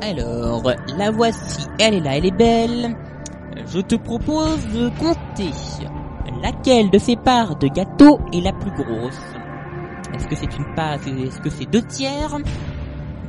Alors, 0.01 0.71
la 0.97 1.11
voici, 1.11 1.67
elle 1.77 1.95
est 1.95 1.99
là, 1.99 2.17
elle 2.17 2.25
est 2.25 2.31
belle. 2.31 2.95
Je 3.67 3.79
te 3.79 3.95
propose 3.95 4.67
de 4.67 4.89
compter 4.97 5.51
laquelle 6.41 6.89
de 6.89 6.97
ces 6.97 7.15
parts 7.15 7.57
de 7.57 7.67
gâteau 7.67 8.19
est 8.33 8.41
la 8.41 8.53
plus 8.53 8.71
grosse. 8.71 9.19
Est-ce 10.13 10.27
que 10.27 10.35
c'est 10.35 10.57
une 10.57 10.73
part, 10.75 10.95
est-ce 10.95 11.39
que 11.39 11.49
c'est 11.49 11.65
deux 11.65 11.81
tiers, 11.81 12.37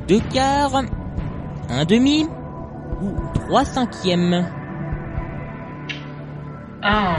deux 0.07 0.21
quarts, 0.33 0.81
un 1.69 1.85
demi 1.85 2.27
ou 3.01 3.11
trois 3.33 3.65
cinquièmes? 3.65 4.47
Un... 6.83 7.15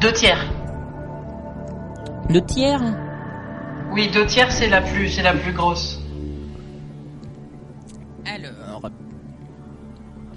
Deux 0.00 0.12
tiers. 0.12 0.44
Deux 2.30 2.42
tiers? 2.42 2.82
Oui, 3.92 4.10
deux 4.12 4.26
tiers, 4.26 4.52
c'est 4.52 4.68
la 4.68 4.80
plus, 4.80 5.08
c'est 5.08 5.22
la 5.22 5.34
plus 5.34 5.52
grosse. 5.52 6.03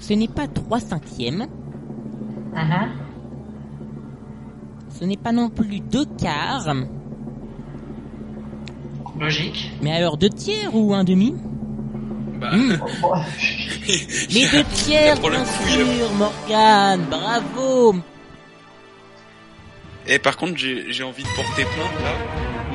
Ce 0.08 0.14
n'est 0.14 0.28
pas 0.28 0.48
trois 0.48 0.80
cinquièmes, 0.80 1.48
Mhm. 2.54 2.90
ce 5.00 5.04
n'est 5.06 5.18
pas 5.18 5.32
non 5.32 5.50
plus 5.50 5.80
deux 5.80 6.06
quarts, 6.06 6.74
Logique. 9.20 9.72
mais 9.82 9.92
alors 9.92 10.18
deux 10.18 10.30
tiers 10.30 10.74
ou 10.76 10.94
un 10.94 11.04
demi? 11.04 11.34
Bah, 12.40 12.52
Hmm. 12.56 12.74
Les 14.30 14.48
deux 14.48 14.64
tiers, 14.74 15.20
bien 15.20 15.44
sûr, 15.46 16.12
Morgane, 16.18 17.02
bravo 17.10 17.96
Et 20.08 20.20
par 20.20 20.38
contre, 20.38 20.56
j'ai 20.58 20.92
j'ai 20.94 21.04
envie 21.04 21.24
de 21.24 21.30
porter 21.36 21.64
plainte 21.64 22.02
là. 22.04 22.14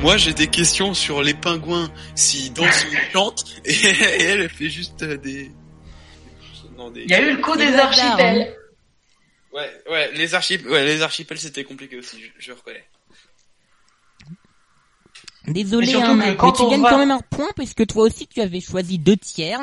Moi, 0.01 0.17
j'ai 0.17 0.33
des 0.33 0.47
questions 0.47 0.93
sur 0.93 1.21
les 1.23 1.33
pingouins, 1.33 1.89
s'ils 2.13 2.51
dansent 2.53 2.85
ou 2.85 2.93
ils 2.93 3.11
chantent, 3.13 3.45
et, 3.65 3.71
et 3.71 4.23
elle, 4.23 4.41
elle 4.41 4.49
fait 4.49 4.69
juste 4.69 5.01
euh, 5.03 5.17
des... 5.17 5.49
Des... 6.91 7.03
Il 7.03 7.09
y 7.09 7.13
a 7.13 7.21
eu 7.21 7.35
le 7.35 7.41
coup 7.41 7.55
des 7.55 7.73
archipels. 7.75 8.55
Ouais, 9.53 9.71
ouais, 9.89 10.11
les 10.13 10.33
archipels, 10.33 10.71
ouais, 10.71 10.85
les 10.85 11.01
archipels, 11.01 11.37
c'était 11.37 11.63
compliqué 11.63 11.97
aussi, 11.97 12.17
je, 12.21 12.29
je 12.39 12.51
reconnais. 12.53 12.83
Désolé, 15.47 15.87
Mais 15.87 16.01
hein, 16.01 16.15
Matt, 16.15 16.37
mais 16.41 16.51
tu 16.53 16.69
gagnes 16.69 16.81
va- 16.81 16.89
quand 16.89 16.97
même 16.97 17.11
un 17.11 17.19
point 17.19 17.49
puisque 17.55 17.85
toi 17.85 18.03
aussi 18.03 18.27
tu 18.27 18.39
avais 18.41 18.61
choisi 18.61 18.97
deux 18.97 19.17
tiers. 19.17 19.59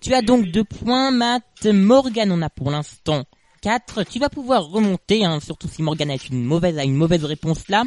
Tu 0.00 0.12
as 0.12 0.22
donc 0.22 0.46
deux 0.46 0.64
points, 0.64 1.10
Matt. 1.12 1.66
Morgan 1.66 2.32
en 2.32 2.42
a 2.42 2.50
pour 2.50 2.70
l'instant 2.70 3.24
quatre. 3.62 4.02
Tu 4.02 4.18
vas 4.18 4.28
pouvoir 4.28 4.64
remonter, 4.64 5.24
hein, 5.24 5.38
surtout 5.40 5.68
si 5.68 5.82
Morgan 5.82 6.10
a 6.10 6.16
une 6.30 6.42
mauvaise, 6.44 6.78
a 6.78 6.84
une 6.84 6.96
mauvaise 6.96 7.24
réponse 7.24 7.68
là. 7.68 7.84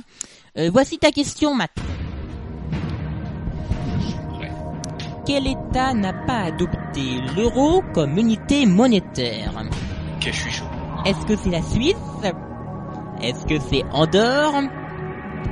Euh, 0.57 0.69
voici 0.71 0.97
ta 0.99 1.11
question, 1.11 1.53
Matt. 1.53 1.71
Quel 5.25 5.47
État 5.47 5.93
n'a 5.93 6.11
pas 6.11 6.39
adopté 6.47 7.01
l'euro 7.35 7.81
comme 7.93 8.17
unité 8.17 8.65
monétaire? 8.65 9.53
Ok, 10.17 10.27
je 10.27 10.31
suis 10.31 10.51
chaud. 10.51 10.65
Est-ce 11.05 11.25
que 11.25 11.35
c'est 11.37 11.49
la 11.49 11.61
Suisse? 11.61 11.95
Est-ce 13.21 13.45
que 13.45 13.57
c'est 13.69 13.83
Andorre? 13.93 14.63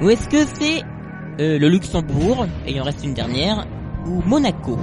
Ou 0.01 0.09
est-ce 0.09 0.28
que 0.28 0.45
c'est 0.59 0.82
euh, 1.39 1.57
le 1.57 1.69
Luxembourg 1.69 2.47
Et 2.65 2.72
il 2.74 2.82
en 2.82 2.84
reste 2.84 3.03
une 3.05 3.13
dernière. 3.13 3.65
Ou 4.05 4.22
Monaco? 4.26 4.78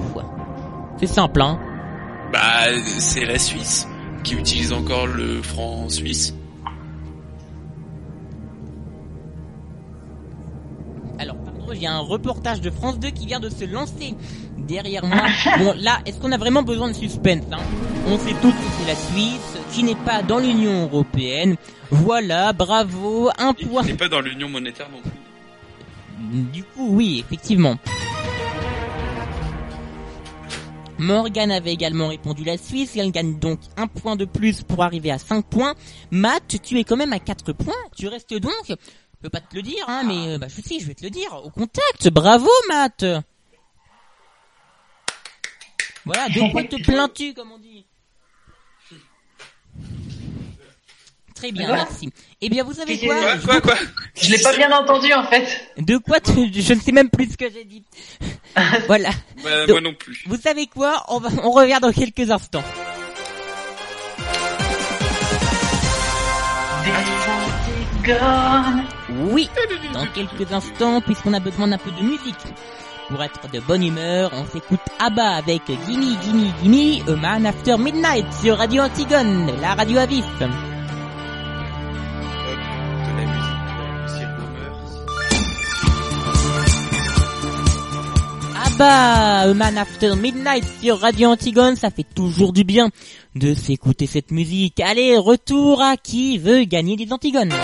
C'est 0.98 1.06
simple, 1.06 1.42
hein 1.42 1.58
Bah, 2.32 2.72
c'est 2.84 3.26
la 3.26 3.38
Suisse 3.38 3.86
qui 4.24 4.34
utilise 4.34 4.72
encore 4.72 5.06
le 5.06 5.42
franc 5.42 5.88
suisse. 5.88 6.34
Il 11.74 11.82
y 11.82 11.86
a 11.86 11.92
un 11.92 12.00
reportage 12.00 12.60
de 12.60 12.70
France 12.70 12.98
2 12.98 13.10
qui 13.10 13.26
vient 13.26 13.40
de 13.40 13.48
se 13.48 13.64
lancer 13.64 14.14
derrière 14.56 15.04
moi. 15.04 15.22
Bon, 15.58 15.74
là, 15.78 15.98
est-ce 16.06 16.18
qu'on 16.18 16.32
a 16.32 16.38
vraiment 16.38 16.62
besoin 16.62 16.88
de 16.88 16.94
suspense 16.94 17.44
hein? 17.52 17.58
On 18.06 18.18
sait 18.18 18.34
tous 18.40 18.50
que 18.52 18.56
c'est 18.80 18.86
la 18.88 18.94
Suisse, 18.96 19.58
qui 19.72 19.82
n'est 19.82 19.94
pas 19.94 20.22
dans 20.22 20.38
l'Union 20.38 20.84
Européenne. 20.84 21.56
Voilà, 21.90 22.52
bravo, 22.52 23.30
un 23.38 23.52
Et 23.58 23.66
point. 23.66 23.82
qui 23.82 23.88
n'est 23.88 23.96
pas 23.96 24.08
dans 24.08 24.20
l'union 24.20 24.48
monétaire 24.48 24.88
non 24.90 25.00
plus. 25.00 26.42
Du 26.52 26.64
coup, 26.64 26.88
oui, 26.90 27.22
effectivement. 27.24 27.76
Morgan 30.98 31.52
avait 31.52 31.72
également 31.72 32.08
répondu 32.08 32.42
la 32.44 32.58
Suisse, 32.58 32.96
elle 32.96 33.12
gagne 33.12 33.38
donc 33.38 33.60
un 33.76 33.86
point 33.86 34.16
de 34.16 34.24
plus 34.24 34.62
pour 34.62 34.82
arriver 34.82 35.12
à 35.12 35.18
5 35.18 35.44
points. 35.44 35.74
Matt, 36.10 36.56
tu 36.62 36.78
es 36.78 36.84
quand 36.84 36.96
même 36.96 37.12
à 37.12 37.20
4 37.20 37.52
points, 37.52 37.72
tu 37.96 38.08
restes 38.08 38.34
donc, 38.34 38.74
je 39.18 39.22
peux 39.22 39.30
pas 39.30 39.40
te 39.40 39.56
le 39.56 39.62
dire, 39.62 39.84
hein, 39.88 40.04
mais 40.06 40.34
euh, 40.34 40.38
bah, 40.38 40.46
je 40.48 40.60
sais, 40.62 40.78
je 40.78 40.86
vais 40.86 40.94
te 40.94 41.02
le 41.02 41.10
dire, 41.10 41.32
au 41.44 41.50
contact, 41.50 42.08
bravo 42.08 42.48
Matt 42.68 43.04
Voilà, 46.04 46.28
de 46.28 46.40
quoi 46.52 46.62
te 46.62 46.80
plains-tu, 46.82 47.34
comme 47.34 47.50
on 47.50 47.58
dit 47.58 47.84
Très 51.34 51.52
bien, 51.52 51.68
merci. 51.72 52.12
Eh 52.40 52.48
bien, 52.48 52.64
vous 52.64 52.72
savez 52.74 52.98
quoi 52.98 53.14
Quoi, 53.14 53.36
Je 53.38 53.46
quoi, 53.46 53.60
quoi? 53.60 53.74
Je 54.20 54.30
l'ai 54.30 54.38
pas 54.42 54.56
bien 54.56 54.72
entendu 54.76 55.12
en 55.12 55.24
fait. 55.24 55.46
de 55.78 55.96
quoi 55.98 56.18
tu... 56.20 56.52
Je 56.52 56.74
ne 56.74 56.80
sais 56.80 56.90
même 56.92 57.10
plus 57.10 57.30
ce 57.32 57.36
que 57.36 57.48
j'ai 57.50 57.64
dit. 57.64 57.84
voilà. 58.88 59.10
Bah, 59.44 59.60
Donc- 59.66 59.70
moi 59.70 59.80
non 59.80 59.94
plus. 59.94 60.24
Vous 60.26 60.36
savez 60.36 60.66
quoi? 60.66 61.04
On 61.08 61.18
va, 61.20 61.28
on 61.44 61.50
revient 61.52 61.78
dans 61.80 61.92
quelques 61.92 62.30
instants. 62.30 62.64
Des. 68.04 68.97
Oui, 69.10 69.48
dans 69.94 70.06
quelques 70.06 70.52
instants, 70.52 71.00
puisqu'on 71.00 71.32
a 71.32 71.40
besoin 71.40 71.68
d'un 71.68 71.78
peu 71.78 71.90
de 71.90 72.02
musique. 72.02 72.36
Pour 73.08 73.22
être 73.22 73.50
de 73.50 73.60
bonne 73.60 73.82
humeur, 73.82 74.30
on 74.34 74.44
s'écoute 74.44 74.80
Abba 74.98 75.36
avec 75.36 75.62
Gimme 75.66 76.14
Gimme 76.22 76.52
Gimme, 76.62 77.08
A 77.08 77.16
Man 77.16 77.46
After 77.46 77.78
Midnight 77.78 78.26
sur 78.42 78.58
Radio 78.58 78.82
Antigone, 78.82 79.50
la 79.62 79.74
radio 79.74 79.98
à 79.98 80.04
vif. 80.04 80.26
Abba, 88.66 89.50
A 89.50 89.54
Man 89.54 89.78
After 89.78 90.14
Midnight 90.14 90.64
sur 90.82 91.00
Radio 91.00 91.30
Antigone, 91.30 91.76
ça 91.76 91.90
fait 91.90 92.06
toujours 92.14 92.52
du 92.52 92.64
bien 92.64 92.90
de 93.34 93.54
s'écouter 93.54 94.06
cette 94.06 94.32
musique. 94.32 94.80
Allez, 94.80 95.16
retour 95.16 95.80
à 95.80 95.96
qui 95.96 96.36
veut 96.36 96.64
gagner 96.64 96.96
des 96.96 97.10
Antigones. 97.10 97.54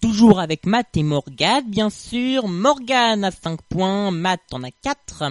Toujours 0.00 0.40
avec 0.40 0.64
Matt 0.66 0.96
et 0.96 1.02
Morgane, 1.02 1.68
bien 1.68 1.90
sûr. 1.90 2.48
Morgane 2.48 3.24
a 3.24 3.30
5 3.30 3.60
points, 3.62 4.10
Matt 4.10 4.40
en 4.52 4.62
a 4.62 4.70
4. 4.70 5.24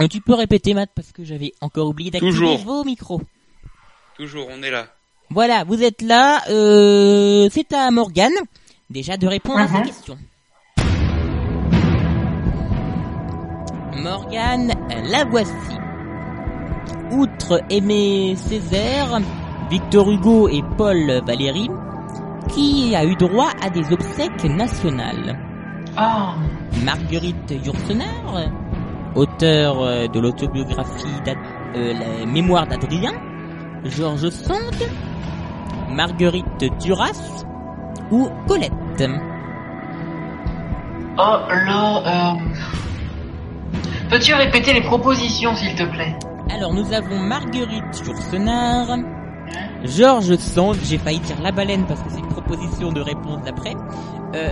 Euh, 0.00 0.08
tu 0.08 0.20
peux 0.20 0.34
répéter, 0.34 0.74
Matt, 0.74 0.90
parce 0.94 1.12
que 1.12 1.24
j'avais 1.24 1.52
encore 1.60 1.88
oublié 1.88 2.10
d'activer 2.10 2.32
Toujours. 2.32 2.58
vos 2.60 2.84
micros. 2.84 3.20
Toujours, 4.16 4.46
on 4.50 4.62
est 4.62 4.70
là. 4.70 4.86
Voilà, 5.30 5.64
vous 5.64 5.82
êtes 5.82 6.00
là. 6.02 6.42
Euh, 6.48 7.48
c'est 7.52 7.72
à 7.74 7.90
Morgane, 7.90 8.32
déjà 8.88 9.16
de 9.18 9.26
répondre 9.26 9.58
à 9.58 9.68
sa 9.68 9.80
Mhm. 9.80 9.86
question. 9.86 10.18
Morgane, 13.96 14.72
la 15.10 15.24
voici. 15.24 15.52
Outre 17.10 17.62
Aimé 17.70 18.36
Césaire, 18.36 19.20
Victor 19.70 20.10
Hugo 20.10 20.48
et 20.48 20.62
Paul 20.76 21.20
Valéry, 21.26 21.68
qui 22.48 22.94
a 22.96 23.04
eu 23.04 23.14
droit 23.16 23.50
à 23.62 23.68
des 23.68 23.92
obsèques 23.92 24.44
nationales 24.44 25.38
Ah. 25.96 26.34
Marguerite 26.84 27.54
Yourcenar, 27.64 28.50
auteur 29.14 29.82
euh, 29.82 30.06
de 30.06 30.20
l'autobiographie 30.20 31.06
euh, 31.76 31.92
Les 32.20 32.26
Mémoires 32.26 32.66
d'Adrien, 32.66 33.12
Georges 33.84 34.30
Sand, 34.30 34.76
Marguerite 35.90 36.64
Duras 36.80 37.44
ou 38.10 38.28
Colette. 38.46 38.72
Oh 41.18 41.38
là. 41.50 42.02
Euh... 42.06 42.34
Peux-tu 44.08 44.32
répéter 44.34 44.72
les 44.72 44.82
propositions, 44.82 45.54
s'il 45.56 45.74
te 45.74 45.82
plaît? 45.82 46.16
Alors 46.50 46.72
nous 46.72 46.92
avons 46.94 47.18
Marguerite 47.18 48.02
Yourcenar, 48.06 48.96
Georges 49.84 50.36
Sand, 50.36 50.76
j'ai 50.84 50.98
failli 50.98 51.20
dire 51.20 51.40
la 51.40 51.52
baleine 51.52 51.84
parce 51.86 52.02
que 52.02 52.10
c'est 52.10 52.18
une 52.18 52.28
proposition 52.28 52.92
de 52.92 53.00
réponse 53.00 53.42
d'après, 53.44 53.74
euh, 54.34 54.50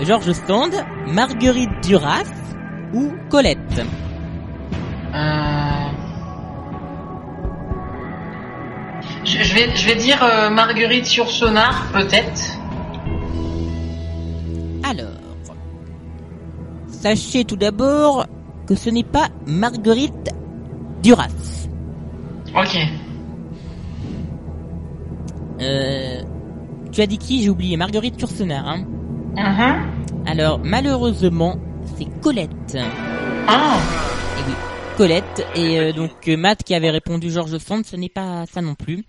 Georges 0.00 0.32
Sand, 0.32 0.72
Marguerite 1.06 1.70
Duras 1.82 2.24
ou 2.92 3.12
Colette? 3.30 3.58
Euh... 5.14 5.86
Je, 9.24 9.42
je 9.42 9.54
vais, 9.54 9.74
je 9.74 9.86
vais 9.86 9.96
dire 9.96 10.22
euh, 10.22 10.50
Marguerite 10.50 11.06
sur 11.06 11.28
Sonar, 11.30 11.86
peut-être. 11.92 12.58
Alors, 14.88 15.08
sachez 16.88 17.44
tout 17.44 17.56
d'abord 17.56 18.26
que 18.66 18.74
ce 18.74 18.90
n'est 18.90 19.04
pas 19.04 19.28
Marguerite 19.46 20.34
Duras. 21.02 21.28
Ok. 22.54 22.78
Euh, 25.60 26.22
tu 26.92 27.00
as 27.00 27.06
dit 27.06 27.18
qui 27.18 27.42
J'ai 27.42 27.50
oublié. 27.50 27.76
Marguerite 27.76 28.20
Yourcenar. 28.20 28.66
Hein 28.68 28.84
Mhm. 29.36 30.26
Alors, 30.26 30.58
malheureusement, 30.64 31.56
c'est 31.98 32.06
Colette. 32.22 32.76
Ah. 33.48 33.78
Et 34.38 34.42
oui, 34.48 34.54
Colette. 34.96 35.46
Et 35.54 35.78
euh, 35.78 35.92
donc, 35.92 36.10
euh, 36.28 36.36
Matt 36.36 36.62
qui 36.64 36.74
avait 36.74 36.90
répondu 36.90 37.30
Georges 37.30 37.58
Sand, 37.58 37.84
ce 37.84 37.96
n'est 37.96 38.08
pas 38.08 38.44
ça 38.46 38.62
non 38.62 38.74
plus. 38.74 39.04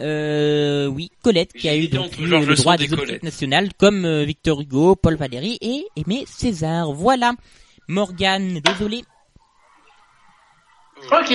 Euh, 0.00 0.86
oui, 0.86 1.10
Colette 1.22 1.52
qui 1.52 1.68
a 1.68 1.76
eu 1.76 1.88
donc 1.88 2.16
le 2.18 2.54
droit 2.56 2.74
et 2.74 2.78
des 2.78 2.92
obsèques 2.92 2.98
Colette. 3.06 3.22
nationales 3.22 3.68
comme 3.78 4.04
euh, 4.04 4.24
Victor 4.24 4.60
Hugo, 4.60 4.96
Paul 4.96 5.16
Valéry 5.16 5.58
et 5.60 5.84
Aimé 5.96 6.24
César. 6.26 6.92
Voilà. 6.92 7.32
Morgane, 7.88 8.60
désolé. 8.60 9.02
Ok. 11.10 11.32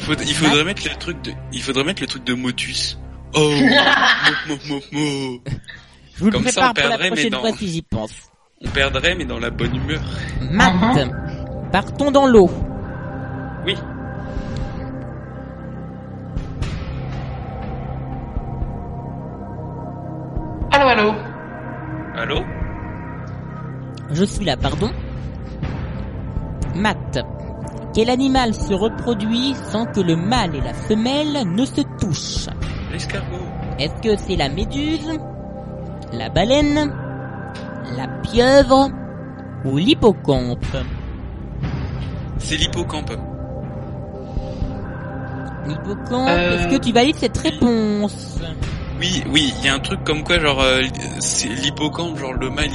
Il, 0.00 0.16
faut, 0.16 0.22
il 0.22 0.34
faudrait 0.34 0.64
mettre 0.64 0.82
le 0.88 0.96
truc 0.96 1.22
de, 1.22 1.32
il 1.52 1.62
faudrait 1.62 1.84
mettre 1.84 2.00
le 2.02 2.06
truc 2.08 2.24
de 2.24 2.34
Motus. 2.34 2.98
Oh, 3.34 3.38
mo, 4.48 4.54
mo, 4.56 4.56
mo, 4.66 4.80
mo. 4.92 5.40
Je 6.16 6.24
vous 6.24 6.30
Comme 6.30 6.42
le 6.44 6.50
ça, 6.50 6.60
prépare 6.62 6.70
on 6.70 6.74
pour 6.74 6.82
la 6.82 6.88
perdrait, 6.88 7.04
mais 7.04 7.08
prochaine 7.10 7.30
dans- 7.30 7.40
fois 7.40 7.52
si 7.52 7.68
j'y 7.68 7.82
pense. 7.82 8.12
On 8.62 8.68
perdrait, 8.70 9.14
mais 9.14 9.24
dans 9.24 9.38
la 9.38 9.50
bonne 9.50 9.74
humeur. 9.76 10.00
Matt, 10.50 11.08
partons 11.72 12.10
dans 12.10 12.26
l'eau. 12.26 12.50
Oui. 13.66 13.74
Allô, 20.72 20.86
allô. 20.88 21.14
Allô? 22.16 22.44
Je 24.12 24.24
suis 24.24 24.44
là, 24.44 24.56
pardon. 24.56 24.90
Matt, 26.74 27.18
quel 27.94 28.10
animal 28.10 28.54
se 28.54 28.72
reproduit 28.74 29.54
sans 29.70 29.86
que 29.86 30.00
le 30.00 30.16
mâle 30.16 30.54
et 30.56 30.60
la 30.60 30.74
femelle 30.74 31.44
ne 31.54 31.64
se 31.64 31.80
touchent 32.00 32.48
L'escargot. 32.92 33.36
Est-ce 33.78 33.94
que 34.02 34.16
c'est 34.16 34.36
la 34.36 34.48
méduse, 34.48 35.18
la 36.12 36.28
baleine, 36.28 36.92
la 37.96 38.08
pieuvre 38.22 38.90
ou 39.64 39.76
l'hippocampe 39.78 40.64
C'est 42.38 42.56
l'hippocampe. 42.56 43.12
L'hippocampe, 45.66 46.28
Euh, 46.28 46.58
est-ce 46.58 46.68
que 46.68 46.82
tu 46.82 46.92
valides 46.92 47.16
cette 47.16 47.38
réponse 47.38 48.38
Oui, 48.98 49.22
oui, 49.32 49.52
il 49.58 49.64
y 49.66 49.68
a 49.68 49.74
un 49.74 49.78
truc 49.78 50.02
comme 50.04 50.24
quoi, 50.24 50.38
genre, 50.38 50.60
euh, 50.62 50.82
c'est 51.20 51.48
l'hippocampe, 51.48 52.16
genre 52.18 52.32
le 52.34 52.50
mâle, 52.50 52.70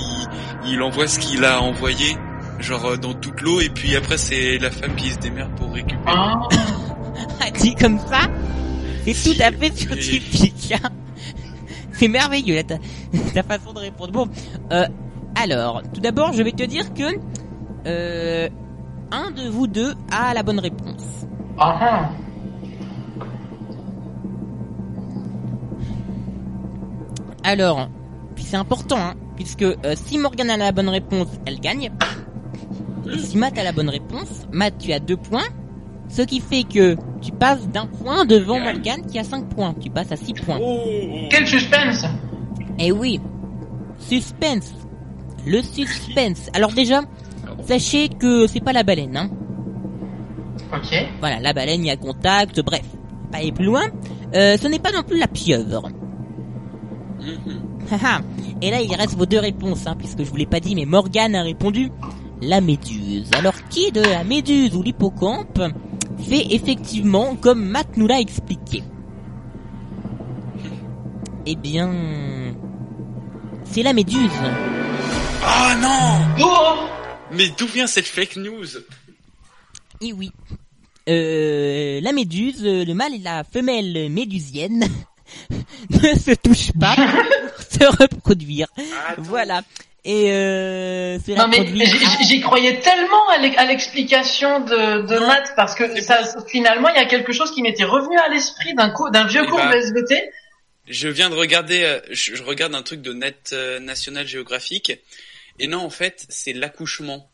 il, 0.65 0.71
il 0.73 0.81
envoie 0.81 1.07
ce 1.07 1.19
qu'il 1.19 1.43
a 1.43 1.61
envoyé, 1.61 2.15
genre 2.59 2.85
euh, 2.85 2.97
dans 2.97 3.13
toute 3.13 3.41
l'eau, 3.41 3.59
et 3.61 3.69
puis 3.69 3.95
après 3.95 4.17
c'est 4.17 4.57
la 4.57 4.71
femme 4.71 4.95
qui 4.95 5.09
se 5.11 5.17
démerde 5.19 5.51
pour 5.55 5.71
récupérer. 5.73 6.01
Ah. 6.05 6.41
Dit 7.59 7.75
comme 7.75 7.99
ça 7.99 8.21
C'est 9.05 9.13
tout 9.35 9.41
à 9.41 9.51
fait 9.51 9.73
scientifique. 9.75 10.73
hein. 10.73 10.89
C'est 11.93 12.07
merveilleux 12.09 12.55
là, 12.55 12.63
ta, 12.63 12.75
ta 13.33 13.43
façon 13.43 13.71
de 13.73 13.79
répondre. 13.79 14.11
Bon, 14.11 14.27
euh, 14.71 14.85
alors, 15.41 15.81
tout 15.93 16.01
d'abord, 16.01 16.33
je 16.33 16.43
vais 16.43 16.51
te 16.51 16.63
dire 16.63 16.93
que 16.93 17.03
euh, 17.87 18.49
un 19.11 19.31
de 19.31 19.47
vous 19.49 19.67
deux 19.67 19.93
a 20.11 20.33
la 20.33 20.43
bonne 20.43 20.59
réponse. 20.59 21.25
Ah. 21.57 22.09
Alors, 27.43 27.89
puis 28.35 28.43
c'est 28.43 28.57
important, 28.57 28.97
hein, 28.99 29.13
puisque 29.35 29.61
euh, 29.61 29.75
si 29.95 30.17
Morgane 30.17 30.49
a 30.49 30.57
la 30.57 30.71
bonne 30.71 30.89
réponse, 30.89 31.27
elle 31.45 31.59
gagne. 31.59 31.91
Si 33.19 33.37
Matt 33.37 33.57
a 33.57 33.63
la 33.63 33.71
bonne 33.71 33.89
réponse, 33.89 34.47
Matt, 34.51 34.77
tu 34.79 34.91
as 34.93 34.99
deux 34.99 35.17
points. 35.17 35.47
Ce 36.07 36.21
qui 36.21 36.39
fait 36.39 36.63
que 36.63 36.95
tu 37.21 37.31
passes 37.31 37.67
d'un 37.69 37.87
point 37.87 38.25
devant 38.25 38.59
Morgane 38.59 39.05
qui 39.07 39.17
a 39.17 39.23
5 39.23 39.49
points. 39.49 39.73
Tu 39.81 39.89
passes 39.89 40.11
à 40.11 40.15
6 40.15 40.33
points. 40.33 40.59
Quel 41.29 41.47
suspense 41.47 42.05
Eh 42.79 42.91
oui, 42.91 43.19
suspense. 43.99 44.73
Le 45.45 45.61
suspense. 45.61 46.49
Alors 46.53 46.71
déjà, 46.73 47.01
sachez 47.65 48.09
que 48.09 48.47
c'est 48.47 48.63
pas 48.63 48.73
la 48.73 48.83
baleine. 48.83 49.17
Hein. 49.17 49.29
Ok. 50.73 50.95
Voilà, 51.19 51.39
la 51.39 51.53
baleine, 51.53 51.81
il 51.81 51.87
y 51.87 51.91
a 51.91 51.97
contact, 51.97 52.61
bref. 52.61 52.85
Pas 53.31 53.39
aller 53.39 53.51
plus 53.51 53.65
loin. 53.65 53.83
Euh, 54.35 54.57
ce 54.57 54.67
n'est 54.67 54.79
pas 54.79 54.91
non 54.91 55.03
plus 55.03 55.19
la 55.19 55.27
pieuvre. 55.27 55.89
Haha. 57.91 58.21
Et 58.61 58.71
là, 58.71 58.81
il 58.81 58.93
reste 58.95 59.15
vos 59.15 59.25
deux 59.25 59.39
réponses, 59.39 59.85
hein, 59.87 59.95
puisque 59.97 60.23
je 60.23 60.29
vous 60.29 60.35
l'ai 60.35 60.45
pas 60.45 60.59
dit, 60.59 60.75
mais 60.75 60.85
Morgane 60.85 61.35
a 61.35 61.41
répondu 61.43 61.91
la 62.41 62.61
méduse. 62.61 63.29
Alors, 63.33 63.55
qui 63.69 63.91
de 63.91 64.01
la 64.01 64.23
méduse 64.23 64.75
ou 64.75 64.83
l'hippocampe 64.83 65.61
fait 66.27 66.47
effectivement 66.51 67.35
comme 67.35 67.63
Matt 67.65 67.97
nous 67.97 68.07
l'a 68.07 68.19
expliqué 68.19 68.83
Eh 71.45 71.55
bien, 71.55 72.55
c'est 73.65 73.83
la 73.83 73.93
méduse. 73.93 74.31
Ah 75.43 75.75
non 75.79 76.45
Oh 76.45 76.87
Mais 77.31 77.49
d'où 77.57 77.67
vient 77.67 77.87
cette 77.87 78.07
fake 78.07 78.37
news? 78.37 78.65
Et 80.01 80.13
oui. 80.13 80.31
Euh, 81.07 82.01
la 82.01 82.11
méduse, 82.11 82.63
le 82.63 82.93
mâle 82.93 83.13
et 83.13 83.19
la 83.19 83.43
femelle 83.43 84.09
médusienne 84.09 84.85
ne 85.89 86.17
se 86.17 86.33
touchent 86.35 86.71
pas 86.79 86.95
pour 86.95 87.63
se 87.63 88.03
reproduire. 88.03 88.67
Voilà. 89.19 89.61
Et 90.07 90.31
euh, 90.31 91.17
c'est 91.25 91.33
Non 91.33 91.47
mais 91.47 91.65
j'y 92.21 92.39
croyais 92.39 92.79
tellement 92.79 93.27
à 93.29 93.39
l'e- 93.39 93.57
à 93.57 93.65
l'explication 93.65 94.59
de, 94.59 95.01
de 95.07 95.19
Matt 95.19 95.53
parce 95.55 95.73
que 95.73 95.99
ça, 95.99 96.19
finalement 96.47 96.89
il 96.89 96.95
y 96.95 96.99
a 96.99 97.05
quelque 97.05 97.33
chose 97.33 97.51
qui 97.51 97.63
m'était 97.63 97.85
revenu 97.85 98.15
à 98.19 98.29
l'esprit 98.29 98.75
d'un 98.75 98.91
coup 98.91 99.09
d'un 99.09 99.25
vieux 99.25 99.41
Eh 99.43 99.47
cours 99.49 99.57
ben, 99.57 99.71
de 99.71 99.77
SVT. 99.77 100.29
Je 100.87 101.07
viens 101.07 101.31
de 101.31 101.35
regarder, 101.35 101.81
euh, 101.81 101.99
je, 102.11 102.35
je 102.35 102.43
regarde 102.43 102.75
un 102.75 102.83
truc 102.83 103.01
de 103.01 103.13
Net 103.13 103.49
euh, 103.53 103.79
National 103.79 104.27
Geographic, 104.27 104.91
et 105.57 105.65
non, 105.67 105.79
en 105.79 105.89
fait, 105.89 106.27
c'est 106.29 106.53
l'accouchement. 106.53 107.31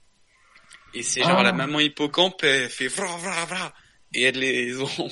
Et 0.93 1.03
c'est 1.03 1.21
genre 1.23 1.39
Ah. 1.39 1.43
la 1.43 1.51
maman 1.51 1.81
hippocampe 1.81 2.41
elle 2.45 2.69
fait 2.69 2.87
vra 2.87 3.17
vra 3.17 3.43
vra, 3.45 3.73
et 4.13 4.23
elle 4.23 4.39
les 4.39 4.77
envoie. 4.79 5.09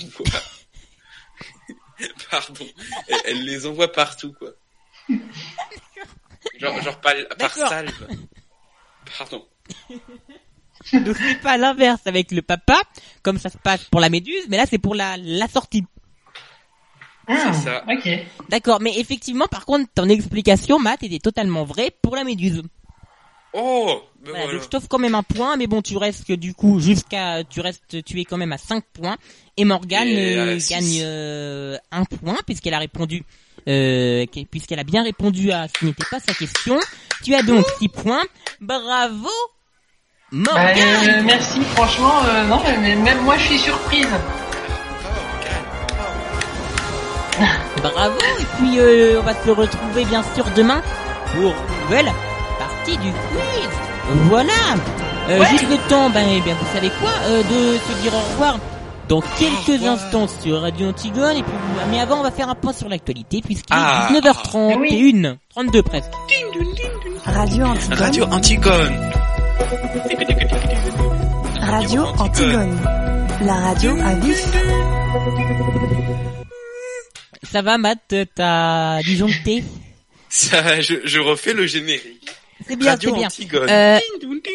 Pardon, 2.31 2.65
elle, 3.09 3.17
elle 3.25 3.43
les 3.45 3.65
envoie 3.65 3.91
partout 3.91 4.31
quoi. 4.39 4.51
Genre, 6.59 6.81
genre 6.81 6.99
par, 6.99 7.13
par 7.37 7.51
salve. 7.53 8.07
Pardon. 9.17 9.45
Donc 10.93 11.17
c'est 11.17 11.41
pas 11.41 11.57
l'inverse 11.57 12.01
avec 12.05 12.31
le 12.31 12.41
papa, 12.41 12.79
comme 13.21 13.37
ça 13.37 13.49
se 13.49 13.57
passe 13.57 13.83
pour 13.85 13.99
la 13.99 14.09
méduse, 14.09 14.45
mais 14.49 14.57
là 14.57 14.65
c'est 14.69 14.77
pour 14.77 14.95
la, 14.95 15.17
la 15.17 15.47
sortie. 15.47 15.83
Ah, 17.27 17.51
C'est 17.53 17.61
ça. 17.69 17.83
ok. 17.87 18.09
D'accord, 18.49 18.79
mais 18.81 18.97
effectivement, 18.97 19.45
par 19.47 19.65
contre, 19.65 19.87
ton 19.93 20.09
explication, 20.09 20.79
Matt, 20.79 21.03
était 21.03 21.19
totalement 21.19 21.63
vraie 21.63 21.91
pour 22.01 22.15
la 22.15 22.23
méduse. 22.23 22.63
Oh, 23.53 24.01
ben 24.23 24.29
Voilà, 24.31 24.39
voilà. 24.45 24.53
donc 24.53 24.63
je 24.63 24.67
t'offre 24.69 24.87
quand 24.87 24.99
même 24.99 25.15
un 25.15 25.23
point, 25.23 25.55
mais 25.57 25.67
bon, 25.67 25.81
tu 25.81 25.97
restes 25.97 26.31
du 26.31 26.53
coup 26.53 26.79
jusqu'à, 26.79 27.43
tu 27.43 27.61
restes, 27.61 28.03
tu 28.03 28.19
es 28.19 28.25
quand 28.25 28.37
même 28.37 28.51
à 28.53 28.57
5 28.57 28.83
points. 28.93 29.17
Et 29.57 29.65
Morgane 29.65 30.07
Et 30.07 30.37
euh, 30.37 30.59
gagne 30.69 30.99
euh, 31.01 31.77
un 31.91 32.05
point 32.05 32.37
puisqu'elle 32.45 32.73
a 32.75 32.79
répondu, 32.79 33.23
euh, 33.69 34.25
qu'elle- 34.31 34.45
puisqu'elle 34.47 34.79
a 34.79 34.83
bien 34.83 35.03
répondu 35.03 35.51
à 35.51 35.67
ce 35.67 35.73
qui 35.79 35.85
n'était 35.85 36.05
pas 36.09 36.19
sa 36.19 36.33
question. 36.33 36.79
Tu 37.23 37.35
as 37.35 37.43
donc 37.43 37.65
6 37.79 37.87
points. 37.89 38.23
Bravo, 38.59 39.29
Bah, 40.31 40.51
euh, 40.57 41.21
merci, 41.23 41.61
franchement, 41.75 42.13
euh, 42.27 42.43
non, 42.45 42.61
mais 42.81 42.95
même 42.95 43.21
moi 43.23 43.37
je 43.37 43.43
suis 43.45 43.59
surprise. 43.59 44.07
Bravo. 47.81 48.17
Et 48.39 48.45
puis 48.57 48.79
euh, 48.79 49.19
on 49.21 49.23
va 49.23 49.33
se 49.33 49.49
retrouver 49.49 50.05
bien 50.05 50.23
sûr 50.35 50.45
demain 50.55 50.81
pour 51.33 51.51
une 51.51 51.83
nouvelle 51.83 52.11
partie 52.57 52.97
du 52.97 53.11
quiz. 53.11 53.69
Voilà. 54.25 54.51
Euh, 55.29 55.39
Ouais. 55.39 55.45
Juste 55.51 55.69
le 55.69 55.77
temps, 55.89 56.09
ben, 56.09 56.25
bien, 56.43 56.55
vous 56.55 56.73
savez 56.73 56.89
quoi, 56.99 57.11
de 57.29 57.77
se 57.77 58.01
dire 58.01 58.11
au 58.15 58.19
revoir 58.31 58.57
dans 59.09 59.21
quelques 59.21 59.83
instants 59.83 60.27
sur 60.41 60.61
Radio 60.61 60.89
Antigone. 60.89 61.37
Et 61.37 61.43
puis, 61.43 61.51
mais 61.91 61.99
avant, 61.99 62.19
on 62.19 62.23
va 62.23 62.31
faire 62.31 62.47
un 62.49 62.55
point 62.55 62.71
sur 62.73 62.87
l'actualité 62.87 63.41
puisqu'il 63.41 63.73
est 63.73 63.77
Ah. 63.77 64.07
19h30 64.11 64.77
Oui. 64.79 64.87
et 64.91 64.97
une, 64.99 65.37
32 65.49 65.81
presque. 65.83 66.11
Radio 67.25 67.65
Antigone. 67.65 67.97
Radio 67.97 68.25
Antigone. 68.25 69.11
Radio 71.59 72.03
Antigone. 72.17 72.77
La 73.41 73.53
radio 73.55 73.91
à 74.01 74.15
vif. 74.15 74.45
Ça 77.51 77.61
va, 77.61 77.77
Matt? 77.77 78.15
T'as 78.35 79.01
disjoncté 79.01 79.63
Ça, 80.29 80.81
je, 80.81 80.95
je 81.05 81.19
refais 81.19 81.53
le 81.53 81.65
générique. 81.65 82.29
C'est 82.67 82.75
bien, 82.75 82.97
c'est 82.99 83.11
bien. 83.11 83.27
Euh, 83.53 83.99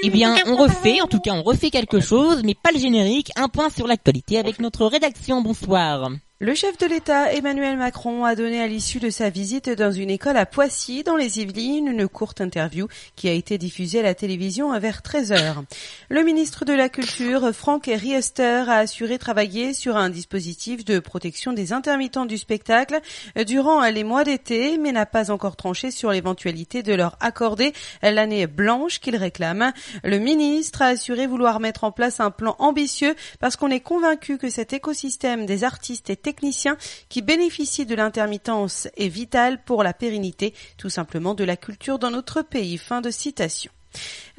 eh 0.03 0.11
bien, 0.11 0.37
on 0.47 0.57
refait, 0.57 1.01
en 1.01 1.07
tout 1.07 1.21
cas, 1.21 1.33
on 1.33 1.43
refait 1.43 1.71
quelque 1.71 2.01
chose, 2.01 2.43
mais 2.45 2.55
pas 2.55 2.71
le 2.73 2.79
générique. 2.79 3.31
Un 3.37 3.49
point 3.49 3.71
sur 3.71 3.87
l'actualité 3.87 4.39
avec 4.39 4.61
notre 4.61 4.87
rédaction. 4.87 5.41
Bonsoir. 5.41 6.11
Le 6.41 6.53
chef 6.57 6.77
de 6.79 6.87
l'État, 6.87 7.33
Emmanuel 7.33 7.77
Macron, 7.77 8.25
a 8.25 8.35
donné 8.35 8.61
à 8.61 8.67
l'issue 8.67 8.99
de 8.99 9.09
sa 9.09 9.31
visite 9.31 9.71
dans 9.71 9.93
une 9.93 10.11
école 10.11 10.37
à 10.37 10.47
Poissy, 10.47 11.05
dans 11.05 11.15
les 11.15 11.39
Yvelines, 11.39 11.87
une 11.87 12.09
courte 12.09 12.41
interview 12.41 12.89
qui 13.15 13.29
a 13.29 13.33
été 13.33 13.57
diffusée 13.57 14.01
à 14.01 14.03
la 14.03 14.17
télévision 14.17 14.77
vers 14.81 15.01
13h. 15.01 15.63
Le 16.09 16.23
ministre 16.25 16.65
de 16.65 16.73
la 16.73 16.89
Culture, 16.89 17.53
Franck 17.55 17.85
Riester, 17.87 18.65
a 18.67 18.79
assuré 18.79 19.19
travailler 19.19 19.75
sur 19.75 19.97
un 19.97 20.11
dispositif 20.11 20.85
de 20.85 20.99
protection 20.99 21.53
des 21.53 21.73
intermittents 21.73 22.27
du 22.27 22.37
spectacle 22.37 23.01
durant 23.47 23.89
les 23.89 24.03
mois 24.03 24.25
d'été, 24.25 24.77
mais 24.77 24.91
n'a 24.91 25.07
pas 25.07 25.31
encore 25.31 25.55
tranché 25.55 25.93
sur 25.93 26.11
l'éventualité 26.11 26.83
de 26.83 26.95
leur 26.95 27.17
accorder 27.21 27.73
l'année 28.03 28.49
blanche 28.49 28.99
qu'ils 28.99 29.17
réclament. 29.17 29.73
Le 30.03 30.19
ministre 30.19 30.83
a 30.83 30.87
assuré 30.87 31.29
vouloir 31.29 31.61
mettre 31.61 31.85
en 31.85 31.93
place 31.93 32.19
un 32.19 32.33
plan 32.33 32.57
ambitieux 32.59 33.15
parce 33.39 33.55
qu'on 33.55 33.71
est 33.71 33.79
convaincu 33.79 34.37
que 34.37 34.51
cet 34.51 34.73
écosystème 34.73 35.47
des 35.47 35.63
artistes 35.63 36.11
et 36.11 36.24
techniciens 36.25 36.77
qui 37.09 37.23
bénéficient 37.23 37.87
de 37.87 37.95
l'intermittence 37.95 38.89
est 38.97 39.09
vital 39.09 39.63
pour 39.63 39.85
la 39.85 39.93
pérennité 39.93 40.55
tout 40.77 40.89
simplement 40.89 41.35
de 41.35 41.45
la 41.45 41.57
culture 41.57 42.01
dans 42.01 42.11
notre 42.11 42.43
pays. 42.43 42.79
Fin 42.79 43.01
de 43.01 43.11
citation. 43.11 43.71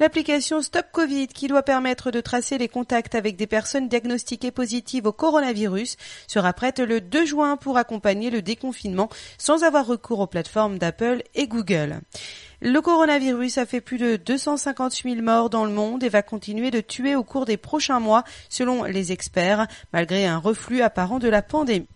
L'application 0.00 0.60
Stop 0.60 0.86
Covid, 0.92 1.28
qui 1.28 1.48
doit 1.48 1.62
permettre 1.62 2.10
de 2.10 2.20
tracer 2.20 2.58
les 2.58 2.68
contacts 2.68 3.14
avec 3.14 3.36
des 3.36 3.46
personnes 3.46 3.88
diagnostiquées 3.88 4.50
positives 4.50 5.06
au 5.06 5.12
coronavirus, 5.12 5.96
sera 6.26 6.52
prête 6.52 6.80
le 6.80 7.00
2 7.00 7.24
juin 7.24 7.56
pour 7.56 7.78
accompagner 7.78 8.28
le 8.28 8.42
déconfinement 8.42 9.08
sans 9.38 9.62
avoir 9.64 9.86
recours 9.86 10.20
aux 10.20 10.26
plateformes 10.26 10.78
d'Apple 10.78 11.22
et 11.34 11.46
Google. 11.46 12.00
Le 12.62 12.80
coronavirus 12.80 13.58
a 13.58 13.66
fait 13.66 13.82
plus 13.82 13.98
de 13.98 14.16
250 14.16 15.02
000 15.02 15.16
morts 15.16 15.50
dans 15.50 15.66
le 15.66 15.72
monde 15.72 16.02
et 16.02 16.08
va 16.08 16.22
continuer 16.22 16.70
de 16.70 16.80
tuer 16.80 17.14
au 17.14 17.22
cours 17.22 17.44
des 17.44 17.58
prochains 17.58 18.00
mois, 18.00 18.24
selon 18.48 18.84
les 18.84 19.12
experts, 19.12 19.66
malgré 19.92 20.26
un 20.26 20.38
reflux 20.38 20.80
apparent 20.80 21.18
de 21.18 21.28
la 21.28 21.42
pandémie. 21.42 21.86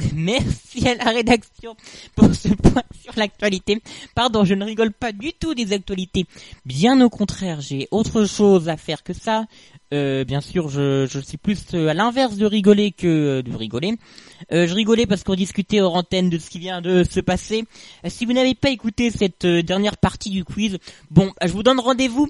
Merci 0.14 0.88
à 0.88 0.94
la 0.94 1.10
rédaction 1.10 1.76
pour 2.14 2.34
ce 2.34 2.48
point 2.48 2.82
sur 3.02 3.12
l'actualité. 3.16 3.82
Pardon, 4.14 4.44
je 4.44 4.54
ne 4.54 4.64
rigole 4.64 4.92
pas 4.92 5.12
du 5.12 5.32
tout 5.32 5.54
des 5.54 5.72
actualités. 5.72 6.26
Bien 6.64 7.00
au 7.00 7.10
contraire, 7.10 7.60
j'ai 7.60 7.88
autre 7.90 8.24
chose 8.24 8.68
à 8.68 8.76
faire 8.76 9.02
que 9.02 9.12
ça. 9.12 9.46
Euh, 9.92 10.24
bien 10.24 10.40
sûr, 10.40 10.68
je, 10.68 11.06
suis 11.24 11.36
plus 11.36 11.58
euh, 11.74 11.88
à 11.88 11.94
l'inverse 11.94 12.36
de 12.36 12.46
rigoler 12.46 12.92
que 12.92 13.06
euh, 13.08 13.42
de 13.42 13.54
rigoler. 13.54 13.96
Je 14.50 14.72
rigolais 14.72 15.06
parce 15.06 15.24
qu'on 15.24 15.34
discutait 15.34 15.80
hors 15.80 15.96
antenne 15.96 16.30
de 16.30 16.38
ce 16.38 16.48
qui 16.48 16.58
vient 16.58 16.80
de 16.80 17.04
se 17.04 17.20
passer. 17.20 17.64
Si 18.06 18.24
vous 18.24 18.32
n'avez 18.32 18.54
pas 18.54 18.70
écouté 18.70 19.10
cette 19.10 19.44
dernière 19.46 19.96
partie 19.96 20.30
du 20.30 20.44
quiz, 20.44 20.78
bon, 21.10 21.32
je 21.44 21.52
vous 21.52 21.62
donne 21.62 21.78
rendez-vous 21.78 22.28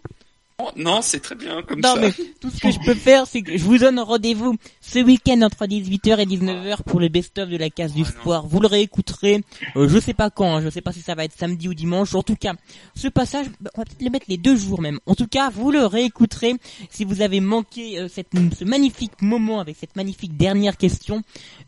non, 0.77 1.03
c'est 1.03 1.21
très 1.21 1.35
bien 1.35 1.63
comme 1.63 1.81
non, 1.81 1.95
ça. 1.95 2.01
mais 2.01 2.13
tout 2.41 2.51
ce 2.51 2.61
que 2.61 2.71
je 2.71 2.79
peux 2.81 2.95
faire, 2.95 3.27
c'est 3.27 3.43
que 3.43 3.57
je 3.57 3.63
vous 3.65 3.79
donne 3.79 3.99
rendez-vous 3.99 4.57
ce 4.81 4.99
week-end 4.99 5.41
entre 5.43 5.67
18h 5.67 6.19
et 6.21 6.27
19h 6.27 6.83
pour 6.85 7.01
le 7.01 7.09
best-of 7.09 7.49
de 7.49 7.57
la 7.57 7.71
case 7.71 7.93
du 7.93 8.05
sport. 8.05 8.47
Vous 8.47 8.61
le 8.61 8.67
réécouterez, 8.67 9.43
euh, 9.77 9.89
je 9.89 9.99
sais 9.99 10.15
pas 10.15 10.31
quand, 10.31 10.57
hein, 10.57 10.61
je 10.63 10.71
sais 10.71 10.81
pas 10.81 10.93
si 10.93 11.01
ça 11.01 11.15
va 11.15 11.25
être 11.25 11.37
samedi 11.37 11.69
ou 11.69 11.75
dimanche. 11.75 12.15
En 12.15 12.23
tout 12.23 12.37
cas, 12.37 12.55
ce 12.95 13.09
passage, 13.09 13.47
bah, 13.61 13.71
on 13.75 13.81
va 13.81 13.85
peut-être 13.85 14.03
le 14.03 14.11
mettre 14.11 14.27
les 14.29 14.37
deux 14.39 14.57
jours 14.57 14.81
même. 14.81 14.99
En 15.07 15.15
tout 15.15 15.27
cas, 15.27 15.51
vous 15.51 15.71
le 15.71 15.85
réécouterez 15.87 16.55
si 16.91 17.05
vous 17.05 17.23
avez 17.23 17.41
manqué 17.41 17.99
euh, 17.99 18.09
cette, 18.09 18.29
ce 18.59 18.65
magnifique 18.65 19.21
moment 19.23 19.61
avec 19.61 19.77
cette 19.77 19.97
magnifique 19.97 20.37
dernière 20.37 20.77
question. 20.77 21.23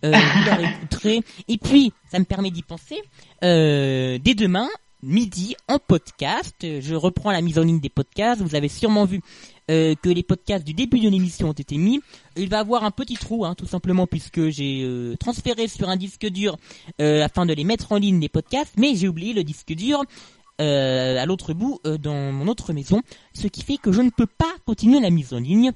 Euh, 0.04 0.12
vous 0.12 0.44
la 0.46 0.54
réécouterez. 0.56 1.20
Et 1.48 1.58
puis, 1.58 1.92
ça 2.10 2.18
me 2.18 2.24
permet 2.24 2.50
d'y 2.50 2.62
penser. 2.62 2.96
Euh, 3.44 4.18
dès 4.22 4.34
demain, 4.34 4.68
midi 5.02 5.56
en 5.68 5.78
podcast. 5.78 6.54
Je 6.62 6.94
reprends 6.94 7.32
la 7.32 7.40
mise 7.40 7.58
en 7.58 7.62
ligne 7.62 7.80
des 7.80 7.88
podcasts. 7.88 8.40
Vous 8.40 8.54
avez 8.54 8.68
sûrement 8.68 9.04
vu 9.04 9.20
euh, 9.70 9.94
que 10.00 10.08
les 10.08 10.22
podcasts 10.22 10.64
du 10.64 10.74
début 10.74 11.00
de 11.00 11.08
l'émission 11.08 11.48
ont 11.48 11.52
été 11.52 11.76
mis. 11.76 12.00
Il 12.36 12.48
va 12.48 12.60
avoir 12.60 12.84
un 12.84 12.90
petit 12.90 13.14
trou, 13.14 13.44
hein, 13.44 13.54
tout 13.54 13.66
simplement, 13.66 14.06
puisque 14.06 14.48
j'ai 14.48 14.82
euh, 14.82 15.16
transféré 15.16 15.68
sur 15.68 15.88
un 15.88 15.96
disque 15.96 16.26
dur 16.26 16.56
euh, 17.00 17.24
afin 17.24 17.46
de 17.46 17.52
les 17.52 17.64
mettre 17.64 17.92
en 17.92 17.96
ligne 17.96 18.20
les 18.20 18.28
podcasts, 18.28 18.74
mais 18.76 18.94
j'ai 18.94 19.08
oublié 19.08 19.32
le 19.32 19.44
disque 19.44 19.72
dur 19.72 20.02
à 20.58 21.26
l'autre 21.26 21.54
bout 21.54 21.80
dans 21.84 22.30
mon 22.30 22.46
autre 22.46 22.72
maison, 22.72 23.02
ce 23.34 23.48
qui 23.48 23.62
fait 23.62 23.78
que 23.78 23.90
je 23.90 24.00
ne 24.00 24.10
peux 24.10 24.28
pas 24.28 24.54
continuer 24.64 25.00
la 25.00 25.10
mise 25.10 25.32
en 25.32 25.40
ligne. 25.40 25.72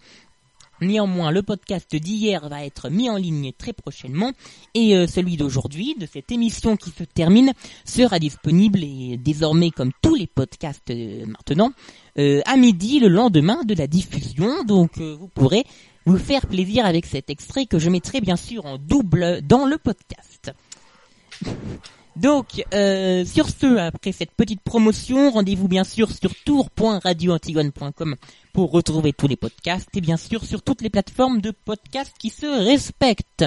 Néanmoins, 0.80 1.30
le 1.30 1.42
podcast 1.42 1.94
d'hier 1.96 2.48
va 2.48 2.64
être 2.64 2.90
mis 2.90 3.08
en 3.08 3.16
ligne 3.16 3.52
très 3.56 3.72
prochainement 3.72 4.32
et 4.74 4.96
euh, 4.96 5.06
celui 5.06 5.36
d'aujourd'hui, 5.36 5.94
de 5.98 6.06
cette 6.06 6.30
émission 6.30 6.76
qui 6.76 6.90
se 6.90 7.04
termine, 7.04 7.52
sera 7.84 8.18
disponible 8.18 8.80
et 8.82 9.16
désormais 9.16 9.70
comme 9.70 9.92
tous 10.02 10.14
les 10.14 10.26
podcasts 10.26 10.90
euh, 10.90 11.24
maintenant, 11.26 11.72
euh, 12.18 12.42
à 12.44 12.56
midi 12.56 13.00
le 13.00 13.08
lendemain 13.08 13.62
de 13.64 13.74
la 13.74 13.86
diffusion. 13.86 14.64
Donc 14.64 14.98
vous 14.98 15.28
pourrez 15.28 15.64
vous 16.04 16.18
faire 16.18 16.46
plaisir 16.46 16.84
avec 16.84 17.06
cet 17.06 17.30
extrait 17.30 17.66
que 17.66 17.78
je 17.78 17.88
mettrai 17.88 18.20
bien 18.20 18.36
sûr 18.36 18.66
en 18.66 18.78
double 18.78 19.40
dans 19.42 19.64
le 19.64 19.78
podcast. 19.78 20.52
Donc, 22.16 22.64
euh, 22.72 23.26
sur 23.26 23.50
ce, 23.50 23.76
après 23.76 24.10
cette 24.10 24.32
petite 24.32 24.62
promotion, 24.62 25.30
rendez-vous 25.30 25.68
bien 25.68 25.84
sûr 25.84 26.10
sur 26.10 26.34
tour.radioantigone.com 26.44 28.16
pour 28.54 28.70
retrouver 28.72 29.12
tous 29.12 29.28
les 29.28 29.36
podcasts 29.36 29.94
et 29.94 30.00
bien 30.00 30.16
sûr 30.16 30.42
sur 30.42 30.62
toutes 30.62 30.80
les 30.80 30.88
plateformes 30.88 31.42
de 31.42 31.50
podcasts 31.50 32.16
qui 32.18 32.30
se 32.30 32.46
respectent, 32.46 33.44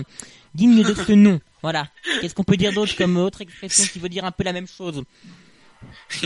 dignes 0.54 0.84
de 0.84 0.94
ce 0.94 1.12
nom. 1.14 1.40
Voilà. 1.62 1.90
Qu'est-ce 2.22 2.34
qu'on 2.34 2.46
peut 2.46 2.56
dire 2.56 2.72
d'autre 2.72 2.96
comme 2.96 3.18
autre 3.18 3.42
expression 3.42 3.84
qui 3.84 4.00
veut 4.00 4.08
dire 4.08 4.24
un 4.24 4.32
peu 4.32 4.46
la 4.46 4.54
même 4.54 4.66
chose 4.66 5.04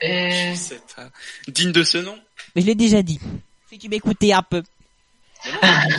pas 0.00 1.10
digne 1.48 1.72
de 1.72 1.82
ce 1.82 1.98
nom. 1.98 2.16
Mais 2.54 2.62
je 2.62 2.66
l'ai 2.66 2.76
déjà 2.76 3.02
dit. 3.02 3.18
Si 3.68 3.76
tu 3.76 3.88
m'écoutais 3.88 4.30
un 4.32 4.44
peu. 4.44 4.62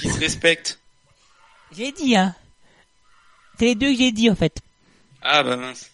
Qui 0.01 0.09
se 0.09 0.19
respecte. 0.19 0.79
J'ai 1.75 1.91
dit, 1.91 2.15
hein. 2.15 2.33
C'est 3.57 3.65
les 3.65 3.75
deux 3.75 3.91
que 3.91 3.97
j'ai 3.97 4.13
dit 4.13 4.29
en 4.29 4.35
fait. 4.35 4.61
Ah 5.21 5.43
bah 5.43 5.55
mince. 5.57 5.91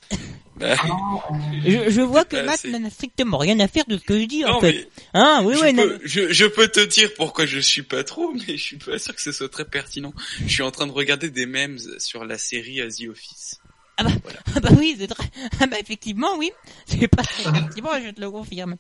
Bah, 0.56 0.76
Je, 1.66 1.90
je 1.90 2.02
vois 2.02 2.24
que 2.24 2.38
Bah, 2.38 2.44
Matt 2.44 2.64
n'a 2.66 2.90
strictement 2.90 3.38
rien 3.38 3.60
à 3.60 3.68
faire 3.68 3.84
de 3.88 3.98
ce 3.98 4.04
que 4.04 4.18
je 4.20 4.26
dis 4.26 4.46
en 4.46 4.62
fait. 4.62 4.90
Hein, 5.14 5.42
oui, 5.44 5.56
je, 5.58 5.62
oui, 5.64 5.74
non, 5.74 5.84
peux, 5.84 6.00
je, 6.06 6.32
je 6.32 6.46
peux 6.46 6.68
te 6.68 6.80
dire 6.80 7.10
pourquoi 7.18 7.46
je 7.46 7.60
suis 7.60 7.84
pas 7.84 8.04
trop, 8.04 8.32
mais 8.48 8.56
je 8.56 8.64
suis 8.64 8.78
pas 8.78 8.98
sûr 8.98 9.14
que 9.16 9.22
ce 9.22 9.32
soit 9.32 9.50
très 9.50 9.66
pertinent. 9.66 10.14
Je 10.46 10.52
suis 10.52 10.64
en 10.64 10.72
train 10.72 10.88
de 10.88 10.92
regarder 10.92 11.30
des 11.30 11.46
memes 11.46 11.78
sur 11.98 12.24
la 12.24 12.38
série 12.38 12.80
euh, 12.82 12.90
The 12.90 13.10
Office. 13.10 13.60
Ah 13.98 14.04
bah, 14.04 14.12
ah 14.56 14.60
bah 14.60 14.70
oui, 14.78 14.96
c'est 15.00 15.08
très... 15.08 15.24
Ah 15.60 15.68
bah 15.68 15.78
effectivement, 15.80 16.38
oui. 16.38 16.52
C'est 16.86 17.08
pas 17.08 17.24
très 17.24 17.50
effectivement, 17.50 17.92
je 18.04 18.12
te 18.12 18.22
le 18.22 18.32
confirme. 18.32 18.76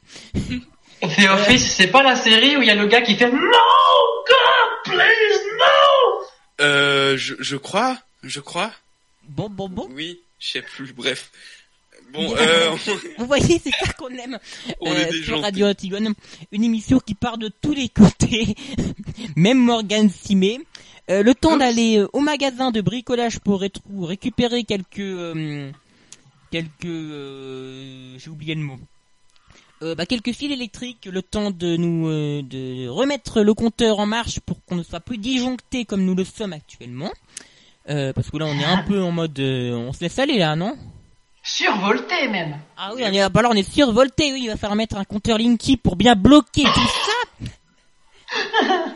The 1.01 1.27
Office, 1.29 1.75
c'est 1.75 1.87
pas 1.87 2.03
la 2.03 2.15
série 2.15 2.55
où 2.55 2.61
il 2.61 2.67
y 2.67 2.71
a 2.71 2.75
le 2.75 2.87
gars 2.87 3.01
qui 3.01 3.15
fait 3.15 3.29
No, 3.29 3.37
God, 3.37 4.83
please, 4.85 5.41
no! 5.57 6.25
Euh, 6.61 7.17
je, 7.17 7.35
je 7.39 7.57
crois, 7.57 7.97
je 8.23 8.39
crois. 8.39 8.71
Bon, 9.27 9.49
bon, 9.49 9.67
bon. 9.67 9.89
Oui, 9.91 10.21
je 10.45 10.51
sais 10.51 10.61
plus. 10.61 10.93
Bref. 10.93 11.31
Bon, 12.13 12.35
euh, 12.37 12.75
Vous 13.17 13.25
voyez, 13.25 13.59
c'est 13.63 13.71
ça 13.71 13.91
qu'on 13.93 14.09
aime 14.09 14.37
On 14.81 14.91
euh, 14.91 14.95
est 14.95 15.23
sur. 15.23 15.41
Radio 15.41 15.67
Antigone. 15.67 16.13
Une 16.51 16.63
émission 16.63 16.99
qui 16.99 17.15
part 17.15 17.37
de 17.37 17.49
tous 17.61 17.73
les 17.73 17.89
côtés. 17.89 18.55
Même 19.35 19.59
Morgan 19.59 20.09
met. 20.31 20.59
Euh, 21.11 21.21
le 21.21 21.35
temps 21.35 21.57
d'aller 21.57 21.97
euh, 21.99 22.07
au 22.13 22.19
magasin 22.19 22.71
de 22.71 22.81
bricolage 22.81 23.39
pour 23.39 23.61
récupérer 23.61 24.63
quelques... 24.63 24.99
euh, 24.99 25.71
quelques... 26.51 26.85
euh, 26.85 28.17
J'ai 28.17 28.29
oublié 28.29 28.55
le 28.55 28.61
mot. 28.61 28.77
Euh, 29.81 29.93
bah, 29.93 30.05
quelques 30.05 30.31
fils 30.31 30.51
électriques, 30.51 31.05
le 31.11 31.21
temps 31.21 31.51
de 31.51 31.75
nous 31.75 32.07
euh, 32.07 32.41
de 32.41 32.87
remettre 32.87 33.41
le 33.41 33.53
compteur 33.53 33.99
en 33.99 34.05
marche 34.05 34.39
pour 34.39 34.63
qu'on 34.65 34.75
ne 34.75 34.83
soit 34.83 35.01
plus 35.01 35.17
disjoncté 35.17 35.83
comme 35.85 36.05
nous 36.05 36.15
le 36.15 36.23
sommes 36.23 36.53
actuellement. 36.53 37.11
Euh, 37.89 38.13
parce 38.13 38.29
que 38.31 38.37
là 38.37 38.45
on 38.45 38.57
est 38.59 38.63
un 38.65 38.79
peu 38.83 39.01
en 39.03 39.11
mode 39.11 39.37
euh, 39.39 39.73
on 39.75 39.93
se 39.93 39.99
laisse 40.01 40.17
aller 40.19 40.37
là, 40.39 40.55
non? 40.55 40.75
Survolté 41.43 42.27
même. 42.27 42.57
ah 42.77 42.93
oui, 42.95 43.03
on 43.05 43.13
est, 43.13 43.29
bah 43.29 43.43
là, 43.43 43.49
on 43.51 43.55
est 43.55 43.71
survolté, 43.71 44.33
oui, 44.33 44.41
il 44.45 44.47
va 44.47 44.57
falloir 44.57 44.75
mettre 44.75 44.97
un 44.97 45.03
compteur 45.03 45.37
Linky 45.37 45.77
pour 45.77 45.95
bien 45.95 46.15
bloquer 46.15 46.63
tout 46.63 46.89
ça. 48.31 48.35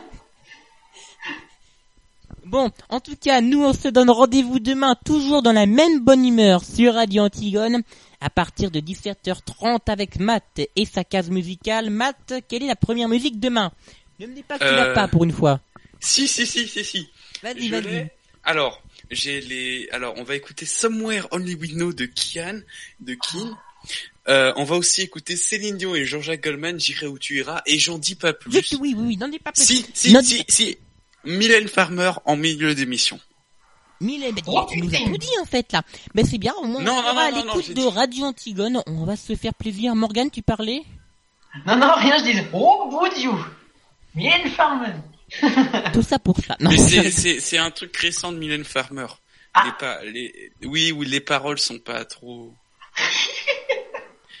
Bon, 2.44 2.70
en 2.88 2.98
tout 2.98 3.14
cas, 3.14 3.40
nous, 3.40 3.62
on 3.62 3.72
se 3.72 3.86
donne 3.86 4.10
rendez-vous 4.10 4.58
demain, 4.58 4.96
toujours 5.04 5.40
dans 5.42 5.52
la 5.52 5.66
même 5.66 6.00
bonne 6.00 6.26
humeur 6.26 6.64
sur 6.64 6.94
Radio 6.94 7.22
Antigone, 7.22 7.82
à 8.20 8.28
partir 8.28 8.72
de 8.72 8.80
17h30 8.80 9.88
avec 9.88 10.18
Matt 10.18 10.60
et 10.74 10.84
sa 10.84 11.04
case 11.04 11.30
musicale. 11.30 11.90
Matt, 11.90 12.34
quelle 12.48 12.64
est 12.64 12.68
la 12.68 12.74
première 12.74 13.08
musique 13.08 13.38
demain? 13.38 13.70
Ne 14.18 14.26
me 14.26 14.34
dis 14.34 14.42
pas 14.42 14.58
que 14.58 14.64
tu 14.68 14.74
l'as 14.74 14.86
Euh, 14.88 14.94
pas 14.94 15.06
pour 15.06 15.22
une 15.22 15.30
fois. 15.32 15.60
si, 16.00 16.26
si, 16.26 16.44
si, 16.44 16.66
si, 16.66 16.82
si. 16.84 17.08
Vas-y, 17.40 17.68
vas-y. 17.68 18.10
Alors, 18.44 18.82
j'ai 19.10 19.40
les. 19.40 19.88
Alors, 19.92 20.14
on 20.16 20.22
va 20.24 20.34
écouter 20.36 20.66
Somewhere 20.66 21.26
Only 21.30 21.54
We 21.54 21.70
Know 21.72 21.92
de 21.92 22.06
Kian, 22.06 22.60
de 23.00 23.14
Kin. 23.14 23.56
Euh, 24.28 24.52
on 24.56 24.64
va 24.64 24.76
aussi 24.76 25.02
écouter 25.02 25.36
Céline 25.36 25.76
Dion 25.78 25.94
et 25.94 26.04
Jean-Jacques 26.04 26.42
Goldman, 26.44 26.78
J'irai 26.78 27.06
où 27.06 27.18
tu 27.18 27.38
iras, 27.38 27.62
et 27.66 27.78
j'en 27.78 27.98
dis 27.98 28.14
pas 28.14 28.32
plus. 28.32 28.50
Oui, 28.54 28.78
oui, 28.80 28.94
oui, 28.96 29.16
n'en 29.16 29.28
dis 29.28 29.38
pas 29.38 29.52
plus. 29.52 29.64
Si, 29.64 29.86
si, 29.94 30.14
si, 30.22 30.44
si. 30.48 30.78
Mylène 31.24 31.68
Farmer 31.68 32.12
en 32.24 32.36
milieu 32.36 32.74
d'émission. 32.74 33.18
Mille, 34.02 34.22
bah, 34.46 34.66
tu 34.70 34.78
nous 34.80 34.94
as 34.94 34.98
tout 34.98 35.18
dit 35.18 35.38
en 35.42 35.44
fait 35.44 35.70
là. 35.72 35.82
Mais 36.14 36.24
c'est 36.24 36.38
bien, 36.38 36.54
au 36.62 36.64
moins 36.66 36.82
Non, 36.82 36.92
on 36.92 37.02
non, 37.02 37.08
sera 37.10 37.22
à 37.22 37.30
non, 37.32 37.36
l'écoute 37.44 37.68
de 37.68 37.74
dit- 37.74 37.88
Radio 37.88 38.24
Antigone. 38.24 38.82
On 38.86 39.04
va 39.04 39.16
se 39.16 39.34
faire 39.36 39.52
plaisir. 39.52 39.94
Morgane, 39.94 40.30
tu 40.30 40.40
parlais? 40.40 40.82
Non, 41.66 41.76
non, 41.76 41.92
rien, 41.96 42.16
je 42.18 42.24
disais, 42.24 42.46
oh, 42.54 42.88
would 42.92 43.12
you? 43.18 43.34
Mylène 44.14 44.50
Farmer. 44.52 44.92
Tout 45.92 46.02
ça 46.02 46.18
pour 46.18 46.36
ça. 46.38 46.56
Non, 46.60 46.70
Mais 46.70 46.76
je 46.76 47.38
c'est, 47.40 47.58
un 47.58 47.70
truc 47.70 47.96
récent 47.96 48.32
de 48.32 48.38
Mylène 48.38 48.64
Farmer. 48.64 49.06
Ah. 49.54 49.64
Les 49.64 49.72
pas, 49.72 50.04
les, 50.04 50.52
oui, 50.64 50.92
oui, 50.92 51.06
les 51.06 51.20
paroles 51.20 51.58
sont 51.58 51.78
pas 51.78 52.04
trop. 52.04 52.54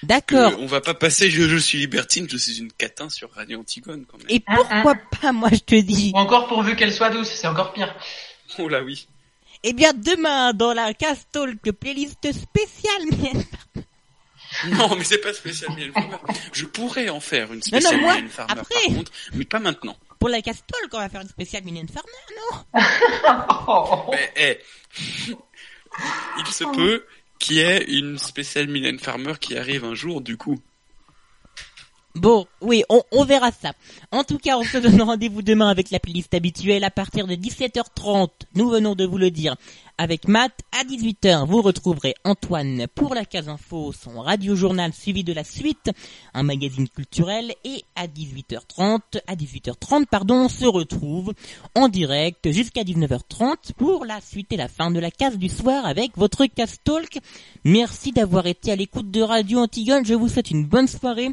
D'accord. 0.02 0.52
Euh, 0.52 0.56
on 0.60 0.66
va 0.66 0.80
pas 0.80 0.94
passer 0.94 1.30
je, 1.30 1.42
je 1.42 1.56
suis 1.58 1.78
libertine, 1.78 2.26
je 2.30 2.36
suis 2.36 2.58
une 2.58 2.72
catin 2.72 3.10
sur 3.10 3.30
Radio 3.32 3.60
Antigone 3.60 4.06
quand 4.06 4.18
même. 4.18 4.26
Et 4.30 4.40
pourquoi 4.40 4.94
pas, 5.20 5.32
moi 5.32 5.50
je 5.52 5.58
te 5.58 5.74
dis 5.74 6.12
Ou 6.14 6.18
encore 6.18 6.48
pourvu 6.48 6.74
qu'elle 6.74 6.92
soit 6.92 7.10
douce, 7.10 7.28
c'est 7.28 7.46
encore 7.46 7.72
pire. 7.72 7.94
Oh 8.58 8.68
là 8.68 8.82
oui. 8.82 9.06
Eh 9.62 9.74
bien 9.74 9.92
demain, 9.92 10.54
dans 10.54 10.72
la 10.72 10.94
Cast 10.94 11.28
Talk 11.32 11.70
playlist 11.72 12.32
spéciale, 12.32 13.02
Mylène 13.10 13.44
Non, 14.68 14.94
mais 14.96 15.04
c'est 15.04 15.18
pas 15.18 15.32
spécial 15.32 15.70
Mylène 15.74 15.92
Farmer. 15.92 16.16
Je 16.52 16.64
pourrais 16.66 17.08
en 17.08 17.20
faire 17.20 17.52
une 17.52 17.56
non, 17.58 17.62
spéciale 17.62 18.00
moi, 18.00 18.14
Mylène 18.14 18.30
Farmer 18.30 18.52
après. 18.60 18.74
par 18.86 18.94
contre, 18.96 19.12
mais 19.34 19.44
pas 19.44 19.60
maintenant. 19.60 19.96
pour 20.18 20.28
la 20.28 20.42
Cast 20.42 20.64
Talk, 20.66 20.90
on 20.92 20.98
va 20.98 21.08
faire 21.08 21.22
une 21.22 21.28
spéciale 21.28 21.64
Mylène 21.64 21.88
Farmer, 21.88 22.10
non 22.74 24.10
Mais, 24.12 24.32
eh, 24.36 24.58
il 26.38 26.46
se 26.46 26.64
peut 26.64 27.04
qu'il 27.38 27.56
y 27.56 27.60
ait 27.60 27.84
une 27.84 28.18
spéciale 28.18 28.68
Mylène 28.68 28.98
Farmer 28.98 29.34
qui 29.40 29.56
arrive 29.56 29.84
un 29.84 29.94
jour, 29.94 30.20
du 30.20 30.36
coup. 30.36 30.60
Bon, 32.16 32.46
oui, 32.60 32.82
on, 32.88 33.02
on 33.12 33.24
verra 33.24 33.52
ça. 33.52 33.72
En 34.10 34.24
tout 34.24 34.38
cas, 34.38 34.58
on 34.58 34.64
se 34.64 34.78
donne 34.78 35.00
rendez-vous 35.00 35.42
demain 35.42 35.68
avec 35.68 35.90
la 35.90 36.00
playlist 36.00 36.34
habituelle 36.34 36.82
à 36.82 36.90
partir 36.90 37.26
de 37.28 37.34
17h30. 37.34 38.30
Nous 38.56 38.68
venons 38.68 38.96
de 38.96 39.06
vous 39.06 39.18
le 39.18 39.30
dire. 39.30 39.54
Avec 40.02 40.28
Matt, 40.28 40.52
à 40.72 40.82
18h, 40.82 41.46
vous 41.46 41.60
retrouverez 41.60 42.14
Antoine 42.24 42.86
pour 42.94 43.14
la 43.14 43.26
case 43.26 43.50
info, 43.50 43.92
son 43.92 44.22
radio-journal 44.22 44.94
suivi 44.94 45.24
de 45.24 45.34
la 45.34 45.44
suite, 45.44 45.90
un 46.32 46.42
magazine 46.42 46.88
culturel, 46.88 47.52
et 47.64 47.84
à 47.96 48.06
18h30, 48.06 49.20
à 49.26 49.36
18h30, 49.36 50.06
pardon, 50.06 50.36
on 50.36 50.48
se 50.48 50.64
retrouve 50.64 51.34
en 51.74 51.88
direct 51.88 52.50
jusqu'à 52.50 52.82
19h30 52.82 53.74
pour 53.76 54.06
la 54.06 54.22
suite 54.22 54.50
et 54.54 54.56
la 54.56 54.68
fin 54.68 54.90
de 54.90 54.98
la 54.98 55.10
case 55.10 55.36
du 55.36 55.50
soir 55.50 55.84
avec 55.84 56.16
votre 56.16 56.46
case 56.46 56.78
talk. 56.82 57.18
Merci 57.64 58.12
d'avoir 58.12 58.46
été 58.46 58.72
à 58.72 58.76
l'écoute 58.76 59.10
de 59.10 59.20
Radio 59.20 59.58
Antigone. 59.58 60.06
Je 60.06 60.14
vous 60.14 60.28
souhaite 60.28 60.50
une 60.50 60.64
bonne 60.64 60.88
soirée. 60.88 61.28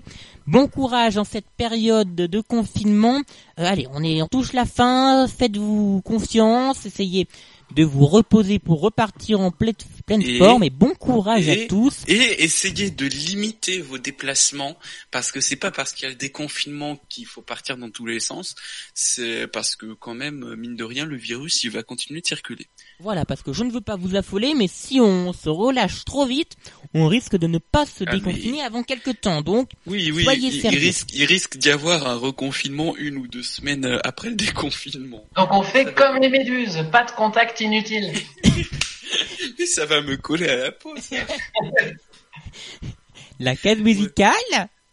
Bon 0.45 0.68
courage 0.68 1.18
en 1.18 1.24
cette 1.24 1.49
période 1.55 2.15
de 2.15 2.41
confinement. 2.41 3.22
Euh, 3.59 3.65
allez, 3.65 3.88
on 3.93 4.03
est, 4.03 4.22
on 4.22 4.28
touche 4.28 4.51
la 4.51 4.65
fin. 4.65 5.26
Faites-vous 5.28 6.01
confiance. 6.03 6.86
Essayez 6.86 7.30
de 7.76 7.84
vous 7.84 8.05
reposer 8.05 8.59
pour 8.59 8.82
repartir 8.82 9.39
en 9.39 9.51
pleine, 9.51 9.76
pleine 10.05 10.22
Et- 10.22 10.38
forme 10.38 10.63
et 10.63 10.70
bon 10.70 10.93
courage 10.95 11.47
et- 11.47 11.65
à 11.65 11.68
tous. 11.68 12.03
Et 12.07 12.43
essayez 12.43 12.89
de 12.89 13.05
limiter 13.05 13.82
vos 13.82 13.97
déplacements 13.97 14.78
parce 15.11 15.32
que 15.32 15.41
c'est 15.41 15.57
pas 15.57 15.72
parce 15.72 15.93
qu'il 15.93 16.03
y 16.03 16.05
a 16.07 16.09
le 16.09 16.15
déconfinement 16.15 16.97
qu'il 17.09 17.26
faut 17.26 17.41
partir 17.41 17.78
dans 17.78 17.89
tous 17.89 18.05
les 18.05 18.20
sens, 18.20 18.55
c'est 18.93 19.47
parce 19.47 19.76
que 19.76 19.93
quand 19.93 20.13
même 20.13 20.55
mine 20.55 20.76
de 20.76 20.84
rien 20.84 21.05
le 21.05 21.18
virus 21.18 21.63
il 21.63 21.72
va 21.72 21.84
continuer 21.84 22.22
de 22.22 22.28
circuler. 22.28 22.68
Voilà, 22.99 23.25
parce 23.25 23.43
que 23.43 23.53
je 23.53 23.63
ne 23.63 23.71
veux 23.71 23.81
pas 23.81 23.95
vous 23.95 24.15
affoler, 24.15 24.55
mais 24.55 24.67
si 24.67 24.99
on 24.99 25.31
se 25.31 25.49
relâche 25.49 26.03
trop 26.03 26.25
vite, 26.25 26.55
on 26.95 27.05
risque 27.07 27.35
de 27.37 27.45
ne 27.45 27.59
pas 27.59 27.85
se 27.85 28.03
Ah, 28.03 28.11
mais- 28.11 28.17
déconfiner 28.19 28.63
avant 28.63 28.81
quelques 28.81 29.21
temps. 29.21 29.43
Donc, 29.43 29.69
Oui 29.85 30.11
oui, 30.11 30.23
Soyez 30.23 30.47
il, 30.47 30.55
il 30.55 30.61
sérieux. 30.61 30.79
risque 30.79 31.09
il 31.13 31.25
risque 31.25 31.57
d'y 31.57 31.69
avoir 31.69 32.07
un 32.07 32.15
reconfinement 32.15 32.95
une 32.97 33.17
ou 33.17 33.27
deux 33.27 33.43
semaines 33.43 33.85
euh, 33.85 33.99
après 34.03 34.29
le 34.29 34.35
déconfinement. 34.35 35.23
Donc 35.35 35.49
on 35.51 35.61
fait 35.61 35.93
comme 35.93 36.17
les 36.17 36.29
méduses, 36.29 36.83
pas 36.91 37.03
de 37.03 37.11
contact 37.11 37.61
inutile. 37.61 38.11
Mais 39.59 39.65
ça 39.67 39.85
va 39.85 40.01
me 40.01 40.17
coller 40.17 40.49
à 40.49 40.55
la 40.57 40.71
peau 40.71 40.95
ça. 40.99 41.17
la 43.39 43.55
case 43.55 43.77
musicale, 43.79 44.33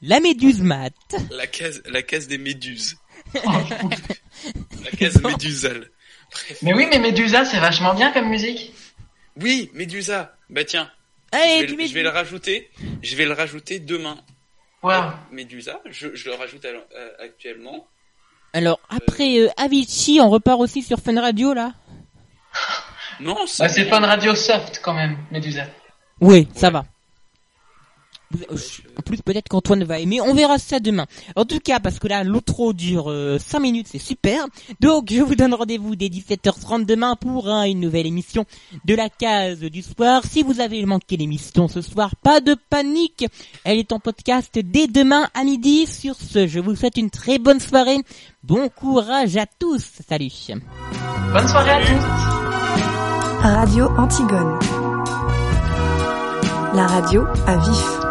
la 0.02 0.20
méduse 0.20 0.60
mat. 0.60 0.92
La 1.30 1.46
case 1.46 1.82
la 1.86 2.02
case 2.02 2.28
des 2.28 2.38
méduses. 2.38 2.96
la 3.34 4.90
case 4.98 5.22
médusale. 5.22 5.90
Mais 6.62 6.72
oui, 6.74 6.86
mais 6.90 6.98
Médusa, 6.98 7.44
c'est 7.44 7.58
vachement 7.60 7.94
bien 7.94 8.12
comme 8.12 8.28
musique. 8.28 8.72
Oui, 9.40 9.70
Médusa. 9.74 10.34
Bah 10.50 10.64
tiens, 10.64 10.90
Allez, 11.32 11.62
je, 11.66 11.70
vais, 11.70 11.76
mets 11.76 11.86
je 11.88 11.94
vais 11.94 12.02
le 12.02 12.08
rajouter. 12.10 12.70
Je 13.02 13.16
vais 13.16 13.24
le 13.24 13.32
rajouter 13.32 13.78
demain. 13.80 14.18
Waouh. 14.82 15.12
Médusa, 15.32 15.80
je, 15.90 16.14
je 16.14 16.28
le 16.28 16.34
rajoute 16.36 16.64
à- 16.64 16.68
euh, 16.68 17.10
actuellement. 17.20 17.86
Alors, 18.52 18.78
après 18.88 19.38
euh, 19.40 19.48
Avicii, 19.56 20.20
on 20.20 20.28
repart 20.30 20.60
aussi 20.60 20.82
sur 20.82 20.98
Fun 21.00 21.18
Radio, 21.20 21.54
là 21.54 21.72
Non, 23.20 23.34
Bah, 23.58 23.68
c'est 23.68 23.88
une 23.88 24.04
radio 24.04 24.34
soft 24.34 24.80
quand 24.82 24.94
même, 24.94 25.16
Médusa. 25.30 25.64
Oui, 26.20 26.46
ça 26.54 26.70
va. 26.70 26.84
Euh, 28.50 28.56
En 28.98 29.02
plus, 29.02 29.18
peut-être 29.22 29.48
qu'Antoine 29.48 29.84
va 29.84 29.98
aimer. 29.98 30.20
On 30.20 30.34
verra 30.34 30.58
ça 30.58 30.80
demain. 30.80 31.06
En 31.36 31.44
tout 31.44 31.60
cas, 31.60 31.80
parce 31.80 31.98
que 31.98 32.08
là, 32.08 32.24
l'outro 32.24 32.72
dure 32.72 33.12
5 33.38 33.60
minutes, 33.60 33.88
c'est 33.90 33.98
super. 33.98 34.46
Donc, 34.80 35.12
je 35.12 35.20
vous 35.20 35.34
donne 35.34 35.54
rendez-vous 35.54 35.94
dès 35.96 36.08
17h30 36.08 36.84
demain 36.86 37.16
pour 37.16 37.48
hein, 37.48 37.64
une 37.64 37.80
nouvelle 37.80 38.06
émission 38.06 38.44
de 38.84 38.94
la 38.94 39.08
case 39.08 39.60
du 39.60 39.82
soir. 39.82 40.22
Si 40.28 40.42
vous 40.42 40.60
avez 40.60 40.84
manqué 40.84 41.16
l'émission 41.16 41.68
ce 41.68 41.80
soir, 41.80 42.14
pas 42.16 42.40
de 42.40 42.56
panique. 42.70 43.26
Elle 43.64 43.78
est 43.78 43.92
en 43.92 44.00
podcast 44.00 44.58
dès 44.58 44.86
demain 44.86 45.28
à 45.34 45.44
midi. 45.44 45.86
Sur 45.86 46.16
ce, 46.16 46.46
je 46.46 46.60
vous 46.60 46.74
souhaite 46.76 46.96
une 46.96 47.10
très 47.10 47.38
bonne 47.38 47.60
soirée. 47.60 47.98
Bon 48.42 48.68
courage 48.68 49.36
à 49.36 49.46
tous. 49.46 49.84
Salut. 50.08 50.30
Bonne 51.32 51.48
soirée 51.48 51.70
à 51.70 51.80
tous. 51.80 52.04
Radio 53.42 53.88
Antigone. 53.98 54.58
La 56.74 56.86
radio 56.86 57.24
à 57.46 57.56
vif. 57.56 58.03